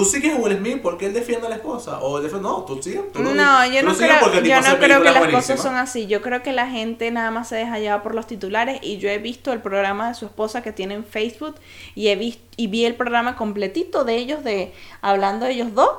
tú 0.00 0.06
sigues 0.06 0.34
a 0.34 0.36
Will 0.36 0.56
Smith 0.56 0.80
porque 0.82 1.06
él 1.06 1.12
defiende 1.12 1.46
a 1.46 1.50
la 1.50 1.56
esposa. 1.56 2.00
O 2.00 2.20
defiende, 2.20 2.48
no, 2.48 2.64
tú 2.64 2.82
sigues. 2.82 3.12
Tú 3.12 3.22
No, 3.22 3.66
yo 3.66 3.82
no 3.82 3.94
creo, 3.94 4.42
yo 4.42 4.60
no 4.60 4.78
creo 4.78 5.02
que 5.02 5.10
las 5.10 5.28
cosas 5.28 5.60
son 5.60 5.76
así. 5.76 6.06
Yo 6.06 6.22
creo 6.22 6.42
que 6.42 6.52
la 6.52 6.68
gente 6.68 7.10
nada 7.10 7.30
más 7.30 7.48
se 7.48 7.56
deja 7.56 7.78
llevar 7.78 8.02
por 8.02 8.14
los 8.14 8.26
titulares 8.26 8.80
y 8.82 8.96
yo 8.96 9.10
he 9.10 9.18
visto 9.18 9.52
el 9.52 9.60
programa 9.60 10.08
de 10.08 10.14
su 10.14 10.24
esposa 10.24 10.62
que 10.62 10.72
tiene 10.72 10.94
en 10.94 11.04
Facebook 11.04 11.56
y 11.94 12.08
he 12.08 12.16
visto 12.16 12.42
y 12.56 12.66
vi 12.66 12.84
el 12.84 12.94
programa 12.94 13.36
completito 13.36 14.04
de 14.04 14.16
ellos 14.16 14.44
de 14.44 14.74
hablando 15.00 15.46
de 15.46 15.52
ellos 15.52 15.74
dos 15.74 15.90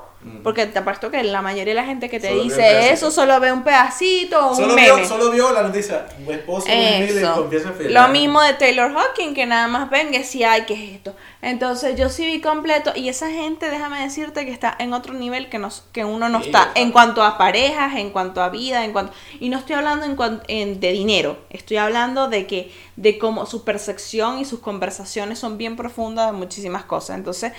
Porque 0.43 0.67
te 0.67 0.77
apuesto 0.77 1.09
que 1.09 1.23
la 1.23 1.41
mayoría 1.41 1.73
de 1.73 1.79
la 1.81 1.85
gente 1.85 2.07
que 2.07 2.19
te 2.19 2.29
Solo 2.29 2.41
un 2.43 2.47
dice 2.49 2.91
eso 2.91 3.09
solo 3.09 3.39
ve 3.39 3.51
un 3.51 3.63
pedacito 3.63 4.39
o 4.39 4.49
un 4.51 4.55
Solo 4.55 4.75
meme. 4.75 4.95
vio, 4.95 5.05
solo 5.05 5.31
vio 5.31 5.51
la 5.51 5.63
noticia. 5.63 6.05
Un 6.27 6.31
esposo 6.33 6.67
Smith 6.67 7.09
Eso. 7.09 7.49
a 7.49 7.83
Lo 7.89 8.07
mismo 8.09 8.39
de 8.41 8.53
Taylor 8.53 8.93
Hawking, 8.93 9.33
que 9.33 9.47
nada 9.47 9.67
más 9.67 9.89
ven 9.89 10.11
que 10.11 10.23
sí, 10.23 10.43
ay, 10.43 10.65
¿qué 10.67 10.75
es 10.75 10.91
esto? 10.97 11.15
Entonces 11.41 11.95
yo 11.97 12.09
sí 12.09 12.27
vi 12.27 12.39
completo 12.39 12.91
y 12.95 13.09
esa 13.09 13.31
gente, 13.31 13.71
déjame 13.71 13.99
decirte 14.01 14.45
que 14.45 14.51
está 14.51 14.75
en 14.77 14.93
otro 14.93 15.15
nivel 15.15 15.49
que, 15.49 15.57
nos, 15.57 15.85
que 15.91 16.05
uno 16.05 16.29
no 16.29 16.39
Sí, 16.39 16.45
está. 16.47 16.59
exacto. 16.59 16.81
En 16.81 16.91
cuanto 16.91 17.23
a 17.23 17.39
parejas, 17.39 17.95
en 17.95 18.11
cuanto 18.11 18.43
a 18.43 18.49
vida, 18.49 18.85
en 18.85 18.91
cuanto... 18.93 19.13
Y 19.39 19.49
no 19.49 19.57
estoy 19.57 19.75
hablando 19.75 20.05
en 20.05 20.15
cuan- 20.15 20.43
en- 20.47 20.79
de 20.79 20.91
dinero, 20.91 21.39
estoy 21.49 21.77
hablando 21.77 22.27
de 22.27 22.45
que 22.45 22.71
de 22.95 23.17
cómo 23.17 23.47
su 23.47 23.63
percepción 23.63 24.37
y 24.39 24.45
sus 24.45 24.59
conversaciones 24.59 25.39
son 25.39 25.57
bien 25.57 25.75
profundas 25.75 26.27
de 26.31 26.37
muchísimas 26.37 26.83
cosas. 26.83 27.17
Entonces, 27.17 27.53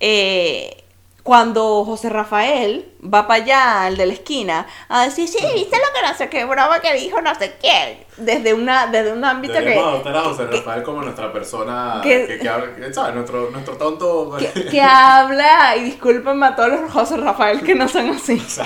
eh, 0.00 0.82
cuando 1.26 1.84
José 1.84 2.08
Rafael 2.08 2.90
va 3.02 3.26
para 3.26 3.42
allá, 3.42 3.88
el 3.88 3.96
de 3.96 4.06
la 4.06 4.12
esquina, 4.12 4.66
a 4.88 5.04
decir, 5.04 5.26
sí, 5.28 5.38
viste 5.54 5.76
lo 5.76 5.92
que 5.92 6.06
no 6.06 6.14
sé 6.16 6.28
qué 6.30 6.44
broma 6.44 6.80
que 6.80 6.94
dijo 6.94 7.20
no 7.20 7.34
sé 7.34 7.54
qué, 7.60 8.06
desde, 8.16 8.54
una, 8.54 8.86
desde 8.86 9.12
un 9.12 9.24
ámbito 9.24 9.54
que, 9.54 9.58
Deberíamos 9.60 9.90
adoptar 9.94 10.16
a 10.16 10.20
José 10.20 10.46
que- 10.48 10.56
Rafael 10.58 10.82
como 10.84 11.02
nuestra 11.02 11.32
persona 11.32 12.00
que- 12.02 12.26
que, 12.28 12.38
que, 12.38 12.48
habla- 12.48 12.76
que- 12.76 12.94
¿sabes? 12.94 13.14
Nuestro, 13.16 13.50
nuestro 13.50 13.76
tonto. 13.76 14.36
que, 14.38 14.66
que 14.68 14.80
habla, 14.80 15.76
y 15.76 15.82
discúlpenme 15.82 16.46
a 16.46 16.54
todos 16.56 16.68
los 16.80 16.92
José 16.92 17.16
Rafael 17.16 17.60
que 17.62 17.74
no 17.74 17.88
son 17.88 18.08
así, 18.10 18.34
es 18.46 18.60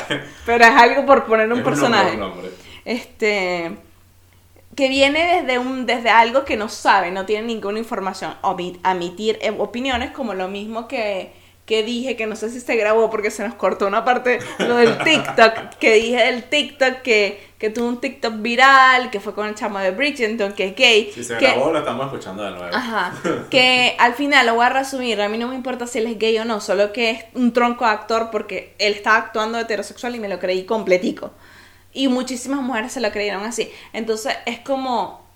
pero 0.45 0.65
es 0.65 0.71
algo 0.71 1.07
por 1.07 1.25
poner 1.25 1.47
un 1.47 1.55
nombre, 1.55 1.65
personaje. 1.65 2.13
un 2.13 2.21
nombre. 2.21 2.51
este 2.85 3.71
que 4.77 4.89
viene 4.89 5.43
desde 5.43 5.59
un 5.59 5.87
desde 5.87 6.11
algo 6.11 6.45
que 6.45 6.57
no 6.57 6.69
sabe, 6.69 7.11
no 7.11 7.25
tiene 7.27 7.47
ninguna 7.47 7.79
información, 7.79 8.35
Omi- 8.43 8.79
emitir 8.85 9.39
eh, 9.43 9.55
opiniones 9.59 10.11
como 10.13 10.35
lo 10.35 10.47
mismo 10.49 10.87
que 10.87 11.40
que 11.71 11.85
dije 11.85 12.17
que 12.17 12.27
no 12.27 12.35
sé 12.35 12.51
si 12.51 12.59
se 12.59 12.75
grabó 12.75 13.11
porque 13.11 13.31
se 13.31 13.47
nos 13.47 13.55
cortó 13.55 13.87
una 13.87 14.05
parte 14.05 14.41
lo 14.59 14.75
del 14.75 14.99
TikTok, 14.99 15.77
que 15.79 15.95
dije 15.95 16.17
del 16.17 16.43
TikTok 16.43 17.03
que 17.03 17.49
que 17.61 17.71
tuvo 17.71 17.87
un 17.87 18.01
TikTok 18.01 18.41
viral, 18.41 19.11
que 19.11 19.21
fue 19.21 19.35
con 19.35 19.47
el 19.47 19.55
chamo 19.55 19.79
de 19.79 19.93
Bridgerton, 19.93 20.55
que 20.55 20.65
es 20.65 20.75
gay, 20.75 21.13
Si 21.15 21.23
se 21.23 21.37
que, 21.37 21.47
grabó, 21.47 21.71
lo 21.71 21.79
estamos 21.79 22.07
escuchando 22.07 22.43
de 22.43 22.51
nuevo. 22.53 22.75
Ajá, 22.75 23.13
que 23.51 23.95
al 24.01 24.15
final 24.15 24.47
lo 24.47 24.55
voy 24.55 24.65
a 24.65 24.71
resumir, 24.71 25.21
a 25.21 25.29
mí 25.29 25.39
no 25.39 25.47
me 25.47 25.55
importa 25.55 25.87
si 25.87 25.99
él 25.99 26.09
es 26.09 26.19
gay 26.19 26.37
o 26.39 26.45
no, 26.45 26.61
solo 26.61 26.93
que 26.93 27.11
es 27.11 27.25
un 27.35 27.53
tronco 27.53 27.85
de 27.85 27.93
actor 27.93 28.31
porque 28.33 28.75
él 28.79 28.95
estaba 28.95 29.19
actuando 29.19 29.61
heterosexual 29.61 30.17
y 30.17 30.19
me 30.19 30.29
lo 30.29 30.41
creí 30.41 30.65
completico. 30.65 31.31
Y 31.93 32.09
muchísimas 32.09 32.63
mujeres 32.63 32.93
se 32.93 33.01
lo 33.01 33.13
creyeron 33.13 33.45
así. 33.45 33.71
Entonces 33.93 34.35
es 34.45 34.59
como, 34.59 35.30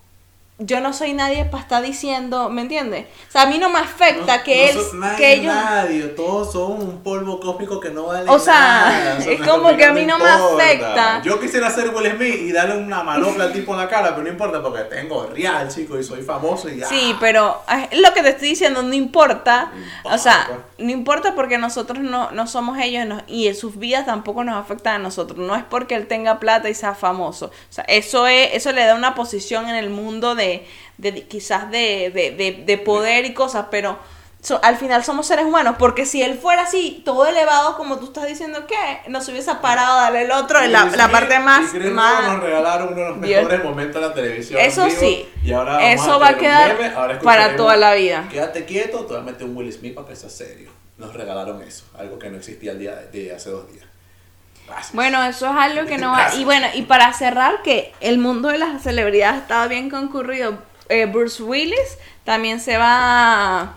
yo 0.59 0.81
no 0.81 0.93
soy 0.93 1.15
nadie 1.15 1.45
para 1.47 1.65
estar 1.65 1.83
diciendo, 1.83 2.49
¿me 2.49 2.63
entiendes? 2.63 3.07
O 3.29 3.33
sea, 3.33 3.43
a 3.43 3.47
mí 3.47 3.59
no 3.59 3.71
me 3.71 3.81
afecta 3.81 4.37
No- 4.37 4.43
que 4.45 4.71
no 4.73 4.81
él, 4.81 4.87
nadie, 5.01 5.17
que 5.17 5.33
ellos... 5.35 5.53
nadie, 5.55 6.03
todos 6.09 6.53
son 6.53 6.73
un 6.81 7.03
polvo 7.03 7.41
cósmico 7.41 7.81
que 7.81 7.91
no 7.91 8.05
vale 8.07 8.31
O 8.31 8.39
sea, 8.39 8.55
nada, 8.55 9.19
es 9.27 9.41
como 9.43 9.77
que 9.77 9.85
a 9.85 9.93
mí 9.93 10.07
no 10.07 10.17
me 10.17 10.31
importa. 10.31 10.55
afecta. 10.65 11.23
Yo 11.25 11.41
quisiera 11.41 11.69
ser 11.71 11.89
Will 11.91 12.09
Smith 12.17 12.37
y 12.37 12.53
darle 12.53 12.77
una 12.77 13.03
manopla 13.03 13.45
al 13.45 13.53
tipo 13.53 13.73
en 13.73 13.79
la 13.79 13.89
cara, 13.89 14.11
pero 14.11 14.23
no 14.23 14.29
importa 14.29 14.63
porque 14.63 14.83
tengo 14.83 15.27
real, 15.27 15.69
chico, 15.69 15.99
y 15.99 16.05
soy 16.05 16.23
famoso 16.23 16.69
y 16.69 16.79
ya. 16.79 16.87
Sí, 16.87 17.17
pero 17.19 17.61
ah, 17.67 17.89
lo 17.91 18.15
que 18.15 18.23
te 18.23 18.29
estoy 18.29 18.51
diciendo 18.51 18.81
no 18.85 18.95
importa. 18.95 19.73
No 20.05 20.15
O 20.15 20.19
sea, 20.19 20.43
importa. 20.51 20.67
no 20.79 20.91
importa 20.93 21.35
porque 21.35 21.59
nosotros 21.59 21.99
no, 21.99 22.31
no 22.31 22.47
somos 22.47 22.79
ellos 22.79 23.05
no- 23.07 23.23
y 23.27 23.49
en 23.49 23.57
sus 23.57 23.77
vidas 23.77 24.07
tampoco 24.07 24.45
nos 24.45 24.55
afectan 24.55 24.95
a 24.95 24.99
nosotros. 24.99 25.37
No 25.41 25.57
es 25.57 25.65
porque 25.65 25.97
él 25.97 26.07
tenga 26.07 26.39
plata 26.39 26.69
y 26.71 26.75
sea 26.75 26.95
famoso. 26.95 27.47
O 27.47 27.73
sea, 27.73 27.83
eso 27.89 28.29
es, 28.29 28.51
eso 28.53 28.71
le 28.71 28.85
da 28.85 28.95
una 28.95 29.17
posición 29.17 29.69
en 29.69 29.75
el 29.75 29.91
mundo 29.91 30.37
de, 30.37 30.44
de 30.99 31.23
quizás 31.27 31.71
de, 31.71 32.11
de, 32.15 32.31
de, 32.33 32.63
de 32.65 32.79
poder 32.79 33.25
y 33.25 33.35
cosas, 33.35 33.67
pero 33.71 33.99
so- 34.41 34.61
al 34.63 34.77
final 34.77 35.03
somos 35.05 35.27
seres 35.27 35.45
humanos. 35.45 35.77
Porque 35.79 36.07
si 36.07 36.23
él 36.23 36.39
fuera 36.39 36.63
así, 36.63 37.03
todo 37.05 37.27
elevado, 37.27 37.77
como 37.77 37.99
tú 37.99 38.07
estás 38.07 38.27
diciendo, 38.27 38.67
¿qué? 38.67 39.09
Nos 39.09 39.29
hubiese 39.29 39.55
parado 39.57 39.99
a 39.99 40.03
darle 40.03 40.23
el 40.23 40.31
otro, 40.33 40.61
en 40.61 40.73
la, 40.73 40.85
la 40.87 41.09
parte 41.09 41.39
más... 41.41 41.75
y 41.75 41.79
más 41.79 42.25
nos 42.33 42.43
regalaron 42.43 42.93
uno 42.93 43.01
de 43.03 43.09
los 43.11 43.21
Dios. 43.23 43.43
mejores 43.43 43.65
momentos 43.65 44.01
de 44.01 44.09
la 44.09 44.15
televisión. 44.15 44.61
Eso 44.61 44.85
vivo, 44.87 45.01
sí, 45.01 45.29
y 45.43 45.53
ahora 45.53 45.93
eso 45.93 46.19
va 46.21 46.29
a 46.29 46.37
quedar 46.37 46.93
ahora 46.95 47.19
para 47.21 47.57
toda 47.57 47.77
la 47.77 47.95
vida. 47.95 48.29
Quédate 48.31 48.65
quieto, 48.65 49.01
te 49.07 49.15
voy 49.15 49.23
a 49.23 49.25
meter 49.25 49.45
un 49.45 49.57
Will 49.57 49.73
Smith 49.73 49.95
para 49.95 50.09
que 50.09 50.17
sea 50.17 50.31
serio. 50.31 50.71
Nos 50.97 51.13
regalaron 51.13 51.61
eso, 51.63 51.85
algo 51.99 52.21
que 52.21 52.31
no 52.31 52.37
existía 52.39 52.71
el 52.71 52.79
día 52.79 52.95
de 53.13 53.35
hace 53.35 53.51
dos 53.51 53.67
días. 53.73 53.84
Bueno, 54.93 55.23
eso 55.25 55.47
es 55.47 55.53
algo 55.57 55.87
que 55.87 55.99
no 55.99 56.13
va. 56.13 56.35
Y 56.35 56.45
bueno, 56.45 56.67
y 56.75 56.83
para 56.83 57.13
cerrar, 57.13 57.63
que 57.63 57.93
el 58.01 58.19
mundo 58.19 58.49
de 58.49 58.59
las 58.59 58.83
celebridades 58.83 59.43
estaba 59.43 59.67
bien 59.69 59.91
concurrido. 59.91 60.59
eh, 60.89 61.07
Bruce 61.07 61.43
Willis 61.43 61.99
también 62.25 62.61
se 62.61 62.77
va 62.77 63.75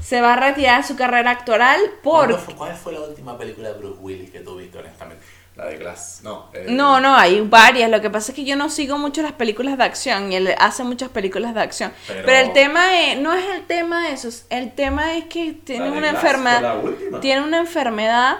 se 0.00 0.20
va 0.22 0.32
a 0.32 0.36
retirar 0.36 0.80
de 0.80 0.88
su 0.88 0.96
carrera 0.96 1.30
actoral 1.32 1.78
por 2.02 2.26
¿Cuándo 2.28 2.38
fue- 2.38 2.54
¿Cuál 2.54 2.74
fue 2.76 2.92
la 2.94 3.00
última 3.00 3.36
película 3.36 3.68
de 3.70 3.78
Bruce 3.78 3.98
Willis 4.00 4.30
que 4.30 4.40
tú 4.40 4.56
viste, 4.56 4.78
honestamente? 4.78 5.22
La 5.54 5.66
de 5.66 5.76
Glass. 5.76 6.20
No. 6.22 6.48
eh, 6.54 6.66
no, 6.68 7.00
no, 7.00 7.14
hay 7.16 7.40
varias. 7.42 7.90
Lo 7.90 8.00
que 8.00 8.08
pasa 8.08 8.30
es 8.32 8.36
que 8.36 8.44
yo 8.44 8.54
no 8.56 8.70
sigo 8.70 8.96
mucho 8.96 9.20
las 9.22 9.32
películas 9.32 9.76
de 9.76 9.84
acción 9.84 10.32
y 10.32 10.36
él 10.36 10.54
hace 10.58 10.84
muchas 10.84 11.10
películas 11.10 11.52
de 11.52 11.60
acción. 11.60 11.92
Pero, 12.06 12.22
Pero- 12.24 12.38
el 12.46 12.52
tema 12.52 13.00
es, 13.02 13.18
no 13.18 13.34
es 13.34 13.44
el 13.54 13.66
tema 13.66 14.06
de 14.06 14.12
eso, 14.14 14.28
el 14.50 14.72
tema 14.72 15.14
es 15.16 15.24
que 15.24 15.52
tiene 15.52 15.90
una 15.90 16.12
Glass 16.12 16.14
enfermedad, 16.14 16.74
tiene 17.20 17.42
una 17.42 17.58
enfermedad 17.58 18.36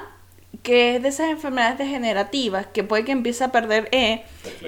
que 0.63 0.97
es 0.97 1.03
de 1.03 1.09
esas 1.09 1.29
enfermedades 1.31 1.79
degenerativas 1.79 2.67
que 2.67 2.83
puede 2.85 3.05
que 3.05 3.13
empiece 3.13 3.45
a 3.45 3.53
perder 3.53 3.89
eh, 3.93 4.25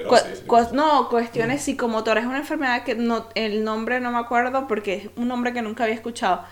cu- 0.07 0.15
cu- 0.47 0.75
no 0.75 1.09
cuestiones 1.09 1.63
psicomotoras. 1.63 2.23
Es 2.25 2.29
una 2.29 2.39
enfermedad 2.39 2.85
que 2.85 2.95
no 2.95 3.27
el 3.35 3.65
nombre 3.65 4.01
no 4.01 4.11
me 4.11 4.19
acuerdo 4.19 4.67
porque 4.69 4.95
es 4.95 5.09
un 5.17 5.29
nombre 5.29 5.53
que 5.53 5.63
nunca 5.63 5.85
había 5.85 5.95
escuchado. 5.97 6.45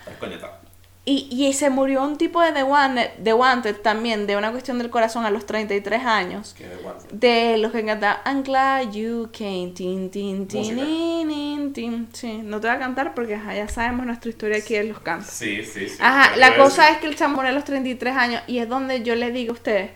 Y, 1.05 1.27
y 1.31 1.53
se 1.53 1.69
murió 1.71 2.03
un 2.03 2.17
tipo 2.17 2.39
de 2.41 2.51
The 2.51 2.61
Wanted, 2.63 3.09
The 3.23 3.33
Wanted 3.33 3.77
también 3.77 4.27
de 4.27 4.37
una 4.37 4.51
cuestión 4.51 4.77
del 4.77 4.89
corazón 4.91 5.25
a 5.25 5.31
los 5.31 5.45
33 5.45 6.05
años. 6.05 6.53
Que 6.55 6.67
de 7.11 7.57
los 7.57 7.71
que 7.71 7.83
cantan 7.83 8.17
I'm 8.25 8.43
glad 8.43 8.91
you 8.91 9.29
came 9.35 9.71
tin 9.75 10.11
tin 10.11 10.47
tin 10.47 10.75
tin, 10.75 11.73
tin, 11.73 12.09
sí 12.13 12.41
no 12.43 12.59
te 12.59 12.67
voy 12.67 12.75
a 12.75 12.79
cantar 12.79 13.15
porque 13.15 13.35
ajá, 13.35 13.55
ya 13.55 13.67
sabemos 13.67 14.05
nuestra 14.05 14.29
historia 14.29 14.57
aquí 14.59 14.75
de 14.75 14.83
los 14.83 14.99
cantos 14.99 15.31
Sí, 15.31 15.63
sí, 15.63 15.89
sí. 15.89 15.97
Ajá, 15.99 16.35
la 16.35 16.55
cosa 16.57 16.83
decir- 16.83 16.95
es 16.95 17.01
que 17.01 17.07
el 17.07 17.15
chamo 17.15 17.37
murió 17.37 17.49
a 17.49 17.53
los 17.53 17.63
33 17.63 18.15
años 18.15 18.43
y 18.45 18.59
es 18.59 18.69
donde 18.69 19.01
yo 19.01 19.15
le 19.15 19.31
digo 19.31 19.51
a 19.51 19.55
ustedes, 19.55 19.91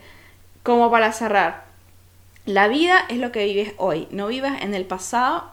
como 0.63 0.89
para 0.89 1.11
cerrar, 1.11 1.65
la 2.45 2.67
vida 2.67 2.97
es 3.09 3.17
lo 3.19 3.31
que 3.31 3.45
vives 3.45 3.73
hoy, 3.77 4.07
no 4.09 4.27
vivas 4.27 4.61
en 4.61 4.73
el 4.73 4.85
pasado, 4.85 5.51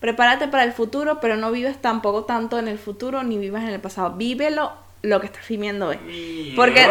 prepárate 0.00 0.48
para 0.48 0.64
el 0.64 0.72
futuro, 0.72 1.18
pero 1.20 1.36
no 1.36 1.50
vives 1.50 1.80
tampoco 1.80 2.24
tanto 2.24 2.58
en 2.58 2.68
el 2.68 2.78
futuro 2.78 3.22
ni 3.22 3.38
vivas 3.38 3.62
en 3.62 3.70
el 3.70 3.80
pasado, 3.80 4.12
vívelo 4.16 4.72
lo 5.02 5.20
que 5.20 5.26
estás 5.26 5.46
viviendo 5.48 5.88
hoy. 5.88 6.52
Porque 6.56 6.86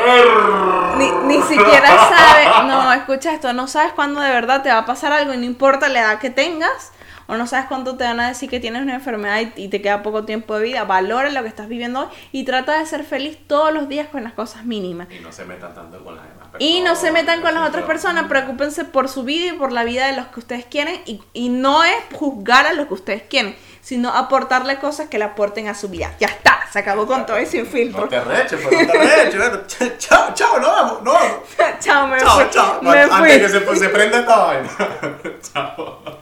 ni, 0.98 1.36
ni 1.36 1.42
siquiera 1.44 1.88
sabes, 2.10 2.68
no, 2.68 2.94
escucha 2.94 3.34
esto, 3.34 3.54
no 3.54 3.68
sabes 3.68 3.94
cuándo 3.94 4.22
de 4.22 4.30
verdad 4.30 4.64
te 4.64 4.70
va 4.70 4.80
a 4.80 4.86
pasar 4.86 5.12
algo 5.12 5.34
y 5.34 5.38
no 5.38 5.44
importa 5.44 5.90
la 5.90 6.02
edad 6.02 6.20
que 6.20 6.30
tengas, 6.30 6.92
o 7.30 7.36
no 7.36 7.46
sabes 7.46 7.66
cuándo 7.68 7.98
te 7.98 8.06
van 8.06 8.22
a 8.22 8.30
decir 8.30 8.50
que 8.50 8.62
tienes 8.62 8.82
una 8.82 8.96
enfermedad 8.96 9.42
y, 9.42 9.64
y 9.64 9.68
te 9.68 9.82
queda 9.82 10.02
poco 10.02 10.24
tiempo 10.24 10.58
de 10.58 10.64
vida, 10.64 10.86
valora 10.86 11.30
lo 11.30 11.42
que 11.42 11.50
estás 11.50 11.68
viviendo 11.68 12.02
hoy 12.02 12.08
y 12.32 12.46
trata 12.46 12.80
de 12.80 12.86
ser 12.86 13.04
feliz 13.04 13.38
todos 13.48 13.74
los 13.74 13.90
días 13.90 14.08
con 14.08 14.24
las 14.24 14.32
cosas 14.32 14.64
mínimas. 14.64 15.10
Y 15.12 15.20
no 15.20 15.32
se 15.32 15.44
metan 15.44 15.76
tanto 15.76 16.02
con 16.04 16.16
las 16.16 16.24
demás 16.24 16.48
personas. 16.48 16.62
Y 16.62 16.82
no 16.82 16.96
se 16.96 17.12
metan 17.12 17.42
con 17.42 17.54
las 17.54 17.68
otras 17.68 17.84
personas, 17.84 18.28
preocúpense 18.28 18.86
por 18.86 19.10
su 19.10 19.24
vida 19.24 19.54
y 19.54 19.58
por 19.58 19.74
la 19.74 19.84
vida 19.84 20.08
de 20.08 20.16
los 20.16 20.28
que 20.28 20.40
ustedes 20.40 20.66
quieren 20.66 21.02
y, 21.06 21.22
y 21.34 21.50
no 21.50 21.84
es 21.84 21.96
juzgar 22.14 22.66
a 22.66 22.74
lo 22.74 22.88
que 22.88 22.94
ustedes 22.94 23.24
quieren, 23.24 23.58
sino 23.88 24.10
aportarle 24.10 24.80
cosas 24.80 25.08
que 25.08 25.18
le 25.18 25.24
aporten 25.24 25.70
a 25.70 25.74
su 25.74 25.88
vida. 25.88 26.14
Ya 26.20 26.28
está, 26.28 26.60
se 26.74 26.80
acabó 26.80 27.08
con 27.08 27.26
todo 27.26 27.40
y 27.40 27.46
sin 27.46 27.66
filtro. 27.66 28.02
No 28.02 28.10
te 28.10 28.20
reches, 28.20 28.60
pero 28.70 28.82
no 28.82 28.92
te 28.92 29.24
reches. 29.24 29.98
Chao, 29.98 30.34
chao, 30.34 30.60
no 30.60 30.68
vamos, 30.68 31.04
no 31.04 31.14
vamos. 31.14 31.38
chao, 31.80 32.06
me 32.06 32.20
Chao, 32.20 32.36
fui. 32.42 32.50
chao. 32.50 32.82
Me 32.82 32.90
Antes 33.04 33.18
fui. 33.18 33.28
que 33.40 33.48
se, 33.48 33.80
se 33.80 33.88
prenda 33.90 34.20
esta 34.20 34.36
vaina. 34.38 34.70
chao. 35.54 36.18